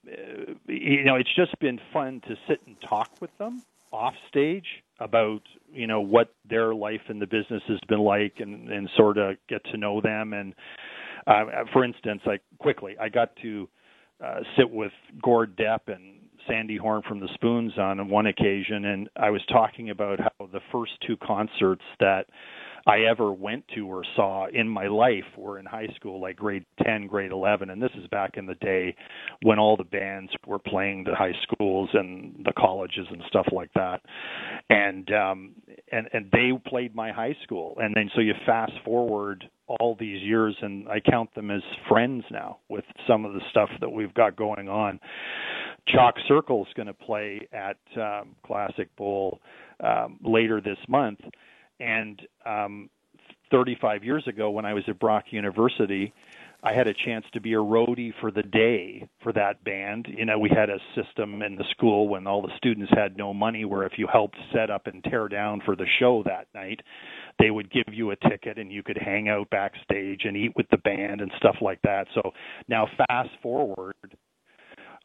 you 0.67 1.03
know 1.03 1.15
it's 1.15 1.33
just 1.35 1.57
been 1.59 1.79
fun 1.91 2.21
to 2.27 2.35
sit 2.47 2.61
and 2.65 2.75
talk 2.81 3.11
with 3.19 3.35
them 3.37 3.61
off 3.91 4.13
stage 4.29 4.83
about 4.99 5.41
you 5.71 5.87
know 5.87 6.01
what 6.01 6.33
their 6.49 6.73
life 6.73 7.01
in 7.09 7.19
the 7.19 7.25
business 7.25 7.61
has 7.67 7.79
been 7.87 7.99
like 7.99 8.35
and 8.39 8.69
and 8.69 8.89
sort 8.97 9.17
of 9.17 9.35
get 9.49 9.63
to 9.71 9.77
know 9.77 10.01
them. 10.01 10.33
And 10.33 10.53
uh, 11.25 11.45
for 11.73 11.83
instance 11.83 12.21
like 12.25 12.41
quickly 12.59 12.95
I 12.99 13.09
got 13.09 13.35
to 13.41 13.69
uh, 14.23 14.39
sit 14.57 14.69
with 14.69 14.91
Gord 15.21 15.55
Deppe 15.57 15.95
and 15.95 16.15
Sandy 16.47 16.77
Horne 16.77 17.03
from 17.07 17.19
the 17.19 17.29
Spoons 17.33 17.77
on 17.77 18.09
one 18.09 18.27
occasion 18.27 18.85
and 18.85 19.09
I 19.15 19.29
was 19.29 19.41
talking 19.51 19.89
about 19.89 20.19
how 20.19 20.47
the 20.51 20.61
first 20.71 20.93
two 21.05 21.17
concerts 21.17 21.83
that 21.99 22.25
I 22.87 23.01
ever 23.01 23.33
went 23.33 23.65
to 23.75 23.81
or 23.81 24.03
saw 24.15 24.47
in 24.47 24.69
my 24.69 24.87
life 24.87 25.25
were 25.35 25.59
in 25.59 25.65
high 25.65 25.89
school, 25.97 26.21
like 26.21 26.37
grade 26.37 26.65
10, 26.83 27.07
grade 27.07 27.31
11. 27.31 27.69
And 27.69 27.81
this 27.81 27.91
is 28.01 28.07
back 28.07 28.37
in 28.37 28.45
the 28.45 28.55
day 28.55 28.95
when 29.43 29.59
all 29.59 29.75
the 29.75 29.83
bands 29.83 30.31
were 30.45 30.57
playing 30.57 31.03
the 31.03 31.13
high 31.13 31.35
schools 31.43 31.89
and 31.93 32.45
the 32.45 32.53
colleges 32.57 33.05
and 33.11 33.21
stuff 33.27 33.45
like 33.51 33.71
that. 33.75 33.99
And, 34.69 35.11
um, 35.11 35.55
and, 35.91 36.07
and 36.13 36.29
they 36.31 36.51
played 36.65 36.95
my 36.95 37.11
high 37.11 37.35
school. 37.43 37.75
And 37.77 37.93
then 37.93 38.09
so 38.15 38.21
you 38.21 38.33
fast 38.45 38.71
forward 38.85 39.43
all 39.67 39.97
these 39.99 40.21
years 40.21 40.55
and 40.61 40.87
I 40.87 41.01
count 41.01 41.35
them 41.35 41.51
as 41.51 41.61
friends 41.89 42.23
now 42.31 42.59
with 42.69 42.85
some 43.05 43.25
of 43.25 43.33
the 43.33 43.41
stuff 43.51 43.69
that 43.81 43.89
we've 43.89 44.13
got 44.13 44.37
going 44.37 44.69
on. 44.69 45.01
Chalk 45.89 46.15
Circle 46.25 46.65
is 46.65 46.73
going 46.73 46.87
to 46.87 46.93
play 46.93 47.47
at 47.51 47.77
um, 48.01 48.35
Classic 48.45 48.93
Bowl 48.95 49.41
um, 49.81 50.19
later 50.23 50.61
this 50.61 50.77
month 50.87 51.19
and 51.79 52.21
um, 52.45 52.89
35 53.51 54.03
years 54.03 54.23
ago, 54.27 54.49
when 54.49 54.65
I 54.65 54.73
was 54.73 54.83
at 54.87 54.99
Brock 54.99 55.25
University, 55.31 56.13
I 56.63 56.73
had 56.73 56.87
a 56.87 56.93
chance 56.93 57.25
to 57.33 57.39
be 57.39 57.53
a 57.53 57.57
roadie 57.57 58.13
for 58.19 58.31
the 58.31 58.41
day 58.41 59.07
for 59.21 59.31
that 59.33 59.63
band. 59.63 60.07
You 60.09 60.25
know, 60.25 60.39
we 60.39 60.49
had 60.49 60.69
a 60.69 60.79
system 60.95 61.41
in 61.43 61.55
the 61.55 61.63
school 61.71 62.07
when 62.07 62.25
all 62.25 62.41
the 62.41 62.55
students 62.57 62.91
had 62.95 63.15
no 63.15 63.33
money 63.33 63.63
where 63.63 63.83
if 63.83 63.93
you 63.97 64.07
helped 64.11 64.37
set 64.51 64.71
up 64.71 64.87
and 64.87 65.03
tear 65.03 65.27
down 65.27 65.61
for 65.63 65.75
the 65.75 65.85
show 65.99 66.23
that 66.25 66.47
night, 66.55 66.81
they 67.39 67.51
would 67.51 67.71
give 67.71 67.93
you 67.93 68.09
a 68.11 68.15
ticket 68.29 68.57
and 68.57 68.71
you 68.71 68.81
could 68.81 68.97
hang 68.97 69.29
out 69.29 69.49
backstage 69.51 70.21
and 70.25 70.35
eat 70.35 70.53
with 70.55 70.67
the 70.71 70.77
band 70.79 71.21
and 71.21 71.31
stuff 71.37 71.57
like 71.61 71.81
that. 71.83 72.07
So 72.15 72.31
now 72.67 72.87
fast 73.07 73.29
forward 73.43 73.95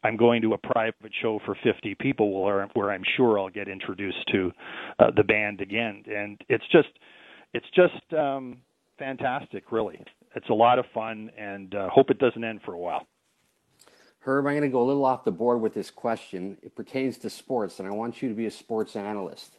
I'm 0.03 0.17
going 0.17 0.41
to 0.41 0.53
a 0.53 0.57
private 0.57 1.11
show 1.21 1.39
for 1.45 1.55
50 1.63 1.95
people 1.95 2.43
where, 2.43 2.67
where 2.73 2.91
I'm 2.91 3.03
sure 3.15 3.39
I'll 3.39 3.49
get 3.49 3.67
introduced 3.67 4.25
to 4.31 4.51
uh, 4.99 5.11
the 5.15 5.23
band 5.23 5.61
again. 5.61 6.03
And 6.07 6.41
it's 6.49 6.65
just, 6.71 6.89
it's 7.53 7.65
just 7.73 8.13
um, 8.13 8.57
fantastic, 8.99 9.71
really. 9.71 10.03
It's 10.35 10.49
a 10.49 10.53
lot 10.53 10.79
of 10.79 10.85
fun, 10.93 11.31
and 11.37 11.73
uh, 11.75 11.89
hope 11.89 12.09
it 12.09 12.19
doesn't 12.19 12.43
end 12.43 12.61
for 12.65 12.73
a 12.73 12.77
while. 12.77 13.07
Herb, 14.19 14.47
I'm 14.47 14.53
going 14.53 14.63
to 14.63 14.69
go 14.69 14.81
a 14.81 14.87
little 14.87 15.05
off 15.05 15.25
the 15.25 15.31
board 15.31 15.61
with 15.61 15.73
this 15.73 15.91
question. 15.91 16.57
It 16.61 16.75
pertains 16.75 17.17
to 17.19 17.29
sports, 17.29 17.79
and 17.79 17.87
I 17.87 17.91
want 17.91 18.21
you 18.21 18.29
to 18.29 18.35
be 18.35 18.45
a 18.45 18.51
sports 18.51 18.95
analyst. 18.95 19.57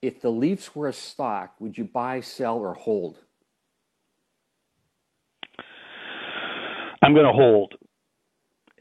If 0.00 0.20
the 0.20 0.30
Leafs 0.30 0.74
were 0.74 0.88
a 0.88 0.92
stock, 0.92 1.54
would 1.60 1.78
you 1.78 1.84
buy, 1.84 2.20
sell, 2.20 2.58
or 2.58 2.74
hold? 2.74 3.18
I'm 7.02 7.14
going 7.14 7.26
to 7.26 7.32
hold 7.32 7.74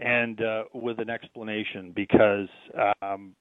and 0.02 0.42
uh, 0.42 0.64
with 0.74 1.00
an 1.00 1.10
explanation 1.10 1.94
because 1.96 2.50
um, 3.02 3.36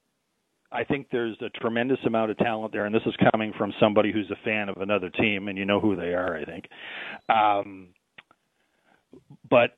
I 0.71 0.83
think 0.83 1.07
there's 1.11 1.35
a 1.41 1.49
tremendous 1.59 1.97
amount 2.05 2.31
of 2.31 2.37
talent 2.37 2.71
there, 2.71 2.85
and 2.85 2.93
this 2.93 3.01
is 3.05 3.15
coming 3.31 3.51
from 3.57 3.73
somebody 3.79 4.11
who's 4.11 4.29
a 4.31 4.43
fan 4.45 4.69
of 4.69 4.77
another 4.77 5.09
team, 5.09 5.47
and 5.47 5.57
you 5.57 5.65
know 5.65 5.79
who 5.79 5.95
they 5.95 6.13
are, 6.13 6.37
I 6.37 6.45
think. 6.45 6.69
Um, 7.27 7.89
but 9.49 9.77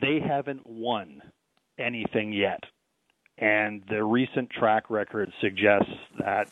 they 0.00 0.18
haven't 0.26 0.66
won 0.66 1.22
anything 1.78 2.32
yet, 2.32 2.64
and 3.38 3.82
the 3.88 4.02
recent 4.02 4.50
track 4.50 4.90
record 4.90 5.30
suggests 5.40 5.92
that 6.18 6.48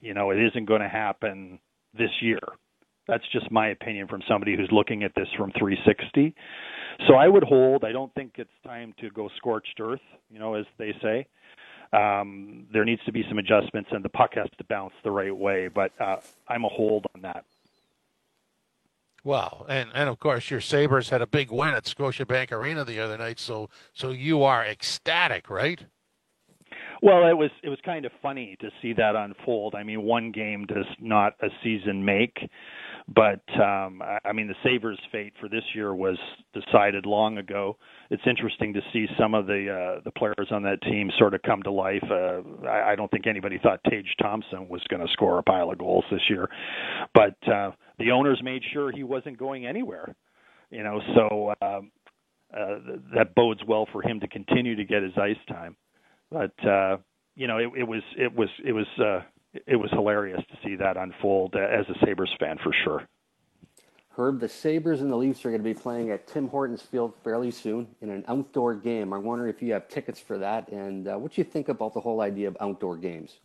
you 0.00 0.14
know 0.14 0.30
it 0.30 0.38
isn't 0.38 0.64
going 0.66 0.80
to 0.80 0.88
happen 0.88 1.58
this 1.92 2.10
year. 2.22 2.40
That's 3.06 3.24
just 3.32 3.50
my 3.50 3.68
opinion 3.68 4.08
from 4.08 4.22
somebody 4.26 4.56
who's 4.56 4.70
looking 4.72 5.02
at 5.02 5.14
this 5.14 5.28
from 5.36 5.52
360. 5.58 6.34
So 7.06 7.14
I 7.14 7.28
would 7.28 7.44
hold. 7.44 7.84
I 7.84 7.92
don't 7.92 8.12
think 8.14 8.34
it's 8.36 8.50
time 8.64 8.94
to 9.00 9.10
go 9.10 9.28
scorched 9.36 9.78
earth, 9.80 10.00
you 10.30 10.38
know, 10.38 10.54
as 10.54 10.66
they 10.78 10.94
say. 11.02 11.26
Um, 11.92 12.66
there 12.72 12.84
needs 12.84 13.02
to 13.06 13.12
be 13.12 13.24
some 13.28 13.38
adjustments, 13.38 13.90
and 13.92 14.04
the 14.04 14.08
puck 14.08 14.34
has 14.34 14.48
to 14.58 14.64
bounce 14.64 14.94
the 15.04 15.10
right 15.10 15.36
way. 15.36 15.68
But 15.68 15.92
uh, 16.00 16.16
I'm 16.48 16.64
a 16.64 16.68
hold 16.68 17.06
on 17.14 17.22
that. 17.22 17.44
Well, 19.22 19.64
and 19.68 19.90
and 19.94 20.10
of 20.10 20.18
course 20.18 20.50
your 20.50 20.60
Sabres 20.60 21.08
had 21.08 21.22
a 21.22 21.26
big 21.26 21.50
win 21.50 21.72
at 21.74 21.84
Scotiabank 21.84 22.52
Arena 22.52 22.84
the 22.84 23.00
other 23.00 23.16
night, 23.16 23.40
so 23.40 23.70
so 23.94 24.10
you 24.10 24.42
are 24.42 24.64
ecstatic, 24.64 25.48
right? 25.48 25.84
Well, 27.00 27.26
it 27.26 27.36
was 27.36 27.50
it 27.62 27.70
was 27.70 27.78
kind 27.84 28.04
of 28.04 28.12
funny 28.20 28.56
to 28.60 28.70
see 28.82 28.92
that 28.94 29.16
unfold. 29.16 29.74
I 29.74 29.82
mean, 29.82 30.02
one 30.02 30.30
game 30.30 30.66
does 30.66 30.86
not 31.00 31.34
a 31.40 31.48
season 31.62 32.04
make. 32.04 32.50
But 33.06 33.42
um, 33.60 34.00
I, 34.02 34.18
I 34.24 34.32
mean, 34.32 34.48
the 34.48 34.54
Sabres' 34.64 34.98
fate 35.12 35.34
for 35.38 35.48
this 35.48 35.62
year 35.74 35.94
was 35.94 36.16
decided 36.54 37.04
long 37.04 37.36
ago. 37.36 37.76
It's 38.10 38.22
interesting 38.26 38.72
to 38.72 38.80
see 38.92 39.06
some 39.18 39.34
of 39.34 39.46
the 39.46 39.96
uh, 39.98 40.00
the 40.04 40.10
players 40.10 40.48
on 40.50 40.62
that 40.62 40.80
team 40.82 41.10
sort 41.18 41.34
of 41.34 41.42
come 41.42 41.62
to 41.64 41.70
life. 41.70 42.02
Uh, 42.10 42.40
I, 42.66 42.92
I 42.92 42.96
don't 42.96 43.10
think 43.10 43.26
anybody 43.26 43.58
thought 43.62 43.80
Tage 43.90 44.14
Thompson 44.22 44.68
was 44.68 44.80
going 44.88 45.06
to 45.06 45.12
score 45.12 45.38
a 45.38 45.42
pile 45.42 45.70
of 45.70 45.78
goals 45.78 46.04
this 46.10 46.22
year, 46.30 46.48
but 47.12 47.36
uh, 47.46 47.72
the 47.98 48.10
owners 48.10 48.40
made 48.42 48.62
sure 48.72 48.90
he 48.90 49.02
wasn't 49.02 49.38
going 49.38 49.66
anywhere. 49.66 50.14
You 50.70 50.82
know, 50.82 51.00
so 51.14 51.54
um, 51.60 51.90
uh, 52.56 52.78
that 53.14 53.34
bodes 53.34 53.60
well 53.66 53.86
for 53.92 54.00
him 54.00 54.20
to 54.20 54.28
continue 54.28 54.76
to 54.76 54.84
get 54.84 55.02
his 55.02 55.12
ice 55.20 55.36
time. 55.46 55.76
But 56.30 56.52
uh, 56.66 56.96
you 57.36 57.48
know, 57.48 57.58
it, 57.58 57.70
it 57.76 57.84
was 57.84 58.02
it 58.16 58.34
was 58.34 58.48
it 58.64 58.72
was 58.72 58.86
uh, 58.98 59.20
it 59.66 59.76
was 59.76 59.90
hilarious 59.90 60.42
to 60.50 60.56
see 60.64 60.76
that 60.76 60.96
unfold 60.96 61.54
as 61.54 61.86
a 61.88 62.06
Sabres 62.06 62.34
fan 62.38 62.58
for 62.62 62.72
sure. 62.84 63.08
Herb, 64.16 64.38
the 64.38 64.48
Sabres 64.48 65.00
and 65.00 65.10
the 65.10 65.16
Leafs 65.16 65.44
are 65.44 65.50
going 65.50 65.62
to 65.62 65.64
be 65.64 65.74
playing 65.74 66.10
at 66.10 66.28
Tim 66.28 66.48
Hortons 66.48 66.82
Field 66.82 67.14
fairly 67.24 67.50
soon 67.50 67.88
in 68.00 68.10
an 68.10 68.24
outdoor 68.28 68.74
game. 68.74 69.12
I 69.12 69.18
wonder 69.18 69.48
if 69.48 69.60
you 69.60 69.72
have 69.72 69.88
tickets 69.88 70.20
for 70.20 70.38
that 70.38 70.68
and 70.68 71.08
uh, 71.08 71.18
what 71.18 71.32
do 71.32 71.40
you 71.40 71.44
think 71.44 71.68
about 71.68 71.94
the 71.94 72.00
whole 72.00 72.20
idea 72.20 72.46
of 72.46 72.56
outdoor 72.60 72.96
games? 72.96 73.38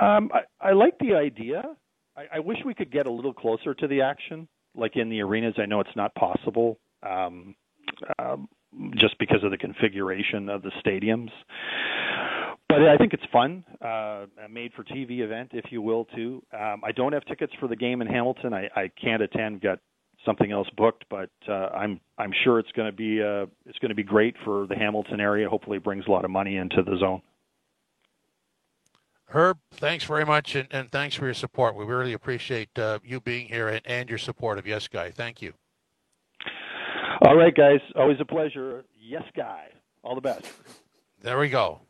Um, 0.00 0.30
I, 0.32 0.68
I 0.68 0.72
like 0.72 0.98
the 0.98 1.14
idea. 1.14 1.62
I, 2.16 2.36
I 2.36 2.38
wish 2.40 2.58
we 2.64 2.74
could 2.74 2.90
get 2.90 3.06
a 3.06 3.10
little 3.10 3.34
closer 3.34 3.74
to 3.74 3.86
the 3.86 4.00
action, 4.00 4.48
like 4.74 4.96
in 4.96 5.10
the 5.10 5.20
arenas. 5.20 5.54
I 5.58 5.66
know 5.66 5.80
it's 5.80 5.94
not 5.94 6.14
possible 6.14 6.78
um, 7.02 7.54
um, 8.18 8.48
just 8.96 9.18
because 9.18 9.44
of 9.44 9.50
the 9.50 9.58
configuration 9.58 10.48
of 10.48 10.62
the 10.62 10.72
stadiums 10.84 11.30
but 12.78 12.88
I 12.88 12.96
think 12.96 13.12
it's 13.12 13.24
fun, 13.32 13.64
uh, 13.82 14.26
a 14.44 14.48
made-for-TV 14.50 15.20
event, 15.20 15.50
if 15.52 15.70
you 15.70 15.82
will, 15.82 16.04
too. 16.06 16.42
Um, 16.52 16.82
I 16.84 16.92
don't 16.92 17.12
have 17.12 17.24
tickets 17.24 17.52
for 17.60 17.68
the 17.68 17.76
game 17.76 18.02
in 18.02 18.06
Hamilton. 18.06 18.52
I, 18.52 18.68
I 18.74 18.90
can't 19.00 19.22
attend. 19.22 19.60
Got 19.60 19.78
something 20.24 20.50
else 20.52 20.68
booked, 20.76 21.04
but 21.10 21.30
uh, 21.48 21.52
I'm 21.52 22.00
I'm 22.18 22.32
sure 22.44 22.58
it's 22.58 22.72
going 22.72 22.90
to 22.90 22.96
be 22.96 23.22
uh, 23.22 23.46
it's 23.66 23.78
going 23.78 23.90
to 23.90 23.94
be 23.94 24.02
great 24.02 24.34
for 24.44 24.66
the 24.66 24.74
Hamilton 24.74 25.20
area. 25.20 25.48
Hopefully, 25.48 25.76
it 25.76 25.84
brings 25.84 26.06
a 26.06 26.10
lot 26.10 26.24
of 26.24 26.30
money 26.30 26.56
into 26.56 26.82
the 26.82 26.96
zone. 26.98 27.22
Herb, 29.26 29.58
thanks 29.72 30.04
very 30.04 30.24
much, 30.24 30.54
and, 30.54 30.68
and 30.70 30.90
thanks 30.92 31.16
for 31.16 31.24
your 31.24 31.34
support. 31.34 31.74
We 31.74 31.84
really 31.84 32.12
appreciate 32.12 32.78
uh, 32.78 33.00
you 33.04 33.20
being 33.20 33.48
here 33.48 33.68
and, 33.68 33.80
and 33.84 34.08
your 34.08 34.18
support 34.18 34.58
of 34.58 34.66
Yes 34.66 34.86
Guy. 34.86 35.10
Thank 35.10 35.42
you. 35.42 35.54
All 37.26 37.36
right, 37.36 37.54
guys. 37.54 37.80
Always 37.96 38.18
a 38.20 38.24
pleasure. 38.24 38.84
Yes 39.00 39.24
Guy. 39.36 39.68
All 40.02 40.14
the 40.14 40.20
best. 40.20 40.46
There 41.20 41.38
we 41.38 41.48
go. 41.48 41.80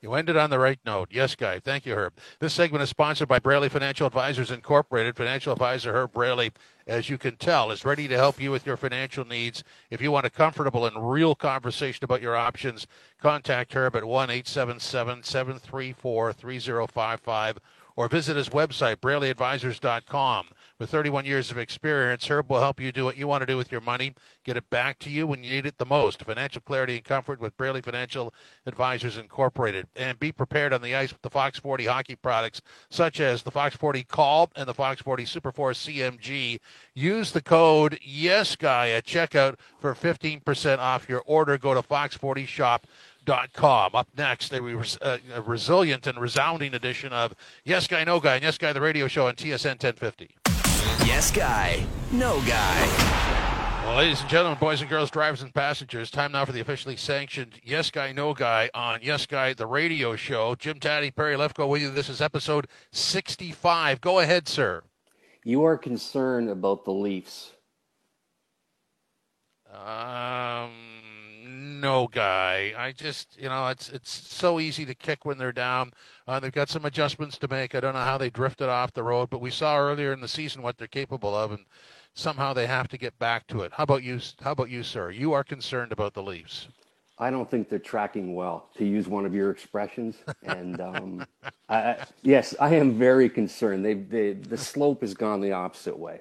You 0.00 0.14
ended 0.14 0.36
on 0.36 0.50
the 0.50 0.60
right 0.60 0.78
note. 0.84 1.08
Yes, 1.10 1.34
Guy. 1.34 1.58
Thank 1.58 1.84
you, 1.84 1.94
Herb. 1.94 2.14
This 2.38 2.54
segment 2.54 2.82
is 2.82 2.88
sponsored 2.88 3.26
by 3.26 3.40
Braley 3.40 3.68
Financial 3.68 4.06
Advisors 4.06 4.52
Incorporated. 4.52 5.16
Financial 5.16 5.52
advisor 5.52 5.92
Herb 5.92 6.12
Braley, 6.12 6.52
as 6.86 7.10
you 7.10 7.18
can 7.18 7.36
tell, 7.36 7.72
is 7.72 7.84
ready 7.84 8.06
to 8.06 8.16
help 8.16 8.40
you 8.40 8.52
with 8.52 8.64
your 8.64 8.76
financial 8.76 9.24
needs. 9.24 9.64
If 9.90 10.00
you 10.00 10.12
want 10.12 10.26
a 10.26 10.30
comfortable 10.30 10.86
and 10.86 11.10
real 11.10 11.34
conversation 11.34 12.04
about 12.04 12.22
your 12.22 12.36
options, 12.36 12.86
contact 13.20 13.74
Herb 13.74 13.96
at 13.96 14.04
1 14.04 14.30
877 14.30 15.24
734 15.24 16.32
3055 16.32 17.58
or 17.96 18.08
visit 18.08 18.36
his 18.36 18.50
website, 18.50 18.98
BraleyAdvisors.com. 18.98 20.46
With 20.78 20.90
31 20.90 21.24
years 21.24 21.50
of 21.50 21.56
experience, 21.58 22.28
Herb 22.28 22.48
will 22.48 22.60
help 22.60 22.78
you 22.78 22.92
do 22.92 23.04
what 23.04 23.16
you 23.16 23.26
want 23.26 23.42
to 23.42 23.46
do 23.46 23.56
with 23.56 23.72
your 23.72 23.80
money, 23.80 24.14
get 24.44 24.56
it 24.56 24.70
back 24.70 25.00
to 25.00 25.10
you 25.10 25.26
when 25.26 25.42
you 25.42 25.50
need 25.50 25.66
it 25.66 25.76
the 25.76 25.84
most. 25.84 26.22
Financial 26.22 26.62
clarity 26.62 26.94
and 26.94 27.04
comfort 27.04 27.40
with 27.40 27.56
Braley 27.56 27.80
Financial 27.80 28.32
Advisors 28.64 29.18
Incorporated. 29.18 29.88
And 29.96 30.20
be 30.20 30.30
prepared 30.30 30.72
on 30.72 30.80
the 30.80 30.94
ice 30.94 31.10
with 31.10 31.22
the 31.22 31.30
Fox 31.30 31.58
40 31.58 31.86
hockey 31.86 32.14
products, 32.14 32.60
such 32.90 33.18
as 33.18 33.42
the 33.42 33.50
Fox 33.50 33.74
40 33.74 34.04
Call 34.04 34.52
and 34.54 34.68
the 34.68 34.74
Fox 34.74 35.02
40 35.02 35.24
Superforce 35.24 35.84
CMG. 35.84 36.60
Use 36.94 37.32
the 37.32 37.42
code 37.42 37.98
YESGUY 38.00 38.96
at 38.96 39.04
checkout 39.04 39.56
for 39.80 39.96
15% 39.96 40.78
off 40.78 41.08
your 41.08 41.24
order. 41.26 41.58
Go 41.58 41.74
to 41.74 41.82
fox40shop.com. 41.82 43.94
Up 43.96 44.08
next, 44.16 44.52
a, 44.52 44.62
res- 44.62 44.96
uh, 45.02 45.18
a 45.34 45.42
resilient 45.42 46.06
and 46.06 46.20
resounding 46.20 46.72
edition 46.72 47.12
of 47.12 47.34
Yes 47.64 47.88
Guy, 47.88 48.04
No 48.04 48.20
Guy, 48.20 48.36
and 48.36 48.44
Yes 48.44 48.58
Guy, 48.58 48.72
the 48.72 48.80
radio 48.80 49.08
show 49.08 49.26
on 49.26 49.34
TSN 49.34 49.82
1050. 49.82 50.36
Yes 51.08 51.30
Guy, 51.30 51.86
No 52.12 52.38
Guy. 52.42 53.82
Well, 53.82 53.96
ladies 53.96 54.20
and 54.20 54.28
gentlemen, 54.28 54.58
boys 54.58 54.82
and 54.82 54.90
girls, 54.90 55.10
drivers 55.10 55.40
and 55.40 55.54
passengers, 55.54 56.10
time 56.10 56.32
now 56.32 56.44
for 56.44 56.52
the 56.52 56.60
officially 56.60 56.96
sanctioned 56.96 57.54
Yes 57.64 57.90
Guy, 57.90 58.12
No 58.12 58.34
Guy 58.34 58.68
on 58.74 59.00
Yes 59.02 59.24
Guy, 59.24 59.54
the 59.54 59.66
radio 59.66 60.16
show. 60.16 60.54
Jim 60.54 60.78
Tatti, 60.78 61.10
Perry 61.10 61.34
Lefko 61.34 61.66
with 61.66 61.80
you. 61.80 61.90
This 61.90 62.10
is 62.10 62.20
episode 62.20 62.68
65. 62.92 64.02
Go 64.02 64.18
ahead, 64.18 64.46
sir. 64.48 64.82
You 65.44 65.64
are 65.64 65.78
concerned 65.78 66.50
about 66.50 66.84
the 66.84 66.92
Leafs. 66.92 67.52
Um, 69.72 70.72
no 71.80 72.08
guy. 72.08 72.72
I 72.76 72.92
just, 72.92 73.40
you 73.40 73.48
know, 73.48 73.68
it's 73.68 73.88
it's 73.90 74.10
so 74.10 74.60
easy 74.60 74.84
to 74.86 74.94
kick 74.94 75.24
when 75.24 75.38
they're 75.38 75.52
down. 75.52 75.92
Uh, 76.26 76.40
they've 76.40 76.52
got 76.52 76.68
some 76.68 76.84
adjustments 76.84 77.38
to 77.38 77.48
make. 77.48 77.74
I 77.74 77.80
don't 77.80 77.94
know 77.94 78.00
how 78.00 78.18
they 78.18 78.30
drifted 78.30 78.68
off 78.68 78.92
the 78.92 79.02
road, 79.02 79.30
but 79.30 79.40
we 79.40 79.50
saw 79.50 79.78
earlier 79.78 80.12
in 80.12 80.20
the 80.20 80.28
season 80.28 80.62
what 80.62 80.78
they're 80.78 80.86
capable 80.86 81.34
of, 81.34 81.52
and 81.52 81.64
somehow 82.14 82.52
they 82.52 82.66
have 82.66 82.88
to 82.88 82.98
get 82.98 83.18
back 83.18 83.46
to 83.48 83.62
it. 83.62 83.72
How 83.72 83.84
about 83.84 84.02
you? 84.02 84.20
How 84.40 84.52
about 84.52 84.70
you, 84.70 84.82
sir? 84.82 85.10
You 85.10 85.32
are 85.32 85.44
concerned 85.44 85.92
about 85.92 86.14
the 86.14 86.22
Leafs. 86.22 86.68
I 87.20 87.30
don't 87.30 87.50
think 87.50 87.68
they're 87.68 87.80
tracking 87.80 88.34
well, 88.34 88.68
to 88.76 88.84
use 88.84 89.08
one 89.08 89.26
of 89.26 89.34
your 89.34 89.50
expressions. 89.50 90.16
And 90.44 90.80
um, 90.80 91.26
I, 91.68 91.96
yes, 92.22 92.54
I 92.60 92.76
am 92.76 92.96
very 92.96 93.28
concerned. 93.28 93.84
They, 93.84 93.94
they, 93.94 94.32
the 94.34 94.56
slope 94.56 95.00
has 95.00 95.14
gone 95.14 95.40
the 95.40 95.52
opposite 95.52 95.98
way. 95.98 96.20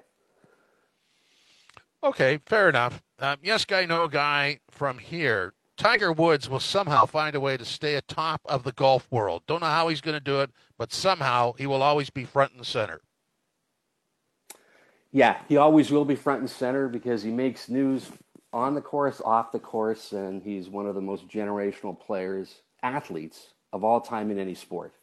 Okay, 2.03 2.39
fair 2.45 2.69
enough. 2.69 3.03
Um, 3.19 3.37
yes, 3.41 3.65
guy, 3.65 3.85
no 3.85 4.07
guy. 4.07 4.59
From 4.69 4.99
here, 4.99 5.53
Tiger 5.75 6.11
Woods 6.11 6.49
will 6.49 6.59
somehow 6.59 7.05
find 7.05 7.35
a 7.35 7.39
way 7.39 7.57
to 7.57 7.65
stay 7.65 7.95
atop 7.95 8.41
of 8.45 8.63
the 8.63 8.71
golf 8.71 9.07
world. 9.09 9.43
Don't 9.47 9.61
know 9.61 9.67
how 9.67 9.87
he's 9.87 10.01
going 10.01 10.15
to 10.15 10.23
do 10.23 10.41
it, 10.41 10.51
but 10.77 10.93
somehow 10.93 11.53
he 11.53 11.65
will 11.65 11.81
always 11.81 12.09
be 12.09 12.25
front 12.25 12.53
and 12.53 12.65
center. 12.65 13.01
Yeah, 15.11 15.37
he 15.47 15.57
always 15.57 15.89
will 15.89 16.05
be 16.05 16.15
front 16.15 16.41
and 16.41 16.49
center 16.49 16.87
because 16.87 17.23
he 17.23 17.31
makes 17.31 17.69
news 17.69 18.11
on 18.53 18.75
the 18.75 18.81
course, 18.81 19.21
off 19.23 19.51
the 19.51 19.59
course, 19.59 20.11
and 20.11 20.43
he's 20.43 20.69
one 20.69 20.85
of 20.85 20.95
the 20.95 21.01
most 21.01 21.27
generational 21.27 21.99
players, 21.99 22.61
athletes 22.83 23.53
of 23.73 23.83
all 23.83 23.99
time 23.99 24.29
in 24.29 24.37
any 24.37 24.53
sport. 24.53 24.93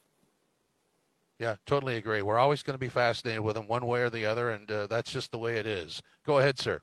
Yeah, 1.41 1.57
totally 1.67 1.97
agree. 1.97 2.23
We're 2.23 2.39
always 2.39 2.63
going 2.63 2.75
to 2.75 2.79
be 2.79 2.89
fascinated 2.89 3.41
with 3.41 3.57
him 3.57 3.67
one 3.67 3.87
way 3.87 4.03
or 4.03 4.11
the 4.11 4.25
other, 4.25 4.51
and 4.51 4.71
uh, 4.71 4.87
that's 4.87 5.11
just 5.11 5.33
the 5.33 5.39
way 5.39 5.57
it 5.57 5.67
is. 5.67 6.01
Go 6.25 6.39
ahead, 6.39 6.61
sir. 6.61 6.81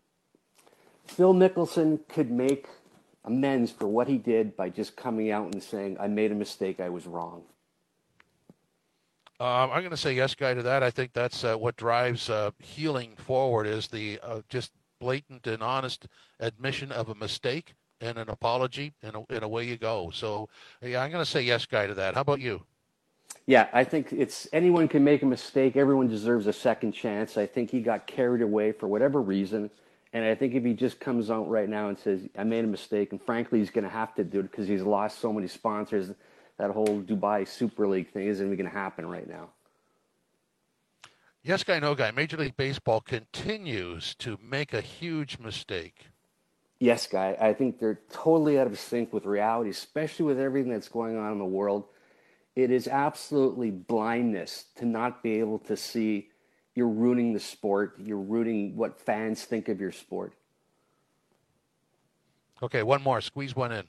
Phil 1.05 1.33
Mickelson 1.33 1.99
could 2.07 2.31
make 2.31 2.67
amends 3.25 3.71
for 3.71 3.87
what 3.87 4.07
he 4.07 4.17
did 4.17 4.55
by 4.55 4.69
just 4.69 4.95
coming 4.95 5.31
out 5.31 5.53
and 5.53 5.61
saying, 5.61 5.97
I 5.99 6.07
made 6.07 6.31
a 6.31 6.35
mistake, 6.35 6.79
I 6.79 6.89
was 6.89 7.05
wrong. 7.05 7.43
Um, 9.39 9.71
I'm 9.71 9.79
going 9.79 9.89
to 9.89 9.97
say 9.97 10.13
yes, 10.13 10.35
guy, 10.35 10.53
to 10.53 10.61
that. 10.63 10.83
I 10.83 10.91
think 10.91 11.13
that's 11.13 11.43
uh, 11.43 11.55
what 11.55 11.75
drives 11.75 12.29
uh, 12.29 12.51
healing 12.59 13.15
forward 13.15 13.65
is 13.65 13.87
the 13.87 14.19
uh, 14.21 14.41
just 14.49 14.71
blatant 14.99 15.47
and 15.47 15.63
honest 15.63 16.07
admission 16.39 16.91
of 16.91 17.09
a 17.09 17.15
mistake 17.15 17.73
and 18.01 18.17
an 18.17 18.29
apology, 18.29 18.93
and, 19.01 19.15
a, 19.15 19.23
and 19.29 19.43
away 19.43 19.65
you 19.65 19.77
go. 19.77 20.11
So, 20.13 20.49
yeah, 20.81 21.01
I'm 21.01 21.11
going 21.11 21.23
to 21.23 21.29
say 21.29 21.41
yes, 21.41 21.65
guy, 21.65 21.87
to 21.87 21.93
that. 21.95 22.15
How 22.15 22.21
about 22.21 22.39
you? 22.39 22.63
Yeah, 23.47 23.67
I 23.73 23.83
think 23.83 24.13
it's 24.13 24.47
anyone 24.53 24.87
can 24.87 25.03
make 25.03 25.23
a 25.23 25.25
mistake. 25.25 25.75
Everyone 25.75 26.07
deserves 26.07 26.47
a 26.47 26.53
second 26.53 26.91
chance. 26.91 27.37
I 27.37 27.45
think 27.45 27.71
he 27.71 27.81
got 27.81 28.05
carried 28.05 28.41
away 28.41 28.71
for 28.71 28.87
whatever 28.87 29.21
reason. 29.21 29.71
And 30.13 30.25
I 30.25 30.35
think 30.35 30.53
if 30.55 30.63
he 30.63 30.73
just 30.73 30.99
comes 30.99 31.31
out 31.31 31.49
right 31.49 31.69
now 31.69 31.87
and 31.87 31.97
says, 31.97 32.21
I 32.37 32.43
made 32.43 32.65
a 32.65 32.67
mistake, 32.67 33.11
and 33.11 33.21
frankly, 33.21 33.59
he's 33.59 33.69
going 33.69 33.85
to 33.85 33.89
have 33.89 34.13
to 34.15 34.23
do 34.23 34.39
it 34.39 34.51
because 34.51 34.67
he's 34.67 34.81
lost 34.81 35.19
so 35.19 35.31
many 35.31 35.47
sponsors, 35.47 36.11
that 36.57 36.71
whole 36.71 37.01
Dubai 37.01 37.47
Super 37.47 37.87
League 37.87 38.11
thing 38.11 38.27
isn't 38.27 38.45
even 38.45 38.57
going 38.57 38.69
to 38.69 38.77
happen 38.77 39.05
right 39.05 39.27
now. 39.27 39.49
Yes, 41.43 41.63
guy, 41.63 41.79
no 41.79 41.95
guy. 41.95 42.11
Major 42.11 42.37
League 42.37 42.57
Baseball 42.57 43.01
continues 43.01 44.13
to 44.15 44.37
make 44.43 44.73
a 44.73 44.81
huge 44.81 45.39
mistake. 45.39 46.07
Yes, 46.79 47.07
guy. 47.07 47.37
I 47.39 47.53
think 47.53 47.79
they're 47.79 48.01
totally 48.11 48.59
out 48.59 48.67
of 48.67 48.77
sync 48.77 49.13
with 49.13 49.25
reality, 49.25 49.69
especially 49.69 50.25
with 50.25 50.39
everything 50.39 50.71
that's 50.71 50.89
going 50.89 51.17
on 51.17 51.31
in 51.31 51.37
the 51.39 51.45
world. 51.45 51.85
It 52.55 52.69
is 52.69 52.87
absolutely 52.87 53.71
blindness 53.71 54.65
to 54.75 54.85
not 54.85 55.23
be 55.23 55.39
able 55.39 55.59
to 55.59 55.77
see 55.77 56.30
you're 56.75 56.87
ruining 56.87 57.33
the 57.33 57.39
sport. 57.39 57.95
You're 57.99 58.17
ruining 58.17 58.75
what 58.75 58.99
fans 58.99 59.43
think 59.43 59.69
of 59.69 59.79
your 59.79 59.91
sport. 59.91 60.33
Okay, 62.63 62.83
one 62.83 63.01
more. 63.01 63.21
Squeeze 63.21 63.55
one 63.55 63.71
in. 63.71 63.87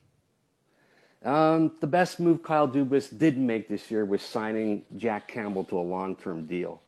Um, 1.24 1.72
the 1.80 1.86
best 1.86 2.18
move 2.18 2.42
Kyle 2.42 2.66
Dubas 2.66 3.16
did 3.16 3.38
make 3.38 3.68
this 3.68 3.90
year 3.90 4.04
was 4.04 4.22
signing 4.22 4.84
Jack 4.96 5.28
Campbell 5.28 5.64
to 5.64 5.78
a 5.78 5.80
long-term 5.80 6.46
deal. 6.46 6.82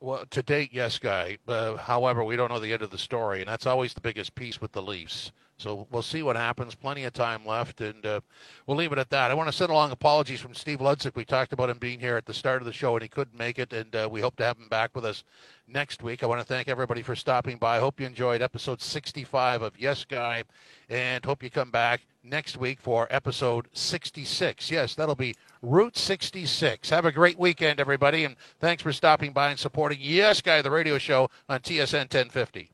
Well, 0.00 0.24
to 0.30 0.42
date, 0.42 0.70
yes, 0.72 0.98
guy. 0.98 1.36
Uh, 1.46 1.76
however, 1.76 2.24
we 2.24 2.34
don't 2.34 2.50
know 2.50 2.58
the 2.58 2.72
end 2.72 2.82
of 2.82 2.90
the 2.90 2.98
story, 2.98 3.40
and 3.40 3.48
that's 3.48 3.66
always 3.66 3.92
the 3.92 4.00
biggest 4.00 4.34
piece 4.34 4.60
with 4.60 4.72
the 4.72 4.82
Leafs. 4.82 5.30
So 5.60 5.86
we'll 5.90 6.00
see 6.00 6.22
what 6.22 6.36
happens. 6.36 6.74
Plenty 6.74 7.04
of 7.04 7.12
time 7.12 7.44
left, 7.44 7.82
and 7.82 8.04
uh, 8.06 8.20
we'll 8.66 8.78
leave 8.78 8.92
it 8.92 8.98
at 8.98 9.10
that. 9.10 9.30
I 9.30 9.34
want 9.34 9.48
to 9.48 9.52
send 9.52 9.70
along 9.70 9.90
apologies 9.90 10.40
from 10.40 10.54
Steve 10.54 10.78
Ludzik. 10.78 11.14
We 11.14 11.26
talked 11.26 11.52
about 11.52 11.68
him 11.68 11.76
being 11.76 12.00
here 12.00 12.16
at 12.16 12.24
the 12.24 12.32
start 12.32 12.62
of 12.62 12.66
the 12.66 12.72
show, 12.72 12.94
and 12.94 13.02
he 13.02 13.08
couldn't 13.08 13.36
make 13.36 13.58
it, 13.58 13.74
and 13.74 13.94
uh, 13.94 14.08
we 14.10 14.22
hope 14.22 14.36
to 14.36 14.44
have 14.44 14.56
him 14.56 14.68
back 14.70 14.94
with 14.94 15.04
us 15.04 15.22
next 15.68 16.02
week. 16.02 16.22
I 16.22 16.26
want 16.26 16.40
to 16.40 16.46
thank 16.46 16.68
everybody 16.68 17.02
for 17.02 17.14
stopping 17.14 17.58
by. 17.58 17.76
I 17.76 17.80
hope 17.80 18.00
you 18.00 18.06
enjoyed 18.06 18.40
episode 18.40 18.80
65 18.80 19.60
of 19.60 19.78
Yes 19.78 20.06
Guy, 20.06 20.44
and 20.88 21.22
hope 21.26 21.42
you 21.42 21.50
come 21.50 21.70
back 21.70 22.00
next 22.24 22.56
week 22.56 22.80
for 22.80 23.06
episode 23.10 23.68
66. 23.74 24.70
Yes, 24.70 24.94
that'll 24.94 25.14
be 25.14 25.34
Route 25.60 25.98
66. 25.98 26.88
Have 26.88 27.04
a 27.04 27.12
great 27.12 27.38
weekend, 27.38 27.80
everybody, 27.80 28.24
and 28.24 28.36
thanks 28.60 28.82
for 28.82 28.94
stopping 28.94 29.34
by 29.34 29.50
and 29.50 29.58
supporting 29.58 29.98
Yes 30.00 30.40
Guy, 30.40 30.62
the 30.62 30.70
radio 30.70 30.96
show 30.96 31.28
on 31.50 31.60
TSN 31.60 32.08
1050. 32.08 32.70